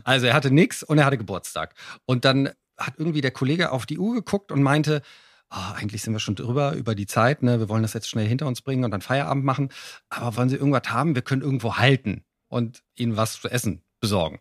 Also 0.03 0.27
er 0.27 0.33
hatte 0.33 0.51
nix 0.51 0.83
und 0.83 0.97
er 0.97 1.05
hatte 1.05 1.17
Geburtstag. 1.17 1.73
Und 2.05 2.23
dann 2.23 2.49
hat 2.77 2.93
irgendwie 2.97 3.21
der 3.21 3.31
Kollege 3.31 3.71
auf 3.71 3.85
die 3.85 3.97
Uhr 3.97 4.13
geguckt 4.13 4.51
und 4.51 4.61
meinte, 4.63 5.01
ah, 5.49 5.73
eigentlich 5.73 6.01
sind 6.01 6.13
wir 6.13 6.19
schon 6.19 6.35
drüber, 6.35 6.73
über 6.73 6.95
die 6.95 7.07
Zeit, 7.07 7.43
ne? 7.43 7.59
Wir 7.59 7.69
wollen 7.69 7.81
das 7.81 7.93
jetzt 7.93 8.07
schnell 8.09 8.27
hinter 8.27 8.47
uns 8.47 8.61
bringen 8.61 8.85
und 8.85 8.91
dann 8.91 9.01
Feierabend 9.01 9.43
machen. 9.43 9.69
Aber 10.09 10.37
wollen 10.37 10.49
Sie 10.49 10.55
irgendwas 10.55 10.89
haben? 10.89 11.15
Wir 11.15 11.21
können 11.21 11.41
irgendwo 11.41 11.77
halten 11.77 12.23
und 12.47 12.83
Ihnen 12.95 13.17
was 13.17 13.41
zu 13.41 13.49
essen 13.49 13.81
besorgen. 13.99 14.39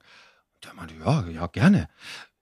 Der 0.64 0.74
meinte, 0.74 0.94
ja, 1.04 1.24
ja, 1.28 1.46
gerne. 1.46 1.88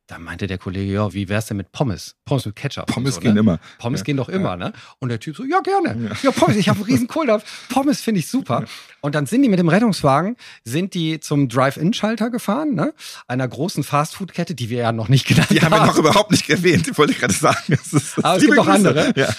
Dann 0.08 0.22
meinte 0.22 0.46
der 0.46 0.58
Kollege, 0.58 0.92
ja, 0.92 1.12
wie 1.14 1.28
wär's 1.28 1.46
denn 1.46 1.56
mit 1.56 1.72
Pommes? 1.72 2.14
Pommes 2.24 2.46
mit 2.46 2.54
Ketchup. 2.54 2.86
Pommes 2.86 3.16
so, 3.16 3.20
gehen 3.20 3.34
ne? 3.34 3.40
immer. 3.40 3.58
Pommes 3.78 4.00
Ja, 4.00 4.04
gehen 4.04 4.16
doch 4.16 4.28
ja. 4.28 4.36
immer, 4.36 4.56
ne? 4.56 4.72
Und 5.00 5.08
der 5.08 5.18
Typ 5.18 5.36
so, 5.36 5.42
ja, 5.44 5.58
gerne. 5.60 6.12
Ja, 6.22 6.30
Pommes, 6.30 6.56
ich 6.56 6.68
habe 6.68 6.78
einen 6.78 6.86
riesen 6.86 7.08
Kohldampf. 7.08 7.44
Pommes 7.68 8.00
finde 8.00 8.20
ich 8.20 8.28
super. 8.28 8.66
Und 9.00 9.16
dann 9.16 9.26
sind 9.26 9.42
die 9.42 9.48
mit 9.48 9.58
dem 9.58 9.68
Rettungswagen, 9.68 10.36
sind 10.64 10.94
die 10.94 11.18
zum 11.18 11.48
Drive-In-Schalter 11.48 12.30
gefahren, 12.30 12.74
ne? 12.74 12.94
Einer 13.26 13.48
großen 13.48 13.82
Fastfood-Kette, 13.82 14.54
die 14.54 14.70
wir 14.70 14.78
ja 14.78 14.92
noch 14.92 15.08
nicht 15.08 15.26
genannt 15.26 15.48
Die 15.50 15.60
haben 15.60 15.72
wir 15.72 15.84
noch 15.84 15.98
überhaupt 15.98 16.30
nicht 16.30 16.48
erwähnt. 16.48 16.86
Ich 16.86 16.96
wollte 16.96 17.14
gerade 17.14 17.34
sagen. 17.34 17.58
Das 17.66 17.92
ist, 17.92 18.16
das 18.16 18.24
Aber 18.24 18.36
es 18.36 18.44
gibt 18.44 18.54
noch 18.54 18.68
andere. 18.68 19.12
Ja. 19.16 19.34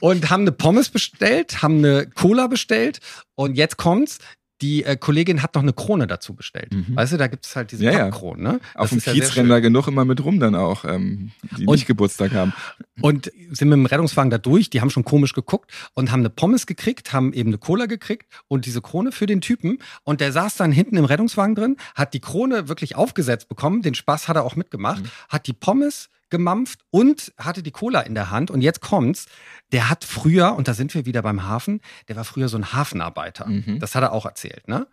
und 0.00 0.30
haben 0.30 0.42
eine 0.42 0.52
Pommes 0.52 0.88
bestellt, 0.88 1.60
haben 1.62 1.78
eine 1.78 2.06
Cola 2.08 2.46
bestellt 2.46 3.00
und 3.34 3.56
jetzt 3.56 3.76
kommt's. 3.76 4.18
Die 4.62 4.84
äh, 4.84 4.96
Kollegin 4.96 5.42
hat 5.42 5.54
noch 5.54 5.62
eine 5.62 5.72
Krone 5.72 6.06
dazu 6.06 6.34
bestellt. 6.34 6.72
Mhm. 6.72 6.96
Weißt 6.96 7.12
du, 7.12 7.16
da 7.16 7.26
gibt's 7.26 7.54
halt 7.56 7.72
diese 7.72 7.84
Ja, 7.84 7.90
ja. 7.92 7.98
Pappkronen, 8.04 8.42
ne? 8.42 8.60
Auf 8.74 8.90
dem 8.90 9.00
ja 9.04 9.12
Kiez 9.12 9.34
da 9.34 9.60
genug 9.60 9.88
immer 9.88 10.04
mit 10.04 10.24
rum 10.24 10.38
dann 10.40 10.54
auch, 10.54 10.84
ähm, 10.84 11.32
die 11.58 11.66
Und- 11.66 11.74
nicht 11.74 11.86
Geburtstag 11.86 12.32
haben. 12.32 12.52
Und 13.00 13.32
sind 13.50 13.68
mit 13.68 13.76
dem 13.76 13.86
Rettungswagen 13.86 14.30
da 14.30 14.38
durch, 14.38 14.70
die 14.70 14.80
haben 14.80 14.90
schon 14.90 15.04
komisch 15.04 15.32
geguckt 15.34 15.72
und 15.94 16.12
haben 16.12 16.20
eine 16.20 16.30
Pommes 16.30 16.66
gekriegt, 16.66 17.12
haben 17.12 17.32
eben 17.32 17.48
eine 17.50 17.58
Cola 17.58 17.86
gekriegt 17.86 18.26
und 18.48 18.64
diese 18.66 18.80
Krone 18.80 19.12
für 19.12 19.26
den 19.26 19.40
Typen. 19.40 19.78
Und 20.04 20.20
der 20.20 20.32
saß 20.32 20.56
dann 20.56 20.72
hinten 20.72 20.96
im 20.96 21.04
Rettungswagen 21.04 21.54
drin, 21.54 21.76
hat 21.94 22.14
die 22.14 22.20
Krone 22.20 22.68
wirklich 22.68 22.94
aufgesetzt 22.96 23.48
bekommen, 23.48 23.82
den 23.82 23.94
Spaß 23.94 24.28
hat 24.28 24.36
er 24.36 24.44
auch 24.44 24.56
mitgemacht, 24.56 25.02
hat 25.28 25.46
die 25.48 25.52
Pommes 25.52 26.08
gemampft 26.32 26.80
und 26.90 27.32
hatte 27.38 27.62
die 27.62 27.70
Cola 27.70 28.00
in 28.00 28.16
der 28.16 28.30
Hand. 28.30 28.50
Und 28.50 28.62
jetzt 28.62 28.80
kommt's, 28.80 29.26
der 29.70 29.88
hat 29.88 30.04
früher, 30.04 30.56
und 30.56 30.66
da 30.66 30.74
sind 30.74 30.92
wir 30.94 31.06
wieder 31.06 31.22
beim 31.22 31.44
Hafen, 31.44 31.80
der 32.08 32.16
war 32.16 32.24
früher 32.24 32.48
so 32.48 32.56
ein 32.56 32.72
Hafenarbeiter. 32.72 33.46
Mhm. 33.46 33.78
Das 33.78 33.94
hat 33.94 34.02
er 34.02 34.12
auch 34.12 34.26
erzählt, 34.26 34.66
ne? 34.66 34.88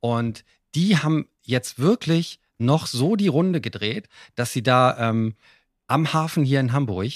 Und 0.00 0.44
die 0.74 0.96
haben 0.96 1.28
jetzt 1.42 1.78
wirklich 1.78 2.40
noch 2.58 2.86
so 2.86 3.14
die 3.14 3.28
Runde 3.28 3.60
gedreht, 3.60 4.08
dass 4.34 4.52
sie 4.52 4.62
da 4.62 5.10
ähm, 5.10 5.36
am 5.86 6.12
Hafen 6.12 6.44
hier 6.44 6.58
in 6.58 6.72
Hamburg, 6.72 7.12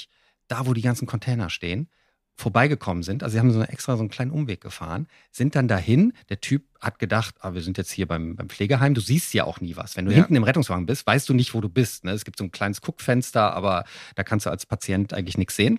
da 0.47 0.67
wo 0.67 0.75
die 0.75 0.83
ganzen 0.83 1.07
Container 1.07 1.51
stehen, 1.51 1.89
vorbeigekommen 2.37 3.03
sind. 3.03 3.23
Also 3.23 3.35
sie 3.35 3.39
haben 3.39 3.53
so 3.53 3.63
extra 3.63 3.95
so 3.97 4.01
einen 4.01 4.09
kleinen 4.09 4.31
Umweg 4.31 4.61
gefahren, 4.61 5.07
sind 5.31 5.55
dann 5.55 5.69
dahin. 5.69 6.13
Der 6.29 6.41
Typ 6.41 6.65
hat 6.81 6.99
gedacht, 6.99 7.35
ah, 7.41 7.55
wir 7.55 7.61
sind 7.63 7.79
jetzt 7.79 7.91
hier 7.93 8.07
beim, 8.09 8.37
beim 8.37 8.49
Pflegeheim. 8.49 8.95
Du 8.95 9.01
siehst 9.01 9.33
ja 9.35 9.45
auch 9.45 9.61
nie 9.61 9.77
was. 9.77 9.97
Wenn 9.97 10.07
du 10.07 10.13
Ja. 10.13 10.17
hinten 10.19 10.35
im 10.37 10.43
Rettungswagen 10.45 10.87
bist, 10.87 11.07
weißt 11.07 11.29
du 11.29 11.35
nicht, 11.35 11.55
wo 11.55 11.61
du 11.61 11.69
bist. 11.69 12.05
Ne? 12.05 12.13
Es 12.13 12.25
gibt 12.25 12.39
so 12.39 12.45
ein 12.45 12.51
kleines 12.51 12.81
Guckfenster, 12.81 13.55
aber 13.55 13.85
da 14.17 14.25
kannst 14.25 14.47
du 14.47 14.51
als 14.51 14.67
Patient 14.67 15.13
eigentlich 15.15 15.39
nichts 15.39 15.57
sehen. 15.57 15.79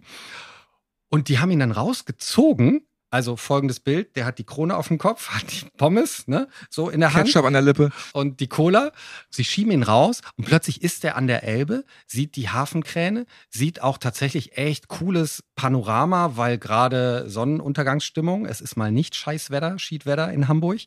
Und 1.09 1.27
die 1.27 1.39
haben 1.39 1.51
ihn 1.51 1.59
dann 1.59 1.71
rausgezogen. 1.71 2.81
Also 3.13 3.35
folgendes 3.35 3.79
Bild, 3.79 4.15
der 4.15 4.25
hat 4.25 4.39
die 4.39 4.43
Krone 4.43 4.75
auf 4.75 4.87
dem 4.87 4.97
Kopf, 4.97 5.29
hat 5.35 5.43
die 5.51 5.69
Pommes, 5.77 6.27
ne, 6.27 6.47
so 6.71 6.89
in 6.89 6.99
der 6.99 7.13
Hand 7.13 7.27
Ketchup 7.27 7.45
an 7.45 7.53
der 7.53 7.61
Lippe. 7.61 7.91
und 8.13 8.39
die 8.39 8.47
Cola. 8.47 8.91
Sie 9.29 9.43
schieben 9.43 9.71
ihn 9.71 9.83
raus 9.83 10.21
und 10.35 10.45
plötzlich 10.45 10.81
ist 10.81 11.05
er 11.05 11.15
an 11.15 11.27
der 11.27 11.43
Elbe, 11.43 11.85
sieht 12.07 12.35
die 12.35 12.49
Hafenkräne, 12.49 13.27
sieht 13.51 13.83
auch 13.83 13.99
tatsächlich 13.99 14.57
echt 14.57 14.87
cooles 14.87 15.43
Panorama, 15.53 16.37
weil 16.37 16.57
gerade 16.57 17.29
Sonnenuntergangsstimmung, 17.29 18.47
es 18.47 18.61
ist 18.61 18.77
mal 18.77 18.91
nicht 18.91 19.13
Scheißwetter, 19.13 19.77
Schiedwetter 19.77 20.31
in 20.31 20.47
Hamburg 20.47 20.79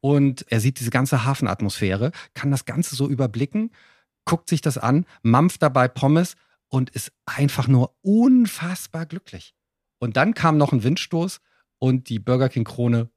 und 0.00 0.46
er 0.50 0.60
sieht 0.60 0.78
diese 0.78 0.90
ganze 0.90 1.24
Hafenatmosphäre, 1.24 2.12
kann 2.34 2.52
das 2.52 2.66
Ganze 2.66 2.94
so 2.94 3.08
überblicken, 3.08 3.72
guckt 4.24 4.48
sich 4.48 4.60
das 4.60 4.78
an, 4.78 5.06
mampft 5.22 5.60
dabei 5.60 5.88
Pommes 5.88 6.36
und 6.68 6.90
ist 6.90 7.10
einfach 7.26 7.66
nur 7.66 7.96
unfassbar 8.02 9.06
glücklich. 9.06 9.56
Und 9.98 10.16
dann 10.16 10.34
kam 10.34 10.56
noch 10.56 10.70
ein 10.70 10.84
Windstoß 10.84 11.40
und 11.84 12.08
die 12.08 12.18
Burger 12.18 12.48
King 12.48 12.64
Krone 12.64 13.10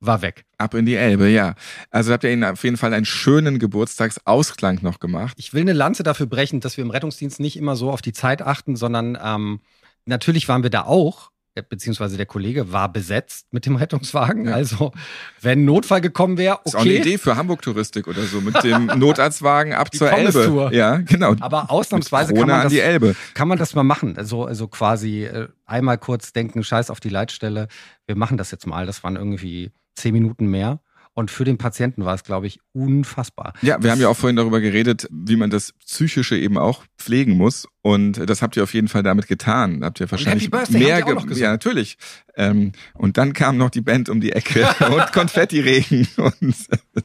war 0.00 0.22
weg. 0.22 0.44
Ab 0.58 0.74
in 0.74 0.86
die 0.86 0.96
Elbe, 0.96 1.28
ja. 1.28 1.54
Also 1.90 2.12
habt 2.12 2.24
ihr 2.24 2.32
ihnen 2.32 2.42
auf 2.42 2.64
jeden 2.64 2.76
Fall 2.76 2.92
einen 2.92 3.04
schönen 3.04 3.60
Geburtstagsausklang 3.60 4.80
noch 4.82 4.98
gemacht. 4.98 5.34
Ich 5.38 5.54
will 5.54 5.60
eine 5.60 5.72
Lanze 5.72 6.02
dafür 6.02 6.26
brechen, 6.26 6.58
dass 6.58 6.76
wir 6.76 6.82
im 6.82 6.90
Rettungsdienst 6.90 7.38
nicht 7.38 7.56
immer 7.56 7.76
so 7.76 7.92
auf 7.92 8.02
die 8.02 8.12
Zeit 8.12 8.42
achten, 8.42 8.74
sondern 8.74 9.16
ähm, 9.22 9.60
natürlich 10.04 10.48
waren 10.48 10.64
wir 10.64 10.70
da 10.70 10.82
auch, 10.82 11.30
beziehungsweise 11.68 12.16
der 12.16 12.26
Kollege 12.26 12.72
war 12.72 12.90
besetzt 12.90 13.52
mit 13.52 13.66
dem 13.66 13.76
Rettungswagen. 13.76 14.46
Ja. 14.46 14.54
Also, 14.54 14.92
wenn 15.40 15.60
ein 15.60 15.64
Notfall 15.66 16.00
gekommen 16.00 16.38
wäre, 16.38 16.60
Ist 16.64 16.74
auch 16.74 16.80
eine 16.80 16.90
okay. 16.90 17.00
Idee 17.00 17.18
für 17.18 17.36
Hamburg-Touristik 17.36 18.08
oder 18.08 18.22
so, 18.22 18.40
mit 18.40 18.62
dem 18.64 18.86
Notarztwagen 18.98 19.74
ab 19.74 19.90
Die 19.90 19.98
zur 19.98 20.10
Elbe. 20.10 20.70
Ja, 20.72 20.96
genau. 20.96 21.34
Aber 21.40 21.70
ausnahmsweise 21.70 22.32
kann 22.32 22.48
man, 22.48 22.56
an 22.56 22.62
das, 22.62 22.72
die 22.72 22.80
Elbe. 22.80 23.14
kann 23.34 23.48
man 23.48 23.58
das 23.58 23.74
mal 23.74 23.82
machen. 23.82 24.16
Also, 24.16 24.46
also 24.46 24.68
quasi 24.68 25.24
äh, 25.24 25.48
einmal 25.66 25.98
kurz 25.98 26.32
denken, 26.32 26.64
scheiß 26.64 26.88
auf 26.90 27.00
die 27.00 27.10
Leitstelle. 27.10 27.68
Wir 28.06 28.16
machen 28.16 28.38
das 28.38 28.50
jetzt 28.50 28.66
mal. 28.66 28.86
Das 28.86 29.04
waren 29.04 29.16
irgendwie 29.16 29.72
zehn 29.94 30.14
Minuten 30.14 30.46
mehr. 30.46 30.80
Und 31.14 31.30
für 31.30 31.44
den 31.44 31.58
Patienten 31.58 32.06
war 32.06 32.14
es, 32.14 32.24
glaube 32.24 32.46
ich, 32.46 32.58
unfassbar. 32.72 33.52
Ja, 33.60 33.82
wir 33.82 33.90
haben 33.90 34.00
ja 34.00 34.08
auch 34.08 34.16
vorhin 34.16 34.36
darüber 34.36 34.60
geredet, 34.62 35.06
wie 35.10 35.36
man 35.36 35.50
das 35.50 35.72
Psychische 35.86 36.38
eben 36.38 36.56
auch 36.56 36.84
pflegen 36.98 37.36
muss. 37.36 37.66
Und 37.82 38.30
das 38.30 38.40
habt 38.40 38.56
ihr 38.56 38.62
auf 38.62 38.72
jeden 38.72 38.88
Fall 38.88 39.02
damit 39.02 39.28
getan. 39.28 39.84
Habt 39.84 40.00
ihr 40.00 40.10
wahrscheinlich 40.10 40.44
Happy 40.44 40.56
Birthday 40.56 40.78
mehr 40.80 40.96
habt 40.96 41.06
ihr 41.08 41.10
auch 41.12 41.14
noch 41.16 41.22
ge- 41.24 41.28
gesungen. 41.30 41.44
Ja, 41.44 41.50
natürlich. 41.50 41.98
Ähm, 42.34 42.72
und 42.94 43.18
dann 43.18 43.34
kam 43.34 43.58
noch 43.58 43.68
die 43.68 43.82
Band 43.82 44.08
um 44.08 44.20
die 44.22 44.32
Ecke 44.32 44.66
und 44.90 45.12
Konfettiregen. 45.12 46.08
Und 46.16 46.54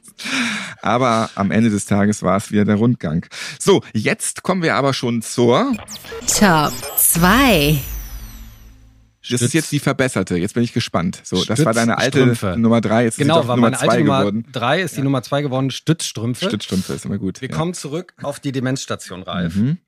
aber 0.80 1.28
am 1.34 1.50
Ende 1.50 1.68
des 1.68 1.84
Tages 1.84 2.22
war 2.22 2.36
es 2.38 2.50
wieder 2.50 2.64
der 2.64 2.76
Rundgang. 2.76 3.26
So, 3.58 3.82
jetzt 3.92 4.42
kommen 4.42 4.62
wir 4.62 4.74
aber 4.76 4.94
schon 4.94 5.20
zur. 5.20 5.74
Top 6.26 6.72
2. 6.96 7.78
Das 9.30 9.42
ist 9.42 9.54
jetzt 9.54 9.72
die 9.72 9.78
verbesserte. 9.78 10.36
Jetzt 10.36 10.54
bin 10.54 10.62
ich 10.62 10.72
gespannt. 10.72 11.20
So, 11.24 11.44
das 11.44 11.64
war 11.64 11.72
deine 11.72 11.98
alte. 11.98 12.26
Nummer 12.58 12.80
drei. 12.80 13.04
Jetzt 13.04 13.14
ist 13.14 13.18
Genau, 13.18 13.46
war 13.46 13.56
Nummer 13.56 13.70
meine 13.70 13.80
alte 13.80 13.98
Nummer 14.04 14.18
geworden. 14.20 14.46
drei, 14.52 14.80
ist 14.82 14.96
die 14.96 15.02
Nummer 15.02 15.22
zwei 15.22 15.42
geworden, 15.42 15.70
Stützstrümpfe. 15.70 16.46
Stützstrümpfe 16.46 16.94
ist 16.94 17.04
immer 17.04 17.18
gut. 17.18 17.40
Wir 17.40 17.48
ja. 17.48 17.56
kommen 17.56 17.74
zurück 17.74 18.14
auf 18.22 18.40
die 18.40 18.52
Demenzstation, 18.52 19.22
Ralf. 19.22 19.56
Mhm. 19.56 19.78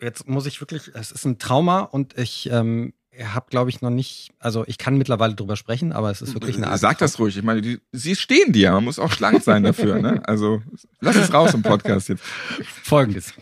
Jetzt 0.00 0.28
muss 0.28 0.46
ich 0.46 0.60
wirklich, 0.60 0.90
es 0.94 1.12
ist 1.12 1.24
ein 1.24 1.38
Trauma 1.38 1.80
und 1.80 2.18
ich 2.18 2.50
ähm, 2.50 2.92
habe, 3.20 3.46
glaube 3.50 3.70
ich, 3.70 3.82
noch 3.82 3.90
nicht, 3.90 4.32
also 4.38 4.64
ich 4.66 4.78
kann 4.78 4.96
mittlerweile 4.96 5.34
drüber 5.34 5.56
sprechen, 5.56 5.92
aber 5.92 6.10
es 6.10 6.22
ist 6.22 6.34
wirklich 6.34 6.56
eine 6.56 6.68
Art. 6.68 6.80
Sag 6.80 6.98
das 6.98 7.18
ruhig. 7.18 7.36
Ich 7.36 7.42
meine, 7.42 7.60
die, 7.60 7.80
sie 7.92 8.16
stehen 8.16 8.52
dir. 8.52 8.72
Man 8.72 8.84
muss 8.84 8.98
auch 8.98 9.12
schlank 9.12 9.42
sein 9.42 9.62
dafür. 9.62 10.00
Ne? 10.00 10.22
Also 10.32 10.62
lass 11.00 11.16
es 11.16 11.32
raus 11.32 11.52
im 11.52 11.62
Podcast 11.62 12.08
jetzt. 12.08 12.22
Folgendes. 12.82 13.34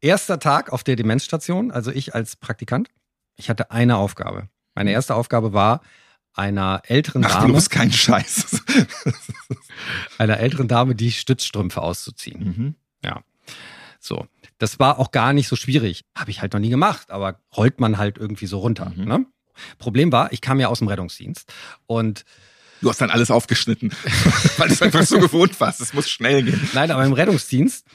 Erster 0.00 0.38
Tag 0.38 0.72
auf 0.72 0.84
der 0.84 0.96
Demenzstation, 0.96 1.70
also 1.70 1.90
ich 1.90 2.14
als 2.14 2.36
Praktikant, 2.36 2.88
ich 3.36 3.48
hatte 3.48 3.70
eine 3.70 3.96
Aufgabe. 3.96 4.48
Meine 4.74 4.92
erste 4.92 5.14
Aufgabe 5.14 5.52
war, 5.52 5.82
einer 6.34 6.82
älteren 6.86 7.22
Dame, 7.22 7.52
bloß 7.52 7.70
keinen 7.70 7.92
Scheiß. 7.92 8.62
einer 10.18 10.38
älteren 10.38 10.66
Dame 10.66 10.94
die 10.94 11.12
Stützstrümpfe 11.12 11.80
auszuziehen. 11.80 12.44
Mhm. 12.44 12.74
So. 14.04 14.26
Das 14.58 14.78
war 14.78 14.98
auch 14.98 15.10
gar 15.10 15.32
nicht 15.32 15.48
so 15.48 15.56
schwierig. 15.56 16.04
Habe 16.14 16.30
ich 16.30 16.40
halt 16.40 16.52
noch 16.52 16.60
nie 16.60 16.68
gemacht, 16.68 17.10
aber 17.10 17.40
rollt 17.56 17.80
man 17.80 17.98
halt 17.98 18.18
irgendwie 18.18 18.46
so 18.46 18.58
runter. 18.58 18.92
Mhm. 18.94 19.04
Ne? 19.04 19.26
Problem 19.78 20.12
war, 20.12 20.32
ich 20.32 20.40
kam 20.40 20.60
ja 20.60 20.68
aus 20.68 20.78
dem 20.78 20.88
Rettungsdienst 20.88 21.52
und 21.86 22.24
Du 22.80 22.90
hast 22.90 23.00
dann 23.00 23.08
alles 23.08 23.30
aufgeschnitten, 23.30 23.92
weil 24.58 24.68
du 24.68 24.74
es 24.74 24.82
einfach 24.82 25.04
so 25.04 25.18
gewohnt 25.18 25.58
warst. 25.58 25.80
Es 25.80 25.94
muss 25.94 26.10
schnell 26.10 26.42
gehen. 26.42 26.68
nein, 26.74 26.90
aber 26.90 27.02
im 27.04 27.14
Rettungsdienst 27.14 27.86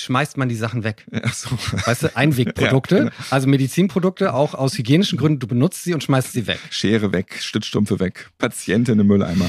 schmeißt 0.00 0.36
man 0.36 0.48
die 0.48 0.54
Sachen 0.56 0.84
weg. 0.84 1.06
Ach 1.22 1.32
so. 1.34 1.50
Weißt 1.86 2.02
du, 2.04 2.16
Einwegprodukte, 2.16 2.94
Ja, 2.96 3.02
genau. 3.04 3.14
also 3.30 3.46
Medizinprodukte, 3.48 4.34
auch 4.34 4.54
aus 4.54 4.76
hygienischen 4.78 5.18
Gründen, 5.18 5.38
du 5.40 5.46
benutzt 5.46 5.84
sie 5.84 5.94
und 5.94 6.02
schmeißt 6.02 6.32
sie 6.32 6.46
weg. 6.46 6.58
Schere 6.70 7.12
weg, 7.12 7.38
Stützstumpfe 7.40 8.00
weg, 8.00 8.30
Patientin 8.38 8.98
im 8.98 9.06
Mülleimer. 9.06 9.48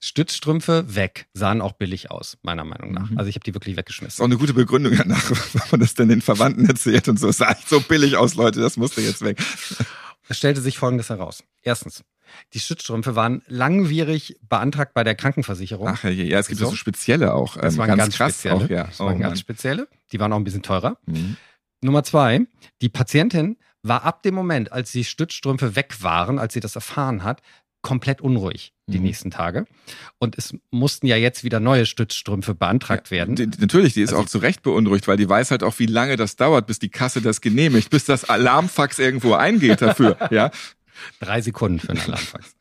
Stützstrümpfe 0.00 0.84
weg, 0.96 1.26
sahen 1.32 1.60
auch 1.60 1.72
billig 1.72 2.10
aus, 2.10 2.36
meiner 2.42 2.64
Meinung 2.64 2.92
nach. 2.92 3.08
Mhm. 3.10 3.18
Also 3.18 3.28
ich 3.28 3.36
habe 3.36 3.44
die 3.44 3.54
wirklich 3.54 3.74
ist 3.74 3.78
weggeschmissen. 3.78 4.20
auch 4.20 4.26
eine 4.26 4.36
gute 4.36 4.52
Begründung 4.52 4.96
danach, 4.96 5.30
wenn 5.52 5.62
man 5.70 5.80
das 5.80 5.94
dann 5.94 6.08
den 6.08 6.22
Verwandten 6.22 6.66
erzählt 6.66 7.08
und 7.08 7.20
so. 7.20 7.28
Es 7.28 7.36
sah 7.36 7.52
echt 7.52 7.68
so 7.68 7.80
billig 7.80 8.16
aus, 8.16 8.34
Leute, 8.34 8.60
das 8.60 8.76
musste 8.76 9.00
jetzt 9.00 9.22
weg. 9.22 9.38
Es 10.28 10.38
stellte 10.38 10.60
sich 10.60 10.78
Folgendes 10.78 11.08
heraus. 11.08 11.44
Erstens, 11.62 12.02
Die 12.54 12.60
Stützstrümpfe 12.60 13.16
waren 13.16 13.42
langwierig 13.48 14.36
beantragt 14.48 14.94
bei 14.94 15.04
der 15.04 15.14
Krankenversicherung. 15.14 15.88
Ach 15.88 16.04
ja, 16.04 16.10
ja, 16.10 16.38
es 16.38 16.48
gibt 16.48 16.60
So. 16.60 16.70
so, 16.70 16.76
spezielle 16.76 17.34
auch. 17.34 17.56
das 17.56 17.74
ähm, 17.74 17.78
waren 17.80 17.88
ganz, 17.88 17.98
ganz, 18.02 18.16
krass 18.16 18.32
spezielle. 18.34 18.64
auch, 18.64 18.68
ja. 18.70 18.84
Das 18.84 19.00
Oh, 19.00 19.06
waren 19.06 19.18
ganz 19.18 19.30
Mann. 19.30 19.36
spezielle. 19.38 19.88
Die 20.12 20.20
waren 20.20 20.32
auch 20.32 20.36
ein 20.38 20.44
bisschen 20.44 20.62
teurer. 20.62 20.98
Mhm. 21.06 21.36
Nummer 21.82 22.02
zwei, 22.04 22.42
die 22.80 22.88
Patientin 22.88 23.56
war 23.82 24.04
ab 24.04 24.22
dem 24.22 24.34
Moment, 24.34 24.70
als 24.72 24.92
die 24.92 25.04
Stützstrümpfe 25.04 25.74
weg 25.74 25.96
waren, 26.02 26.38
als 26.38 26.54
sie 26.54 26.60
das 26.60 26.76
erfahren 26.76 27.24
hat, 27.24 27.42
komplett 27.84 28.20
unruhig 28.20 28.72
die 28.86 28.98
Mhm. 28.98 29.04
nächsten 29.06 29.30
Tage. 29.32 29.64
Und 30.20 30.38
es 30.38 30.54
mussten 30.70 31.08
ja 31.08 31.16
jetzt 31.16 31.42
wieder 31.42 31.58
neue 31.58 31.84
Stützstrümpfe 31.84 32.54
beantragt 32.54 33.10
werden. 33.10 33.34
Die, 33.34 33.48
die, 33.48 33.60
natürlich, 33.60 33.94
die 33.94 34.02
ist 34.02 34.10
Also- 34.10 34.22
auch 34.22 34.26
zu 34.26 34.38
Recht 34.38 34.62
beunruhigt, 34.62 35.08
weil 35.08 35.16
die 35.16 35.28
weiß 35.28 35.50
halt 35.50 35.64
auch, 35.64 35.80
wie 35.80 35.86
lange 35.86 36.14
das 36.16 36.36
dauert, 36.36 36.68
bis 36.68 36.78
die 36.78 36.90
Kasse 36.90 37.20
das 37.20 37.40
genehmigt, 37.40 37.90
bis 37.90 38.04
das 38.04 38.22
Alarmfax 38.28 39.00
irgendwo 39.00 39.34
eingeht 39.34 39.82
dafür. 39.82 40.16
ja. 40.30 40.52
Drei 41.20 41.40
Sekunden 41.40 41.80
für 41.80 41.90
einen 41.90 42.00
Alarmfax. 42.00 42.54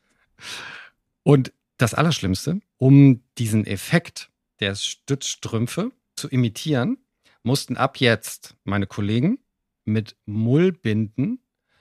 Und 1.24 1.54
das 1.78 1.94
Allerschlimmste, 1.94 2.62
um 2.78 3.22
diesen 3.38 3.66
Effekt 3.66 4.30
der 4.60 4.76
Stützstrümpfe 4.76 5.92
zu 6.16 6.30
imitieren, 6.30 6.98
mussten 7.44 7.78
ab 7.78 7.98
jetzt 7.98 8.56
meine 8.64 8.88
Kollegen 8.88 9.40
mit 9.86 10.16
Mullbinden 10.26 11.40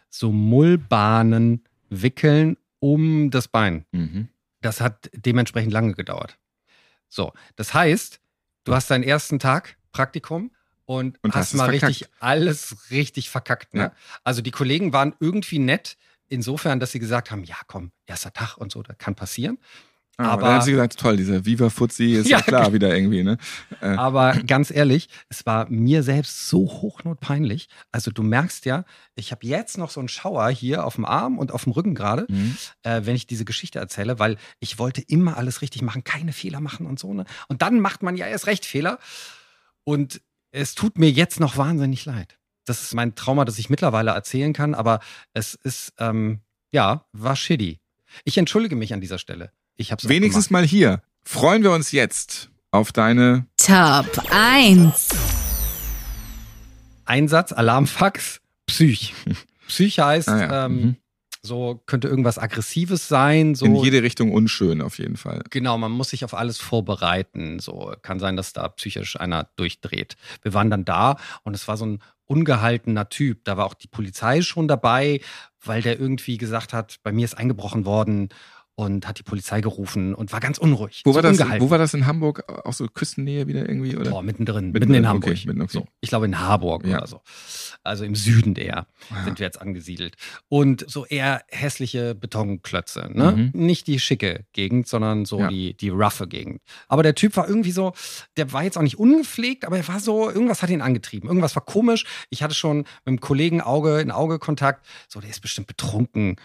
so 0.09 0.33
Mullbahnen 0.33 1.65
wickeln 1.91 2.57
um 2.79 3.31
das 3.31 3.49
Bein. 3.49 3.85
Mhm. 3.93 4.29
Das 4.61 4.81
hat 4.81 5.11
dementsprechend 5.15 5.73
lange 5.73 5.95
gedauert. 5.95 6.39
So, 7.09 7.33
das 7.57 7.75
heißt, 7.75 8.21
du 8.65 8.75
hast 8.75 8.91
deinen 8.91 9.05
ersten 9.05 9.39
Tag 9.39 9.77
Praktikum 9.93 10.51
und, 10.87 11.19
Und 11.23 11.35
hast 11.35 11.55
mal 11.55 11.69
verkackt. 11.69 11.91
richtig 11.91 12.09
alles 12.21 12.91
richtig 12.91 13.31
verkackt. 13.31 13.75
Ne? 13.75 13.81
Ja. 13.81 13.93
Also 14.25 14.43
die 14.43 14.51
Kollegen 14.51 14.93
waren 14.93 15.15
irgendwie 15.21 15.59
nett, 15.59 15.97
insofern, 16.31 16.81
dass 16.81 16.93
sie 16.93 16.99
gesagt 16.99 17.31
haben, 17.31 17.45
ja 17.45 17.57
komm, 17.67 17.93
erster 18.07 18.33
Tag 18.33 18.57
und 18.57 18.73
so, 18.73 18.83
das 18.83 18.97
kann 18.97 19.15
passieren. 19.15 19.59
Ah, 20.17 20.33
Aber- 20.33 20.43
da 20.43 20.53
haben 20.55 20.63
sie 20.63 20.73
gesagt, 20.73 20.99
toll, 20.99 21.17
dieser 21.17 21.47
Viva 21.47 21.71
Fuzzi 21.71 22.13
ist 22.13 22.29
ja, 22.29 22.39
Ja, 22.39 22.43
klar 22.43 22.73
wieder 22.75 22.95
irgendwie, 22.95 23.23
ne? 23.23 23.39
Äh, 23.81 23.87
Aber 23.87 24.35
ganz 24.47 24.71
ehrlich, 24.71 25.09
es 25.31 25.47
war 25.47 25.67
mir 25.71 26.03
selbst 26.03 26.49
so 26.49 26.67
hochnotpeinlich. 26.67 27.69
Also 27.91 28.11
du 28.11 28.23
merkst 28.23 28.67
ja, 28.67 28.85
ich 29.15 29.33
habe 29.33 29.47
jetzt 29.47 29.79
noch 29.79 29.89
so 29.89 29.99
einen 29.99 30.09
Schauer 30.09 30.51
hier 30.51 30.85
auf 30.85 30.97
dem 30.97 31.07
Arm 31.07 31.39
und 31.39 31.53
auf 31.53 31.65
dem 31.65 31.73
Rücken 31.73 31.95
gerade, 31.95 32.27
mhm. 32.29 32.57
äh, 32.83 33.01
wenn 33.05 33.17
ich 33.17 33.27
diese 33.27 33.47
Geschichte 33.47 33.79
erzähle, 33.79 34.19
weil 34.19 34.37
ich 34.59 34.79
wollte 34.79 35.01
immer 35.01 35.39
alles 35.39 35.63
richtig 35.63 35.81
machen, 35.81 36.05
keine 36.05 36.33
Fehler 36.35 36.61
machen 36.61 36.85
und 36.85 36.99
so. 36.99 37.15
Ne? 37.15 37.25
Und 37.49 37.63
dann 37.63 37.81
macht 37.81 38.03
man 38.03 38.17
ja 38.17 38.27
erst 38.27 38.47
recht 38.47 38.67
Fehler. 38.67 38.99
Und 39.85 40.21
es 40.53 40.75
tut 40.75 40.99
mir 40.99 41.11
jetzt 41.11 41.41
noch 41.41 41.57
wahnsinnig 41.57 42.05
leid. 42.05 42.40
Das 42.65 42.83
ist 42.83 42.95
mein 42.95 43.15
Trauma, 43.15 43.45
das 43.45 43.59
ich 43.59 43.71
mittlerweile 43.71 44.11
erzählen 44.11 44.53
kann, 44.53 44.75
aber 44.75 45.01
es 45.33 45.55
ist, 45.55 45.93
ähm, 45.99 46.41
ja, 46.73 47.05
war 47.13 47.37
shitty. 47.37 47.81
Ich 48.25 48.39
entschuldige 48.39 48.77
mich 48.77 48.93
an 48.93 49.01
dieser 49.01 49.19
Stelle. 49.19 49.53
Ich 49.77 49.93
habe 49.93 50.09
Wenigstens 50.09 50.51
mal 50.51 50.65
hier. 50.65 51.03
Freuen 51.25 51.63
wir 51.63 51.73
uns 51.73 51.93
jetzt 51.93 52.51
auf 52.71 52.93
deine 52.93 53.47
Top 53.57 54.07
1. 54.31 55.09
Einsatz, 57.05 57.53
Alarmfax, 57.53 58.41
Psych. 58.67 59.15
Psych 59.67 59.99
heißt, 59.99 60.29
Ah 60.29 60.41
ja, 60.41 60.67
ähm, 60.67 60.73
mhm. 60.73 60.97
so 61.43 61.83
könnte 61.87 62.09
irgendwas 62.09 62.39
Aggressives 62.39 63.09
sein. 63.09 63.55
So 63.55 63.67
in 63.67 63.75
jede 63.77 64.03
Richtung 64.03 64.33
unschön 64.33 64.81
auf 64.81 64.99
jeden 64.99 65.17
Fall. 65.17 65.43
Genau, 65.51 65.77
man 65.79 65.93
muss 65.93 66.11
sich 66.11 66.25
auf 66.25 66.35
alles 66.35 66.59
vorbereiten. 66.59 67.59
So 67.59 67.95
kann 68.03 68.21
sein, 68.21 68.37
dass 68.37 68.53
da 68.53 68.69
psychisch 68.69 69.19
einer 69.19 69.49
durchdreht. 69.57 70.17
Wir 70.43 70.55
waren 70.55 70.71
dann 70.71 70.85
da 70.85 71.17
und 71.43 71.55
es 71.55 71.67
war 71.69 71.77
so 71.77 71.87
ein 71.87 72.03
ungehaltener 72.31 73.09
Typ. 73.09 73.45
Da 73.45 73.57
war 73.57 73.67
auch 73.67 73.75
die 73.75 73.89
Polizei 73.89 74.41
schon 74.43 74.69
dabei, 74.69 75.21
weil 75.63 75.83
der 75.83 75.99
irgendwie 75.99 76.39
gesagt 76.39 76.73
hat, 76.73 76.99
bei 77.03 77.13
mir 77.13 77.25
ist 77.25 77.37
eingebrochen 77.37 77.85
worden 77.85 78.29
und 78.81 79.07
hat 79.07 79.19
die 79.19 79.23
Polizei 79.23 79.61
gerufen 79.61 80.15
und 80.15 80.33
war 80.33 80.41
ganz 80.41 80.59
unruhig. 80.59 81.03
Wo 81.05 81.13
so 81.13 81.17
war 81.17 81.23
das? 81.23 81.39
Wo 81.61 81.71
war 81.71 81.79
das 81.79 81.95
in 81.95 82.07
Hamburg? 82.07 82.45
Auch 82.67 82.73
so 82.73 82.87
Küstennähe 82.87 83.47
wieder 83.47 83.69
irgendwie 83.69 83.97
oder? 83.97 84.11
Boah, 84.11 84.23
mittendrin, 84.23 84.67
mitten, 84.67 84.73
Mittendrin, 84.73 85.03
in 85.05 85.09
Hamburg. 85.09 85.31
okay, 85.33 85.47
mitten, 85.47 85.69
so, 85.69 85.87
ich 86.01 86.09
glaube 86.09 86.27
in 86.27 86.39
Harburg 86.39 86.87
Ja. 86.87 86.99
oder 86.99 87.07
so. 87.07 87.21
Also 87.85 88.05
im 88.05 88.15
Süden 88.15 88.55
eher 88.57 88.87
Ah. 89.11 89.25
sind 89.25 89.39
wir 89.39 89.47
jetzt 89.47 89.61
angesiedelt. 89.61 90.17
Und 90.49 90.85
so 90.89 91.07
eher 91.07 91.43
hässliche 91.49 92.15
Betonklötze. 92.15 93.09
Ne? 93.13 93.51
Mhm. 93.55 93.67
Nicht 93.67 93.87
die 93.87 93.99
schicke 93.99 94.45
Gegend, 94.53 94.87
sondern 94.89 95.25
so 95.25 95.41
Ja. 95.41 95.49
die, 95.49 95.75
die 95.77 95.89
roughe 95.91 96.27
Gegend. 96.27 96.61
Aber 96.89 97.03
der 97.03 97.15
Typ 97.15 97.37
war 97.37 97.49
irgendwie 97.49 97.73
so, 97.73 97.93
der 98.37 98.53
war 98.53 98.63
jetzt 98.65 98.77
auch 98.79 98.83
nicht 98.83 98.99
ungepflegt, 98.99 99.65
aber 99.65 99.77
er 99.77 99.89
war 99.89 100.01
so, 100.01 100.31
irgendwas 100.31 100.63
hat 100.63 100.71
ihn 100.71 100.83
angetrieben. 100.83 101.29
Irgendwas 101.29 101.55
war 101.57 101.65
komisch. 101.65 102.05
Ich 102.31 102.43
hatte 102.43 102.55
schon 102.55 102.79
mit 102.79 102.87
einem 103.07 103.21
Kollegen 103.21 103.61
Auge 103.61 104.01
in 104.01 104.11
Auge 104.11 104.39
Kontakt. 104.39 104.87
So, 105.09 105.21
der 105.21 105.31
ist 105.31 105.41
bestimmt 105.41 105.67
betrunken. 105.67 106.37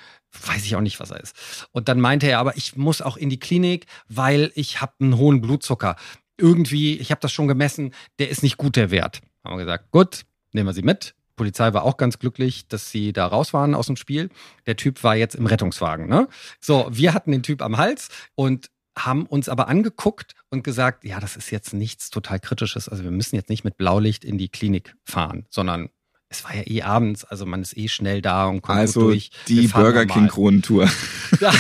Weiß 0.46 0.66
ich 0.66 0.76
auch 0.76 0.82
nicht, 0.82 1.00
was 1.00 1.12
er 1.12 1.22
ist. 1.22 1.68
Und 1.72 1.88
dann 1.88 2.00
meinte 2.00 2.28
er, 2.28 2.40
aber 2.40 2.58
ich 2.58 2.76
muss 2.76 3.02
auch 3.02 3.18
in 3.18 3.30
die 3.30 3.40
Klinik, 3.40 3.86
weil 4.08 4.52
ich 4.56 4.82
habe 4.82 4.94
einen 5.00 5.18
hohen 5.18 5.42
Blutzucker. 5.42 5.96
Irgendwie, 6.38 6.98
ich 6.98 7.12
habe 7.12 7.22
das 7.22 7.32
schon 7.32 7.48
gemessen, 7.48 7.94
der 8.20 8.30
ist 8.30 8.44
nicht 8.44 8.58
gut, 8.58 8.76
der 8.76 8.92
Wert. 8.92 9.22
Haben 9.44 9.58
wir 9.58 9.66
gesagt, 9.66 9.92
gut, 9.92 10.26
nehmen 10.52 10.68
wir 10.68 10.74
sie 10.74 10.82
mit. 10.82 11.16
Polizei 11.36 11.74
war 11.74 11.84
auch 11.84 11.98
ganz 11.98 12.20
glücklich, 12.20 12.68
dass 12.68 12.92
sie 12.92 13.14
da 13.14 13.28
raus 13.28 13.54
waren 13.54 13.76
aus 13.76 13.88
dem 13.88 13.96
Spiel. 13.96 14.30
Der 14.66 14.76
Typ 14.76 15.04
war 15.04 15.16
jetzt 15.16 15.36
im 15.36 15.46
Rettungswagen. 15.46 16.08
Ne? 16.08 16.28
So, 16.62 16.88
wir 16.92 17.14
hatten 17.14 17.32
den 17.32 17.44
Typ 17.44 17.62
am 17.62 17.78
Hals 17.78 18.10
und 18.36 18.70
haben 18.98 19.26
uns 19.26 19.50
aber 19.50 19.68
angeguckt 19.68 20.36
und 20.50 20.64
gesagt, 20.64 21.04
ja, 21.04 21.20
das 21.20 21.36
ist 21.36 21.52
jetzt 21.52 21.74
nichts 21.74 22.10
total 22.10 22.40
Kritisches. 22.40 22.88
Also 22.88 23.04
wir 23.04 23.12
müssen 23.12 23.36
jetzt 23.36 23.50
nicht 23.50 23.66
mit 23.66 23.78
Blaulicht 23.78 24.24
in 24.24 24.38
die 24.38 24.48
Klinik 24.48 24.96
fahren, 25.04 25.46
sondern 25.50 25.90
es 26.38 26.44
war 26.44 26.56
ja 26.56 26.64
eh 26.66 26.82
abends, 26.82 27.24
also 27.26 27.46
man 27.46 27.62
ist 27.62 27.76
eh 27.78 27.88
schnell 27.88 28.22
da 28.22 28.46
und 28.48 28.62
kommt 28.62 28.78
Also 28.80 29.02
gut 29.02 29.10
durch. 29.12 29.32
die 29.48 29.62
Wir 29.64 29.70
fahren 29.70 29.84
Burger. 29.84 30.06
King 30.06 30.28
Kronentour. 30.28 30.90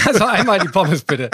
Also 0.05 0.25
einmal 0.25 0.59
die 0.59 0.69
Pommes 0.69 1.01
bitte. 1.03 1.29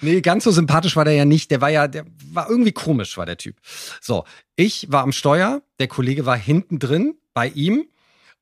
nee, 0.00 0.20
ganz 0.20 0.44
so 0.44 0.50
sympathisch 0.50 0.96
war 0.96 1.04
der 1.04 1.14
ja 1.14 1.24
nicht. 1.24 1.50
Der 1.50 1.60
war 1.60 1.70
ja, 1.70 1.88
der 1.88 2.04
war 2.32 2.48
irgendwie 2.48 2.72
komisch, 2.72 3.16
war 3.16 3.26
der 3.26 3.36
Typ. 3.36 3.56
So, 4.00 4.24
ich 4.56 4.86
war 4.90 5.02
am 5.02 5.12
Steuer, 5.12 5.62
der 5.78 5.88
Kollege 5.88 6.26
war 6.26 6.36
hinten 6.36 6.78
drin 6.78 7.14
bei 7.34 7.48
ihm 7.48 7.86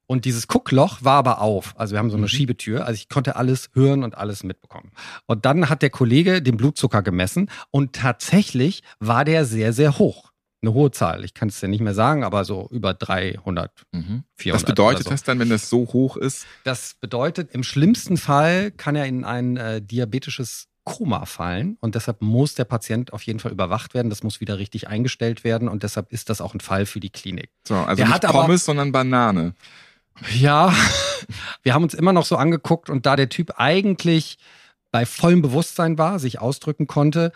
und 0.06 0.24
dieses 0.26 0.48
Guckloch 0.48 0.98
war 1.02 1.14
aber 1.16 1.40
auf. 1.40 1.74
Also 1.78 1.92
wir 1.94 1.98
haben 1.98 2.10
so 2.10 2.16
eine 2.16 2.24
Mhm. 2.24 2.28
Schiebetür. 2.28 2.84
Also 2.86 2.94
ich 2.98 3.08
konnte 3.08 3.36
alles 3.36 3.70
hören 3.72 4.04
und 4.04 4.16
alles 4.18 4.42
mitbekommen. 4.44 4.90
Und 5.26 5.46
dann 5.46 5.68
hat 5.70 5.80
der 5.82 5.90
Kollege 5.90 6.42
den 6.42 6.56
Blutzucker 6.56 7.02
gemessen 7.02 7.50
und 7.70 7.94
tatsächlich 7.94 8.82
war 8.98 9.24
der 9.24 9.44
sehr, 9.46 9.72
sehr 9.72 9.98
hoch. 9.98 10.30
Eine 10.64 10.72
hohe 10.72 10.90
Zahl. 10.90 11.24
Ich 11.24 11.34
kann 11.34 11.48
es 11.48 11.60
ja 11.60 11.68
nicht 11.68 11.80
mehr 11.82 11.92
sagen, 11.94 12.24
aber 12.24 12.44
so 12.46 12.68
über 12.70 12.94
300, 12.94 13.70
400. 13.92 14.24
Was 14.54 14.64
bedeutet 14.64 15.04
so. 15.04 15.10
das 15.10 15.22
dann, 15.22 15.38
wenn 15.38 15.50
das 15.50 15.68
so 15.68 15.80
hoch 15.92 16.16
ist? 16.16 16.46
Das 16.64 16.94
bedeutet, 17.00 17.50
im 17.52 17.62
schlimmsten 17.62 18.16
Fall 18.16 18.70
kann 18.70 18.96
er 18.96 19.04
in 19.04 19.24
ein 19.24 19.58
äh, 19.58 19.82
diabetisches 19.82 20.68
Koma 20.84 21.26
fallen 21.26 21.76
und 21.80 21.94
deshalb 21.94 22.22
muss 22.22 22.54
der 22.54 22.64
Patient 22.64 23.12
auf 23.12 23.22
jeden 23.22 23.40
Fall 23.40 23.52
überwacht 23.52 23.92
werden. 23.92 24.08
Das 24.08 24.22
muss 24.22 24.40
wieder 24.40 24.56
richtig 24.58 24.88
eingestellt 24.88 25.44
werden 25.44 25.68
und 25.68 25.82
deshalb 25.82 26.10
ist 26.12 26.30
das 26.30 26.40
auch 26.40 26.54
ein 26.54 26.60
Fall 26.60 26.86
für 26.86 27.00
die 27.00 27.10
Klinik. 27.10 27.50
So, 27.68 27.74
also 27.74 27.96
Der 27.96 28.06
nicht 28.06 28.14
hat 28.14 28.24
aber- 28.24 28.42
Pommes, 28.42 28.64
sondern 28.64 28.90
Banane. 28.92 29.54
Ja, 30.34 30.72
wir 31.62 31.74
haben 31.74 31.82
uns 31.82 31.92
immer 31.94 32.12
noch 32.14 32.24
so 32.24 32.36
angeguckt 32.36 32.88
und 32.88 33.04
da 33.04 33.16
der 33.16 33.28
Typ 33.28 33.54
eigentlich 33.56 34.38
bei 34.92 35.04
vollem 35.06 35.42
Bewusstsein 35.42 35.98
war, 35.98 36.18
sich 36.18 36.40
ausdrücken 36.40 36.86
konnte, 36.86 37.32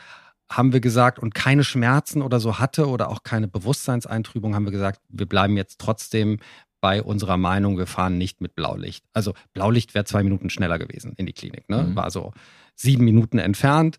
haben 0.50 0.72
wir 0.72 0.80
gesagt 0.80 1.18
und 1.18 1.34
keine 1.34 1.64
Schmerzen 1.64 2.22
oder 2.22 2.40
so 2.40 2.58
hatte 2.58 2.88
oder 2.88 3.10
auch 3.10 3.22
keine 3.22 3.48
Bewusstseinseintrübung, 3.48 4.54
haben 4.54 4.64
wir 4.64 4.72
gesagt, 4.72 5.00
wir 5.08 5.26
bleiben 5.26 5.56
jetzt 5.56 5.78
trotzdem 5.78 6.38
bei 6.80 7.02
unserer 7.02 7.36
Meinung, 7.36 7.76
wir 7.76 7.86
fahren 7.86 8.18
nicht 8.18 8.40
mit 8.40 8.54
Blaulicht. 8.54 9.04
Also 9.12 9.34
Blaulicht 9.52 9.94
wäre 9.94 10.04
zwei 10.04 10.22
Minuten 10.22 10.48
schneller 10.48 10.78
gewesen 10.78 11.14
in 11.16 11.26
die 11.26 11.32
Klinik, 11.32 11.68
ne? 11.68 11.82
Mhm. 11.82 11.96
War 11.96 12.10
so 12.10 12.32
sieben 12.76 13.04
Minuten 13.04 13.38
entfernt. 13.38 13.98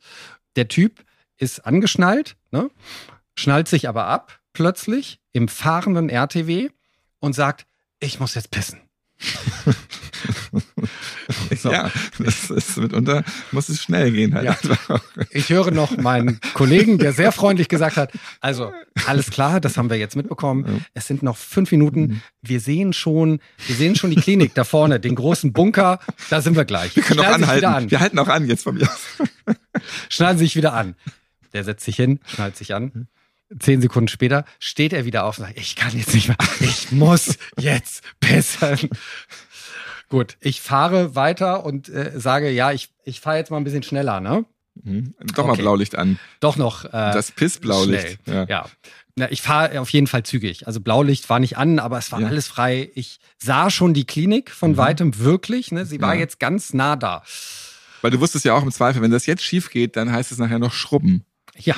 Der 0.55 0.67
Typ 0.67 1.03
ist 1.37 1.65
angeschnallt, 1.65 2.37
ne? 2.51 2.69
Schnallt 3.35 3.67
sich 3.67 3.87
aber 3.87 4.05
ab 4.05 4.39
plötzlich 4.53 5.19
im 5.33 5.47
fahrenden 5.47 6.09
RTW 6.09 6.69
und 7.19 7.33
sagt, 7.33 7.65
ich 7.99 8.19
muss 8.19 8.33
jetzt 8.35 8.51
pissen. 8.51 8.79
So. 11.61 11.71
Ja, 11.79 11.91
das 12.17 12.49
ist 12.49 12.77
mitunter, 12.77 13.23
muss 13.51 13.69
es 13.69 13.81
schnell 13.83 14.11
gehen 14.11 14.33
halt. 14.33 14.45
Ja. 14.45 14.57
Ich 15.31 15.49
höre 15.49 15.71
noch 15.71 15.97
meinen 15.97 16.39
Kollegen, 16.53 16.97
der 16.97 17.13
sehr 17.13 17.31
freundlich 17.31 17.67
gesagt 17.69 17.97
hat, 17.97 18.11
also 18.39 18.71
alles 19.05 19.29
klar, 19.29 19.59
das 19.61 19.77
haben 19.77 19.89
wir 19.89 19.97
jetzt 19.97 20.15
mitbekommen. 20.15 20.65
Ja. 20.67 20.85
Es 20.93 21.07
sind 21.07 21.21
noch 21.23 21.37
fünf 21.37 21.71
Minuten. 21.71 22.21
Wir 22.41 22.59
sehen 22.59 22.93
schon, 22.93 23.39
wir 23.67 23.75
sehen 23.75 23.95
schon 23.95 24.09
die 24.09 24.15
Klinik 24.17 24.53
da 24.53 24.63
vorne, 24.63 24.99
den 24.99 25.15
großen 25.15 25.53
Bunker. 25.53 25.99
Da 26.29 26.41
sind 26.41 26.55
wir 26.55 26.65
gleich. 26.65 26.95
Wir 26.95 27.03
können 27.03 27.19
auch 27.19 27.25
Schnallen 27.25 27.39
sich 27.41 27.49
anhalten. 27.49 27.65
an. 27.85 27.91
Wir 27.91 27.99
halten 27.99 28.19
auch 28.19 28.27
an 28.29 28.47
jetzt 28.47 28.63
von 28.63 28.75
mir 28.75 28.83
aus. 28.89 29.55
Schnallen 30.09 30.37
sich 30.37 30.55
wieder 30.55 30.73
an. 30.73 30.95
Der 31.53 31.63
setzt 31.63 31.85
sich 31.85 31.95
hin, 31.95 32.19
schnallt 32.27 32.55
sich 32.57 32.73
an. 32.73 33.07
Zehn 33.57 33.81
Sekunden 33.81 34.07
später 34.09 34.45
steht 34.59 34.93
er 34.93 35.05
wieder 35.05 35.23
auf 35.25 35.39
und 35.39 35.45
sagt, 35.45 35.57
ich 35.59 35.75
kann 35.75 35.97
jetzt 35.97 36.13
nicht 36.13 36.27
mehr, 36.27 36.37
ich 36.59 36.91
muss 36.91 37.37
jetzt 37.59 38.03
pissen. 38.19 38.89
Gut, 40.09 40.37
ich 40.41 40.61
fahre 40.61 41.15
weiter 41.15 41.63
und 41.65 41.87
äh, 41.89 42.11
sage, 42.15 42.49
ja, 42.49 42.71
ich, 42.71 42.89
ich 43.03 43.21
fahre 43.21 43.37
jetzt 43.37 43.51
mal 43.51 43.57
ein 43.57 43.63
bisschen 43.63 43.83
schneller, 43.83 44.19
ne? 44.19 44.43
Mhm. 44.83 45.13
Doch 45.35 45.45
mal 45.45 45.53
Okay. 45.53 45.61
Blaulicht 45.61 45.95
an. 45.97 46.19
Doch 46.39 46.55
noch. 46.57 46.85
Äh, 46.85 46.89
Das 46.91 47.31
Pissblaulicht. 47.31 48.19
Ja. 48.25 48.45
Ja. 48.45 48.65
Na, 49.15 49.29
ich 49.31 49.41
fahre 49.41 49.79
auf 49.81 49.89
jeden 49.89 50.07
Fall 50.07 50.23
zügig. 50.23 50.65
Also 50.67 50.79
Blaulicht 50.79 51.29
war 51.29 51.39
nicht 51.39 51.57
an, 51.57 51.79
aber 51.79 51.97
es 51.97 52.11
war 52.11 52.21
Ja. 52.21 52.27
alles 52.27 52.47
frei. 52.47 52.89
Ich 52.95 53.19
sah 53.37 53.69
schon 53.69 53.93
die 53.93 54.05
Klinik 54.05 54.49
von 54.51 54.71
Mhm. 54.71 54.77
weitem 54.77 55.19
wirklich. 55.19 55.71
Ne? 55.71 55.85
Sie 55.85 56.01
war 56.01 56.13
Ja. 56.15 56.21
jetzt 56.21 56.39
ganz 56.39 56.73
nah 56.73 56.95
da. 56.95 57.23
Weil 58.01 58.11
du 58.11 58.19
wusstest 58.21 58.45
ja 58.45 58.53
auch 58.53 58.63
im 58.63 58.71
Zweifel, 58.71 59.01
wenn 59.01 59.11
das 59.11 59.25
jetzt 59.25 59.43
schief 59.43 59.69
geht, 59.69 59.95
dann 59.97 60.11
heißt 60.11 60.31
es 60.31 60.37
nachher 60.37 60.59
noch 60.59 60.71
Schrubben. 60.73 61.25
Ja. 61.57 61.75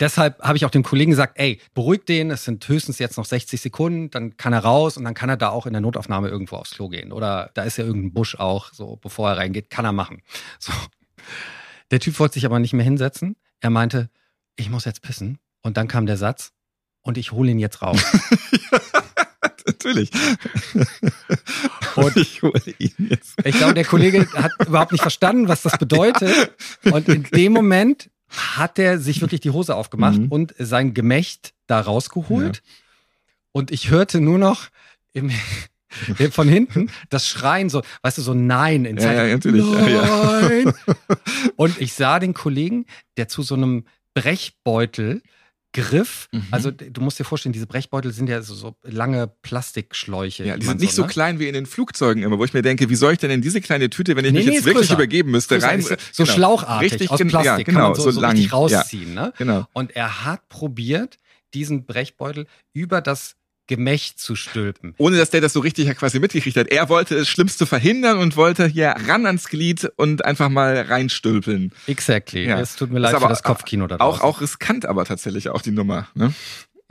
Deshalb 0.00 0.40
habe 0.42 0.56
ich 0.56 0.64
auch 0.64 0.70
dem 0.70 0.82
Kollegen 0.82 1.10
gesagt, 1.10 1.34
ey, 1.38 1.60
beruhig 1.74 2.04
den, 2.06 2.30
es 2.30 2.44
sind 2.44 2.66
höchstens 2.66 2.98
jetzt 2.98 3.16
noch 3.18 3.24
60 3.24 3.60
Sekunden, 3.60 4.10
dann 4.10 4.36
kann 4.36 4.52
er 4.52 4.60
raus 4.60 4.96
und 4.96 5.04
dann 5.04 5.14
kann 5.14 5.28
er 5.28 5.36
da 5.36 5.50
auch 5.50 5.66
in 5.66 5.72
der 5.72 5.80
Notaufnahme 5.82 6.28
irgendwo 6.28 6.56
aufs 6.56 6.70
Klo 6.72 6.88
gehen. 6.88 7.12
Oder 7.12 7.50
da 7.54 7.62
ist 7.62 7.76
ja 7.76 7.84
irgendein 7.84 8.12
Busch 8.12 8.34
auch, 8.36 8.72
so 8.72 8.96
bevor 8.96 9.30
er 9.30 9.36
reingeht, 9.36 9.70
kann 9.70 9.84
er 9.84 9.92
machen. 9.92 10.22
So. 10.58 10.72
Der 11.90 12.00
Typ 12.00 12.18
wollte 12.18 12.34
sich 12.34 12.46
aber 12.46 12.58
nicht 12.58 12.72
mehr 12.72 12.84
hinsetzen. 12.84 13.36
Er 13.60 13.70
meinte, 13.70 14.10
ich 14.56 14.70
muss 14.70 14.84
jetzt 14.84 15.02
pissen. 15.02 15.38
Und 15.62 15.76
dann 15.76 15.86
kam 15.88 16.06
der 16.06 16.16
Satz, 16.16 16.52
und 17.04 17.18
ich 17.18 17.32
hole 17.32 17.50
ihn 17.50 17.58
jetzt 17.58 17.82
raus. 17.82 18.00
Natürlich. 19.66 20.10
Und- 21.96 22.16
ich 22.16 22.42
hole 22.42 22.62
ihn 22.78 23.08
jetzt. 23.10 23.34
Ich 23.44 23.56
glaube, 23.56 23.74
der 23.74 23.84
Kollege 23.84 24.26
hat 24.34 24.52
überhaupt 24.66 24.92
nicht 24.92 25.02
verstanden, 25.02 25.48
was 25.48 25.62
das 25.62 25.78
bedeutet. 25.78 26.52
Und 26.84 27.08
in 27.08 27.24
dem 27.24 27.52
Moment 27.52 28.10
hat 28.32 28.78
er 28.78 28.98
sich 28.98 29.20
wirklich 29.20 29.40
die 29.40 29.50
Hose 29.50 29.74
aufgemacht 29.76 30.18
Mhm. 30.18 30.28
und 30.28 30.54
sein 30.58 30.94
Gemächt 30.94 31.52
da 31.66 31.80
rausgeholt. 31.80 32.62
Und 33.52 33.70
ich 33.70 33.90
hörte 33.90 34.20
nur 34.20 34.38
noch 34.38 34.68
im, 35.12 35.30
von 36.30 36.48
hinten 36.48 36.90
das 37.10 37.28
Schreien, 37.28 37.68
so, 37.68 37.82
weißt 38.02 38.18
du, 38.18 38.22
so 38.22 38.32
Nein 38.34 38.84
in 38.86 38.96
Ja, 38.96 39.02
Zeit. 39.02 39.16
ja, 39.16 39.26
natürlich. 39.34 39.64
Ja, 39.66 39.86
ja. 39.88 40.40
Nein. 40.48 40.74
Und 41.56 41.78
ich 41.80 41.92
sah 41.92 42.18
den 42.18 42.32
Kollegen, 42.34 42.86
der 43.18 43.28
zu 43.28 43.42
so 43.42 43.54
einem 43.54 43.84
Brechbeutel 44.14 45.22
griff. 45.72 46.28
Mhm. 46.32 46.46
Also 46.50 46.70
du 46.70 47.00
musst 47.00 47.18
dir 47.18 47.24
vorstellen, 47.24 47.52
diese 47.52 47.66
Brechbeutel 47.66 48.12
sind 48.12 48.28
ja 48.28 48.42
so, 48.42 48.54
so 48.54 48.76
lange 48.82 49.26
Plastikschläuche. 49.26 50.44
Ja, 50.44 50.56
die 50.56 50.66
sind 50.66 50.80
nicht 50.80 50.94
so 50.94 51.02
ne? 51.02 51.08
klein 51.08 51.38
wie 51.38 51.48
in 51.48 51.54
den 51.54 51.66
Flugzeugen 51.66 52.22
immer, 52.22 52.38
wo 52.38 52.44
ich 52.44 52.52
mir 52.54 52.62
denke, 52.62 52.90
wie 52.90 52.94
soll 52.94 53.14
ich 53.14 53.18
denn 53.18 53.30
in 53.30 53.42
diese 53.42 53.60
kleine 53.60 53.90
Tüte, 53.90 54.14
wenn 54.16 54.24
ich 54.24 54.32
Nee, 54.32 54.38
mich 54.38 54.46
nee, 54.48 54.54
jetzt 54.54 54.64
wirklich 54.64 54.88
größer. 54.88 54.94
übergeben 54.94 55.30
müsste, 55.30 55.54
Größer, 55.54 55.68
rein? 55.68 55.80
ist 55.80 55.88
so 56.12 56.24
genau. 56.24 56.34
schlauchartig 56.34 56.92
Richtig, 56.92 57.10
aus 57.10 57.18
Plastik, 57.20 57.44
ja, 57.44 57.56
kann 57.56 57.64
genau, 57.64 57.86
man 57.88 57.94
so, 57.94 58.02
so 58.02 58.10
so 58.12 58.20
lang, 58.20 58.32
richtig 58.32 58.50
ja. 58.50 58.56
rausziehen. 58.56 59.14
Ne? 59.14 59.32
Genau. 59.38 59.66
Und 59.72 59.96
er 59.96 60.24
hat 60.24 60.48
probiert, 60.48 61.18
diesen 61.54 61.84
Brechbeutel 61.86 62.46
über 62.72 63.00
das 63.00 63.36
Gemächt 63.76 64.18
zu 64.20 64.36
stülpen. 64.36 64.94
Ohne 64.98 65.16
dass 65.16 65.30
der 65.30 65.40
das 65.40 65.52
so 65.52 65.60
richtig 65.60 65.86
ja 65.86 65.94
quasi 65.94 66.18
mitgekriegt 66.20 66.56
hat. 66.56 66.68
Er 66.68 66.88
wollte 66.88 67.16
das 67.16 67.28
Schlimmste 67.28 67.64
verhindern 67.66 68.18
und 68.18 68.36
wollte 68.36 68.66
hier 68.66 68.94
ran 69.08 69.24
ans 69.26 69.48
Glied 69.48 69.90
und 69.96 70.24
einfach 70.24 70.48
mal 70.48 70.78
reinstülpeln. 70.80 71.72
Exactly. 71.86 72.46
Ja. 72.46 72.60
Es 72.60 72.76
tut 72.76 72.90
mir 72.92 72.98
leid 72.98 73.14
aber 73.14 73.26
für 73.26 73.30
das 73.30 73.42
Kopfkino 73.42 73.86
da 73.86 73.96
Auch, 73.96 74.18
draußen. 74.18 74.22
auch 74.22 74.40
riskant 74.40 74.86
aber 74.86 75.04
tatsächlich 75.04 75.48
auch 75.48 75.62
die 75.62 75.70
Nummer. 75.72 76.08
Ne? 76.14 76.32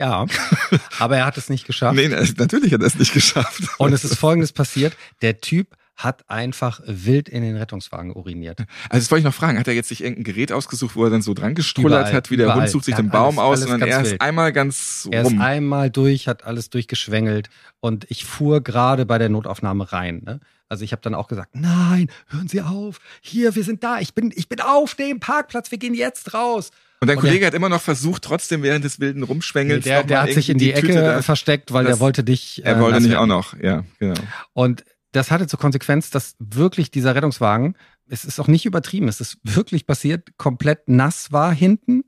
Ja, 0.00 0.26
aber 0.98 1.16
er 1.18 1.26
hat 1.26 1.36
es 1.38 1.48
nicht 1.48 1.64
geschafft. 1.66 1.94
Nee, 1.94 2.08
na- 2.08 2.24
natürlich 2.36 2.72
hat 2.72 2.80
er 2.80 2.86
es 2.88 2.96
nicht 2.98 3.12
geschafft. 3.12 3.62
Und 3.78 3.92
es 3.92 4.04
ist 4.04 4.16
Folgendes 4.16 4.52
passiert. 4.52 4.96
Der 5.22 5.40
Typ 5.40 5.68
hat 6.04 6.28
einfach 6.30 6.80
wild 6.86 7.28
in 7.28 7.42
den 7.42 7.56
Rettungswagen 7.56 8.14
uriniert. 8.14 8.60
Also 8.88 9.02
das 9.02 9.10
wollte 9.10 9.20
ich 9.20 9.24
noch 9.24 9.34
fragen, 9.34 9.58
hat 9.58 9.68
er 9.68 9.74
jetzt 9.74 9.88
sich 9.88 10.02
irgendein 10.02 10.24
Gerät 10.24 10.52
ausgesucht, 10.52 10.96
wo 10.96 11.04
er 11.04 11.10
dann 11.10 11.22
so 11.22 11.34
dran 11.34 11.54
gestrullert 11.54 12.00
Überall, 12.00 12.12
hat, 12.14 12.30
wie 12.30 12.36
der 12.36 12.46
überall. 12.46 12.60
Hund 12.62 12.70
sucht 12.70 12.84
sich 12.86 12.94
Er 12.94 13.02
den 13.02 13.10
Baum 13.10 13.38
alles- 13.38 13.38
aus, 13.38 13.48
alles 13.58 13.60
sondern 13.70 13.80
ganz 13.80 13.92
er 13.92 14.02
ist 14.02 14.10
wild. 14.12 14.20
einmal 14.20 14.52
ganz 14.52 15.08
Er 15.10 15.22
ist 15.22 15.30
rum. 15.30 15.40
einmal 15.40 15.90
durch, 15.90 16.28
hat 16.28 16.44
alles 16.44 16.70
durchgeschwängelt 16.70 17.48
und 17.80 18.06
ich 18.10 18.24
fuhr 18.24 18.60
gerade 18.62 19.06
bei 19.06 19.18
der 19.18 19.28
Notaufnahme 19.28 19.92
rein. 19.92 20.22
Ne? 20.24 20.40
Also 20.68 20.84
ich 20.84 20.92
habe 20.92 21.02
dann 21.02 21.14
auch 21.14 21.28
gesagt, 21.28 21.50
nein, 21.54 22.08
hören 22.28 22.48
Sie 22.48 22.62
auf, 22.62 22.98
hier, 23.20 23.54
wir 23.54 23.62
sind 23.64 23.84
da, 23.84 23.98
ich 24.00 24.14
bin, 24.14 24.32
ich 24.34 24.48
bin 24.48 24.60
auf 24.60 24.94
dem 24.94 25.20
Parkplatz, 25.20 25.70
wir 25.70 25.78
gehen 25.78 25.94
jetzt 25.94 26.32
raus. 26.34 26.70
Und 27.00 27.08
dein 27.08 27.16
Und 27.18 27.24
Kollege 27.24 27.44
hat 27.46 27.52
immer 27.54 27.68
noch 27.68 27.80
versucht, 27.82 28.22
trotzdem 28.22 28.62
während 28.62 28.84
des 28.84 29.00
wilden 29.00 29.20
Nee, 29.20 29.26
Rumschwängelns 29.26 29.82
der 29.84 30.04
der 30.04 30.22
hat 30.22 30.30
sich 30.32 30.48
in 30.48 30.56
die, 30.58 30.70
irgendwie 30.70 30.92
Ecke 30.92 31.00
da- 31.02 31.22
versteckt, 31.22 31.72
weil 31.72 31.84
Das- 31.84 31.94
der 31.96 32.00
wollte 32.00 32.22
dich. 32.22 32.62
Er 32.64 32.76
äh, 32.76 32.80
wollte 32.80 32.92
nass 32.94 33.02
nicht 33.02 33.12
werden. 33.12 33.22
auch 33.30 33.36
noch, 33.52 33.60
ja, 33.60 33.82
genau. 33.98 34.14
Und 34.52 34.84
das 35.12 35.30
hatte 35.30 35.46
zur 35.46 35.58
Konsequenz, 35.58 36.10
dass 36.10 36.34
wirklich 36.38 36.90
dieser 36.90 37.14
Rettungswagen, 37.14 37.76
es 38.08 38.24
ist 38.24 38.40
auch 38.40 38.48
nicht 38.48 38.66
übertrieben, 38.66 39.08
es 39.08 39.20
ist 39.20 39.38
wirklich 39.42 39.86
passiert, 39.86 40.36
komplett 40.38 40.88
nass 40.88 41.32
war 41.32 41.52
hinten. 41.52 42.04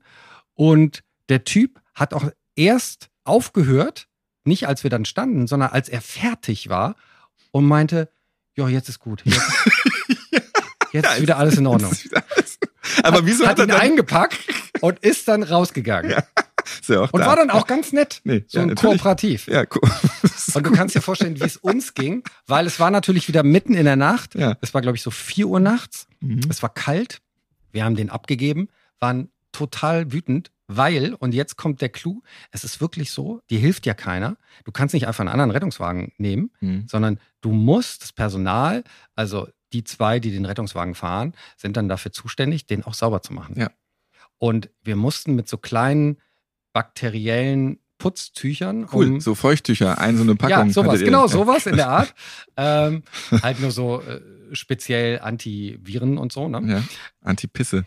Und 0.53 1.03
der 1.29 1.43
Typ 1.43 1.81
hat 1.93 2.13
auch 2.13 2.29
erst 2.55 3.09
aufgehört, 3.23 4.07
nicht 4.43 4.67
als 4.67 4.83
wir 4.83 4.89
dann 4.89 5.05
standen, 5.05 5.47
sondern 5.47 5.69
als 5.69 5.89
er 5.89 6.01
fertig 6.01 6.69
war 6.69 6.95
und 7.51 7.65
meinte, 7.65 8.09
ja, 8.55 8.67
jetzt 8.67 8.89
ist 8.89 8.99
gut. 8.99 9.21
Jetzt, 9.25 9.41
jetzt 10.91 11.09
ist 11.09 11.21
wieder 11.21 11.37
alles 11.37 11.57
in 11.57 11.67
Ordnung. 11.67 11.93
Aber 13.03 13.25
wieso 13.25 13.45
hat, 13.45 13.51
hat 13.51 13.59
er 13.59 13.65
ihn 13.65 13.69
dann 13.69 13.81
eingepackt 13.81 14.37
und 14.81 14.99
ist 14.99 15.27
dann 15.27 15.43
rausgegangen. 15.43 16.11
Ja, 16.11 16.23
Und 16.87 17.21
da? 17.21 17.25
war 17.27 17.35
dann 17.35 17.49
auch 17.49 17.67
ganz 17.67 17.91
nett. 17.93 18.21
Nee, 18.25 18.43
so 18.47 18.59
ja, 18.59 18.65
ein. 18.65 18.75
Kooperativ. 18.75 19.47
Ja, 19.47 19.63
cool. 19.75 19.89
Und 20.55 20.65
du 20.65 20.71
kannst 20.71 20.95
dir 20.95 21.01
vorstellen, 21.01 21.39
wie 21.39 21.43
es 21.43 21.57
uns 21.57 21.93
ging, 21.93 22.23
weil 22.47 22.65
es 22.65 22.79
war 22.79 22.89
natürlich 22.91 23.27
wieder 23.27 23.43
mitten 23.43 23.73
in 23.73 23.85
der 23.85 23.95
Nacht. 23.95 24.35
Ja. 24.35 24.57
Es 24.61 24.73
war, 24.73 24.81
glaube 24.81 24.97
ich, 24.97 25.03
so 25.03 25.11
4 25.11 25.47
Uhr 25.47 25.59
nachts. 25.59 26.07
Mhm. 26.21 26.41
Es 26.49 26.61
war 26.63 26.73
kalt. 26.73 27.21
Wir 27.71 27.83
haben 27.83 27.95
den 27.95 28.09
abgegeben, 28.09 28.69
waren 28.99 29.29
total 29.51 30.11
wütend, 30.11 30.51
weil, 30.67 31.13
und 31.13 31.33
jetzt 31.33 31.57
kommt 31.57 31.81
der 31.81 31.89
Clou, 31.89 32.21
es 32.51 32.63
ist 32.63 32.81
wirklich 32.81 33.11
so, 33.11 33.41
dir 33.49 33.59
hilft 33.59 33.85
ja 33.85 33.93
keiner. 33.93 34.37
Du 34.63 34.71
kannst 34.71 34.93
nicht 34.93 35.07
einfach 35.07 35.21
einen 35.21 35.29
anderen 35.29 35.51
Rettungswagen 35.51 36.11
nehmen, 36.17 36.51
Mhm. 36.61 36.85
sondern 36.89 37.19
du 37.41 37.51
musst 37.51 38.01
das 38.03 38.13
Personal, 38.13 38.83
also 39.15 39.47
die 39.73 39.83
zwei, 39.83 40.19
die 40.19 40.31
den 40.31 40.45
Rettungswagen 40.45 40.95
fahren, 40.95 41.33
sind 41.57 41.77
dann 41.77 41.89
dafür 41.89 42.11
zuständig, 42.11 42.65
den 42.65 42.83
auch 42.83 42.93
sauber 42.93 43.21
zu 43.21 43.33
machen. 43.33 43.59
Ja. 43.59 43.69
Und 44.37 44.69
wir 44.83 44.95
mussten 44.95 45.35
mit 45.35 45.47
so 45.47 45.57
kleinen 45.57 46.17
bakteriellen 46.75 47.79
Putztüchern 47.97 48.85
Cool, 48.91 49.05
um 49.05 49.21
so 49.21 49.33
Feuchttücher, 49.33 49.97
ein 49.97 50.17
so 50.17 50.23
eine 50.23 50.35
Packung. 50.35 50.67
ja, 50.67 50.73
sowas, 50.73 50.99
genau, 50.99 51.27
sowas 51.27 51.65
in 51.65 51.77
der 51.77 51.87
Art. 51.87 52.13
ähm, 52.57 53.03
halt 53.41 53.61
nur 53.61 53.71
so 53.71 54.01
äh, 54.01 54.19
speziell 54.51 55.19
Antiviren 55.21 56.17
und 56.17 56.33
so, 56.33 56.49
ne? 56.49 56.61
Ja, 56.69 56.83
Antipisse. 57.21 57.85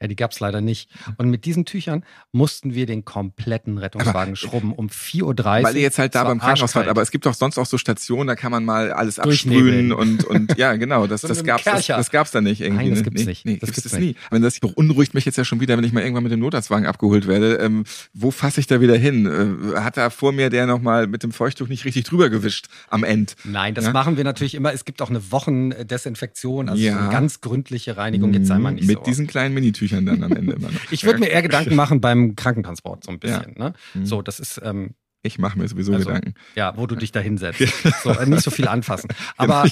Ja, 0.00 0.08
die 0.08 0.16
gab's 0.16 0.40
leider 0.40 0.60
nicht. 0.60 0.90
Und 1.18 1.30
mit 1.30 1.44
diesen 1.44 1.64
Tüchern 1.64 2.04
mussten 2.32 2.74
wir 2.74 2.86
den 2.86 3.04
kompletten 3.04 3.78
Rettungswagen 3.78 4.36
schrubben 4.36 4.72
um 4.72 4.88
4.30 4.88 5.22
Uhr. 5.22 5.36
Weil 5.64 5.76
ihr 5.76 5.82
jetzt 5.82 5.98
halt 5.98 6.14
da 6.14 6.22
Es 6.22 6.28
beim 6.28 6.38
Krankenhaus 6.40 6.74
wart, 6.74 6.88
aber 6.88 7.02
es 7.02 7.10
gibt 7.10 7.26
doch 7.26 7.34
sonst 7.34 7.58
auch 7.58 7.66
so 7.66 7.78
Stationen, 7.78 8.26
da 8.26 8.34
kann 8.36 8.50
man 8.50 8.64
mal 8.64 8.92
alles 8.92 9.18
absprühen 9.18 9.92
und, 9.92 10.24
und 10.24 10.56
ja, 10.58 10.74
genau, 10.76 11.06
das, 11.06 11.22
So 11.22 11.28
das 11.28 11.44
gab's, 11.44 11.64
das, 11.64 11.86
das 11.86 12.10
gab's 12.10 12.30
da 12.30 12.40
nicht 12.40 12.60
irgendwie. 12.60 12.84
Nein, 12.84 12.90
das 12.90 12.98
ne? 13.00 13.04
gibt's 13.04 13.20
nee, 13.22 13.26
nicht. 13.26 13.44
Nee, 13.46 13.56
Das 13.58 13.68
das 13.70 13.76
gibt's 13.76 13.90
gibt's 13.90 13.98
nie. 14.06 14.16
Wenn 14.30 14.42
das 14.42 14.58
beunruhigt 14.60 15.14
mich 15.14 15.24
jetzt 15.24 15.36
ja 15.36 15.44
schon 15.44 15.60
wieder, 15.60 15.76
wenn 15.76 15.84
ich 15.84 15.92
mal 15.92 16.00
irgendwann 16.02 16.22
mit 16.24 16.32
dem 16.32 16.40
Notarztwagen 16.40 16.86
abgeholt 16.86 17.26
werde, 17.26 17.54
ähm, 17.56 17.84
wo 18.14 18.30
fasse 18.30 18.60
ich 18.60 18.66
da 18.66 18.80
wieder 18.80 18.96
hin? 18.96 19.26
Äh, 19.74 19.80
hat 19.80 19.96
da 19.96 20.10
vor 20.10 20.32
mir 20.32 20.50
der 20.50 20.66
nochmal 20.66 21.06
mit 21.06 21.22
dem 21.22 21.32
Feuchttuch 21.32 21.68
nicht 21.68 21.84
richtig 21.84 22.04
drüber 22.04 22.30
gewischt 22.30 22.66
am 22.88 23.04
End? 23.04 23.36
Nein, 23.44 23.74
das 23.74 23.86
Ja? 23.86 23.92
machen 23.92 24.16
wir 24.16 24.24
natürlich 24.24 24.54
immer. 24.54 24.72
Es 24.72 24.84
gibt 24.84 25.02
auch 25.02 25.10
eine 25.10 25.30
Wochendesinfektion, 25.32 26.68
also 26.68 26.80
so 26.80 26.86
Ja. 26.88 26.98
eine 26.98 27.10
ganz 27.10 27.40
gründliche 27.40 27.96
Reinigung. 27.96 28.32
Jetzt 28.34 28.48
sei 28.48 28.58
mal 28.58 28.72
nicht 28.72 28.86
mit 28.86 28.98
so. 28.98 29.04
diesen 29.04 29.26
kleinen 29.26 29.54
Minitüchern 29.66 30.06
dann 30.06 30.22
am 30.22 30.32
Ende 30.36 30.54
immer 30.54 30.70
noch. 30.70 30.80
ich 30.92 31.04
würde 31.04 31.18
mir 31.18 31.26
eher 31.28 31.42
Gedanken 31.42 31.74
machen 31.74 32.00
beim 32.00 32.36
Krankentransport 32.36 33.04
so 33.04 33.10
ein 33.10 33.18
Ja. 33.24 33.38
bisschen. 33.38 33.54
Ne? 33.58 33.72
Mhm. 33.94 34.06
So, 34.06 34.22
das 34.22 34.38
ist 34.40 34.60
ähm, 34.64 34.94
Ich 35.26 35.38
mache 35.38 35.58
mir 35.58 35.66
sowieso 35.68 35.92
Also, 35.92 36.06
Gedanken. 36.06 36.34
Ja, 36.54 36.72
wo 36.76 36.86
du 36.86 36.94
dich 36.96 37.12
da 37.12 37.20
hinsetzt. 37.20 37.60
So, 38.02 38.10
äh, 38.10 38.26
nicht 38.26 38.42
so 38.42 38.50
viel 38.50 38.68
anfassen. 38.68 39.08
Aber 39.36 39.64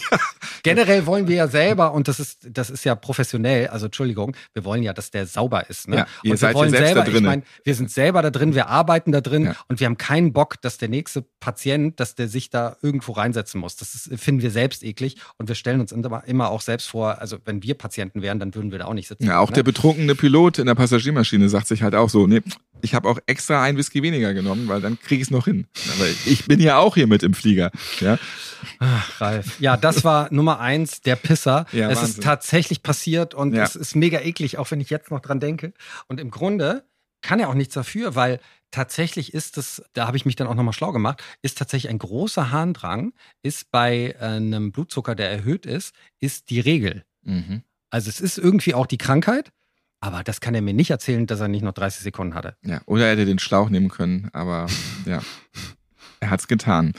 generell 0.62 1.06
wollen 1.06 1.28
wir 1.28 1.36
ja 1.36 1.48
selber, 1.48 1.92
und 1.92 2.08
das 2.08 2.20
ist, 2.20 2.46
das 2.50 2.70
ist 2.70 2.84
ja 2.84 2.94
professionell, 2.94 3.68
also 3.68 3.86
Entschuldigung, 3.86 4.36
wir 4.52 4.64
wollen 4.64 4.82
ja, 4.82 4.92
dass 4.92 5.10
der 5.10 5.26
sauber 5.26 5.68
ist. 5.70 5.88
Ne? 5.88 5.96
Ja, 5.96 6.06
ihr 6.22 6.32
und 6.32 6.36
seid 6.38 6.50
wir 6.50 6.52
ja 6.52 6.58
wollen 6.60 6.70
selbst 6.70 6.96
da 6.96 7.04
selber, 7.04 7.18
ich 7.18 7.24
meine, 7.24 7.42
wir 7.64 7.74
sind 7.74 7.90
selber 7.90 8.22
da 8.22 8.30
drin, 8.30 8.54
wir 8.54 8.68
arbeiten 8.68 9.12
da 9.12 9.20
drin 9.20 9.44
Ja. 9.44 9.56
und 9.68 9.80
wir 9.80 9.86
haben 9.86 9.98
keinen 9.98 10.32
Bock, 10.32 10.60
dass 10.60 10.78
der 10.78 10.88
nächste 10.88 11.24
Patient, 11.40 11.98
dass 12.00 12.14
der 12.14 12.28
sich 12.28 12.50
da 12.50 12.76
irgendwo 12.82 13.12
reinsetzen 13.12 13.60
muss. 13.60 13.76
Das 13.76 13.94
ist, 13.94 14.10
finden 14.20 14.42
wir 14.42 14.50
selbst 14.50 14.82
eklig 14.82 15.16
und 15.38 15.48
wir 15.48 15.54
stellen 15.54 15.80
uns 15.80 15.92
immer, 15.92 16.24
immer 16.26 16.50
auch 16.50 16.60
selbst 16.60 16.88
vor, 16.88 17.20
also 17.20 17.38
wenn 17.44 17.62
wir 17.62 17.74
Patienten 17.74 18.22
wären, 18.22 18.38
dann 18.38 18.54
würden 18.54 18.70
wir 18.70 18.78
da 18.78 18.86
auch 18.86 18.94
nicht 18.94 19.08
sitzen. 19.08 19.24
Ja, 19.24 19.38
auch 19.40 19.50
ne? 19.50 19.54
der 19.56 19.62
betrunkene 19.62 20.14
Pilot 20.14 20.58
in 20.58 20.66
der 20.66 20.74
Passagiermaschine 20.74 21.48
sagt 21.48 21.66
sich 21.68 21.82
halt 21.82 21.94
auch 21.94 22.08
so, 22.10 22.26
nee, 22.26 22.42
ich 22.84 22.94
habe 22.94 23.08
auch 23.08 23.18
extra 23.26 23.62
ein 23.62 23.76
Whisky 23.76 24.02
weniger 24.02 24.34
genommen, 24.34 24.68
weil 24.68 24.80
dann 24.80 24.98
kriege 25.00 25.20
ich 25.22 25.28
es 25.28 25.30
noch 25.30 25.46
hin. 25.46 25.66
Aber 25.96 26.06
ich 26.26 26.44
bin 26.46 26.60
ja 26.60 26.78
auch 26.78 26.94
hier 26.94 27.06
mit 27.06 27.22
im 27.22 27.34
Flieger. 27.34 27.70
Ja, 28.00 28.18
Ach, 28.78 29.20
Ralf. 29.20 29.60
Ja, 29.60 29.76
das 29.76 30.04
war 30.04 30.32
Nummer 30.32 30.60
eins, 30.60 31.00
der 31.00 31.16
Pisser. 31.16 31.66
Ja, 31.72 31.90
es 31.90 31.98
Wahnsinn. 31.98 32.14
ist 32.14 32.22
tatsächlich 32.22 32.82
passiert 32.82 33.34
und 33.34 33.54
Ja. 33.54 33.64
es 33.64 33.76
ist 33.76 33.94
mega 33.96 34.20
eklig, 34.20 34.58
auch 34.58 34.70
wenn 34.70 34.80
ich 34.80 34.90
jetzt 34.90 35.10
noch 35.10 35.20
dran 35.20 35.40
denke. 35.40 35.72
Und 36.08 36.20
im 36.20 36.30
Grunde 36.30 36.84
kann 37.22 37.40
er 37.40 37.48
auch 37.48 37.54
nichts 37.54 37.74
dafür, 37.74 38.14
weil 38.14 38.40
tatsächlich 38.70 39.32
ist 39.34 39.56
es, 39.58 39.82
da 39.92 40.06
habe 40.06 40.16
ich 40.16 40.26
mich 40.26 40.36
dann 40.36 40.46
auch 40.46 40.54
nochmal 40.54 40.72
schlau 40.74 40.92
gemacht, 40.92 41.22
ist 41.42 41.58
tatsächlich 41.58 41.90
ein 41.90 41.98
großer 41.98 42.50
Harndrang, 42.50 43.12
ist 43.42 43.70
bei 43.70 44.14
äh, 44.18 44.24
einem 44.24 44.72
Blutzucker, 44.72 45.14
der 45.14 45.30
erhöht 45.30 45.64
ist, 45.66 45.94
ist 46.20 46.50
die 46.50 46.60
Regel. 46.60 47.04
mhm. 47.22 47.62
Also 47.90 48.08
es 48.10 48.20
ist 48.20 48.38
irgendwie 48.38 48.74
auch 48.74 48.86
die 48.86 48.98
Krankheit, 48.98 49.52
aber 50.04 50.22
das 50.22 50.40
kann 50.40 50.54
er 50.54 50.60
mir 50.60 50.74
nicht 50.74 50.90
erzählen, 50.90 51.26
dass 51.26 51.40
er 51.40 51.48
nicht 51.48 51.62
noch 51.62 51.72
30 51.72 52.02
Sekunden 52.02 52.34
hatte. 52.34 52.56
ja. 52.62 52.80
Oder 52.84 53.06
er 53.06 53.12
hätte 53.12 53.24
den 53.24 53.38
Schlauch 53.38 53.70
nehmen 53.70 53.88
können, 53.88 54.28
aber 54.32 54.66
ja, 55.06 55.20
er 56.20 56.30
hat's 56.30 56.46
getan. 56.46 56.92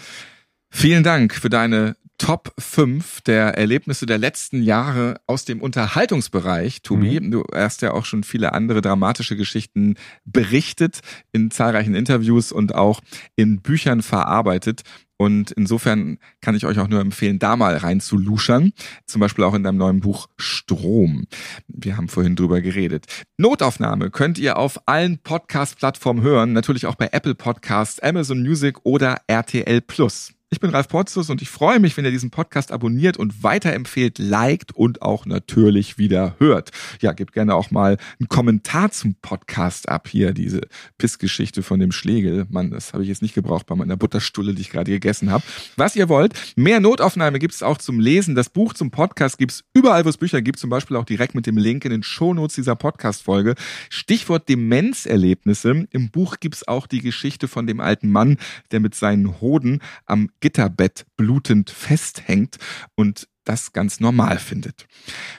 Vielen 0.71 1.03
Dank 1.03 1.35
für 1.35 1.49
deine 1.49 1.95
Top 2.25 2.51
5 2.57 3.21
der 3.21 3.55
Erlebnisse 3.55 4.07
der 4.07 4.17
letzten 4.17 4.63
Jahre 4.63 5.21
aus 5.27 5.45
dem 5.45 5.61
Unterhaltungsbereich. 5.61 6.81
Tobi, 6.81 7.19
mhm. 7.19 7.29
du 7.29 7.43
hast 7.53 7.83
ja 7.83 7.93
auch 7.93 8.03
schon 8.03 8.23
viele 8.23 8.53
andere 8.53 8.81
dramatische 8.81 9.37
Geschichten 9.37 9.93
berichtet, 10.23 11.01
in 11.33 11.51
zahlreichen 11.51 11.93
Interviews 11.93 12.51
und 12.51 12.73
auch 12.73 13.01
in 13.35 13.61
Büchern 13.61 14.01
verarbeitet. 14.01 14.81
Und 15.17 15.51
insofern 15.51 16.17
kann 16.41 16.55
ich 16.55 16.65
euch 16.65 16.79
auch 16.79 16.87
nur 16.87 16.99
empfehlen, 16.99 17.37
da 17.37 17.57
mal 17.57 17.77
rein 17.77 18.01
zu 18.01 18.17
luschern. 18.17 18.73
Zum 19.05 19.19
Beispiel 19.19 19.43
auch 19.43 19.53
in 19.53 19.61
deinem 19.61 19.77
neuen 19.77 19.99
Buch 19.99 20.25
Strom. 20.35 21.27
Wir 21.67 21.95
haben 21.95 22.07
vorhin 22.07 22.35
drüber 22.35 22.59
geredet. 22.59 23.05
Notaufnahme 23.37 24.09
könnt 24.09 24.39
ihr 24.39 24.57
auf 24.57 24.79
allen 24.87 25.19
Podcast-Plattformen 25.19 26.23
hören. 26.23 26.53
Natürlich 26.53 26.87
auch 26.87 26.95
bei 26.95 27.09
Apple 27.11 27.35
Podcasts, 27.35 27.99
Amazon 27.99 28.41
Music 28.41 28.77
oder 28.83 29.17
RTL 29.27 29.81
Plus. 29.81 30.34
Ich 30.51 30.59
bin 30.59 30.69
Ralf 30.69 30.87
Potzus 30.87 31.31
und 31.31 31.41
ich 31.41 31.49
freue 31.49 31.79
mich, 31.79 31.97
wenn 31.97 32.05
ihr 32.05 32.11
diesen 32.11 32.29
Podcast 32.29 32.71
abonniert 32.71 33.17
und 33.17 33.43
weiterempfehlt, 33.43 34.19
liked 34.19 34.73
und 34.73 35.01
auch 35.01 35.25
natürlich 35.25 35.97
wieder 35.97 36.35
hört. 36.37 36.69
Ja, 37.01 37.13
gebt 37.13 37.33
gerne 37.33 37.55
auch 37.55 37.71
mal 37.71 37.97
einen 38.19 38.29
Kommentar 38.29 38.91
zum 38.91 39.15
Podcast 39.15 39.89
ab 39.89 40.07
hier, 40.07 40.33
diese 40.33 40.61
Pissgeschichte 40.99 41.63
von 41.63 41.79
dem 41.79 41.91
Schlegel. 41.91 42.45
Mann, 42.49 42.69
das 42.69 42.93
habe 42.93 43.01
ich 43.01 43.09
jetzt 43.09 43.23
nicht 43.23 43.33
gebraucht 43.33 43.65
bei 43.65 43.75
meiner 43.75 43.97
Butterstulle, 43.97 44.53
die 44.53 44.61
ich 44.61 44.69
gerade 44.69 44.91
gegessen 44.91 45.31
habe. 45.31 45.43
Was 45.77 45.95
ihr 45.95 46.09
wollt, 46.09 46.33
mehr 46.55 46.79
Notaufnahme 46.79 47.39
gibt 47.39 47.55
es 47.55 47.63
auch 47.63 47.79
zum 47.79 47.99
Lesen. 47.99 48.35
Das 48.35 48.49
Buch 48.49 48.75
zum 48.75 48.91
Podcast 48.91 49.39
gibt 49.39 49.51
es 49.51 49.63
überall, 49.73 50.05
wo 50.05 50.09
es 50.09 50.17
Bücher 50.17 50.43
gibt, 50.43 50.59
zum 50.59 50.69
Beispiel 50.69 50.95
auch 50.95 51.05
direkt 51.05 51.33
mit 51.33 51.47
dem 51.47 51.57
Link 51.57 51.85
in 51.85 51.91
den 51.91 52.03
Shownotes 52.03 52.53
dieser 52.53 52.75
Podcast-Folge. 52.75 53.55
Stichwort 53.89 54.47
Demenzerlebnisse. 54.47 55.87
Im 55.89 56.11
Buch 56.11 56.39
gibt 56.39 56.55
es 56.55 56.67
auch 56.67 56.85
die 56.85 57.01
Geschichte 57.01 57.47
von 57.47 57.65
dem 57.65 57.79
alten 57.79 58.11
Mann, 58.11 58.37
der 58.71 58.79
mit 58.79 58.93
seinen 58.93 59.41
Hoden 59.41 59.81
am 60.05 60.29
Gitterbett 60.45 61.07
blutend 61.17 61.71
festhängt 61.71 62.57
und 62.93 63.27
das 63.45 63.73
ganz 63.73 63.99
normal 63.99 64.37
findet. 64.37 64.85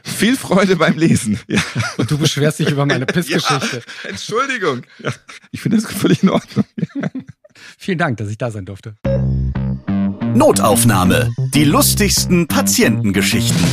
Viel 0.03 0.37
Freude 0.37 0.75
beim 0.75 0.99
Lesen. 0.99 1.39
Ja. 1.49 1.63
Und 1.97 2.11
du 2.11 2.19
beschwerst 2.19 2.59
dich 2.59 2.71
über 2.71 2.87
meine 2.87 3.07
Pissgeschichte. 3.07 3.83
Ja, 4.03 4.11
Entschuldigung. 4.11 4.83
Ja, 4.99 5.13
ich 5.53 5.61
finde 5.61 5.77
das 5.77 5.87
völlig 5.87 6.25
in 6.25 6.31
Ordnung. 6.31 6.65
Vielen 7.79 7.99
Dank, 7.99 8.17
dass 8.17 8.29
ich 8.29 8.37
da 8.37 8.51
sein 8.51 8.67
durfte. 8.67 8.97
Notaufnahme. 10.35 11.31
Die 11.55 11.63
lustigsten 11.63 12.49
Patientengeschichten. 12.49 13.65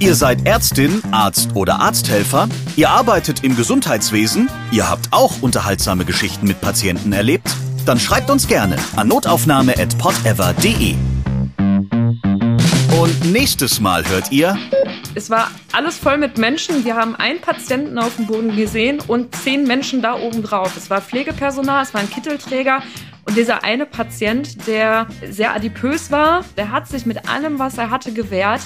Ihr 0.00 0.16
seid 0.16 0.44
Ärztin, 0.44 1.02
Arzt 1.12 1.50
oder 1.54 1.78
Arzthelfer, 1.78 2.48
ihr 2.74 2.90
arbeitet 2.90 3.44
im 3.44 3.54
Gesundheitswesen, 3.54 4.50
ihr 4.72 4.90
habt 4.90 5.12
auch 5.12 5.40
unterhaltsame 5.40 6.04
Geschichten 6.04 6.48
mit 6.48 6.60
Patienten 6.60 7.12
erlebt 7.12 7.54
dann 7.84 8.00
schreibt 8.00 8.30
uns 8.30 8.46
gerne 8.48 8.76
an 8.96 9.08
notaufnahme.podever.de. 9.08 10.94
Und 13.00 13.32
nächstes 13.32 13.80
Mal 13.80 14.08
hört 14.08 14.32
ihr. 14.32 14.56
Es 15.14 15.30
war 15.30 15.50
alles 15.72 15.98
voll 15.98 16.18
mit 16.18 16.38
Menschen. 16.38 16.84
Wir 16.84 16.96
haben 16.96 17.14
einen 17.14 17.40
Patienten 17.40 17.98
auf 17.98 18.16
dem 18.16 18.26
Boden 18.26 18.56
gesehen 18.56 19.00
und 19.06 19.34
zehn 19.34 19.64
Menschen 19.64 20.02
da 20.02 20.14
oben 20.14 20.42
drauf. 20.42 20.76
Es 20.76 20.90
war 20.90 21.00
Pflegepersonal, 21.00 21.82
es 21.82 21.94
war 21.94 22.00
ein 22.00 22.10
Kittelträger. 22.10 22.82
Und 23.26 23.36
dieser 23.36 23.64
eine 23.64 23.86
Patient, 23.86 24.66
der 24.66 25.06
sehr 25.28 25.54
adipös 25.54 26.10
war, 26.10 26.44
der 26.56 26.70
hat 26.70 26.88
sich 26.88 27.06
mit 27.06 27.28
allem, 27.28 27.58
was 27.58 27.78
er 27.78 27.90
hatte, 27.90 28.12
gewehrt. 28.12 28.60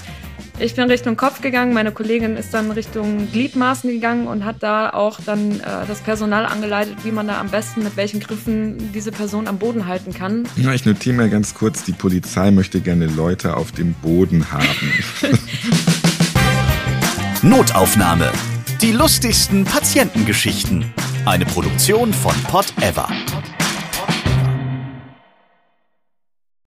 Ich 0.61 0.75
bin 0.75 0.91
Richtung 0.91 1.17
Kopf 1.17 1.41
gegangen, 1.41 1.73
meine 1.73 1.93
Kollegin 1.93 2.37
ist 2.37 2.53
dann 2.53 2.73
Richtung 2.73 3.31
Gliedmaßen 3.31 3.89
gegangen 3.91 4.27
und 4.27 4.45
hat 4.45 4.57
da 4.59 4.91
auch 4.91 5.21
dann 5.25 5.61
äh, 5.61 5.87
das 5.87 6.01
Personal 6.01 6.47
angeleitet, 6.47 6.97
wie 7.05 7.13
man 7.13 7.29
da 7.29 7.39
am 7.39 7.49
besten 7.49 7.85
mit 7.85 7.97
welchen 7.97 8.19
Griffen 8.19 8.93
diese 8.93 9.13
Person 9.13 9.47
am 9.47 9.59
Boden 9.59 9.87
halten 9.87 10.13
kann. 10.13 10.49
Ja, 10.57 10.73
ich 10.73 10.85
notiere 10.85 11.15
mal 11.15 11.31
ganz 11.31 11.55
kurz, 11.55 11.85
die 11.85 11.93
Polizei 11.93 12.51
möchte 12.51 12.81
gerne 12.81 13.07
Leute 13.07 13.57
auf 13.57 13.71
dem 13.71 13.95
Boden 13.95 14.51
haben. 14.51 14.93
Notaufnahme. 17.43 18.33
Die 18.83 18.91
lustigsten 18.91 19.65
Patientengeschichten. 19.65 20.93
Eine 21.25 21.47
Produktion 21.47 22.13
von 22.13 22.35
Pot 22.45 22.67
Ever. 22.81 23.09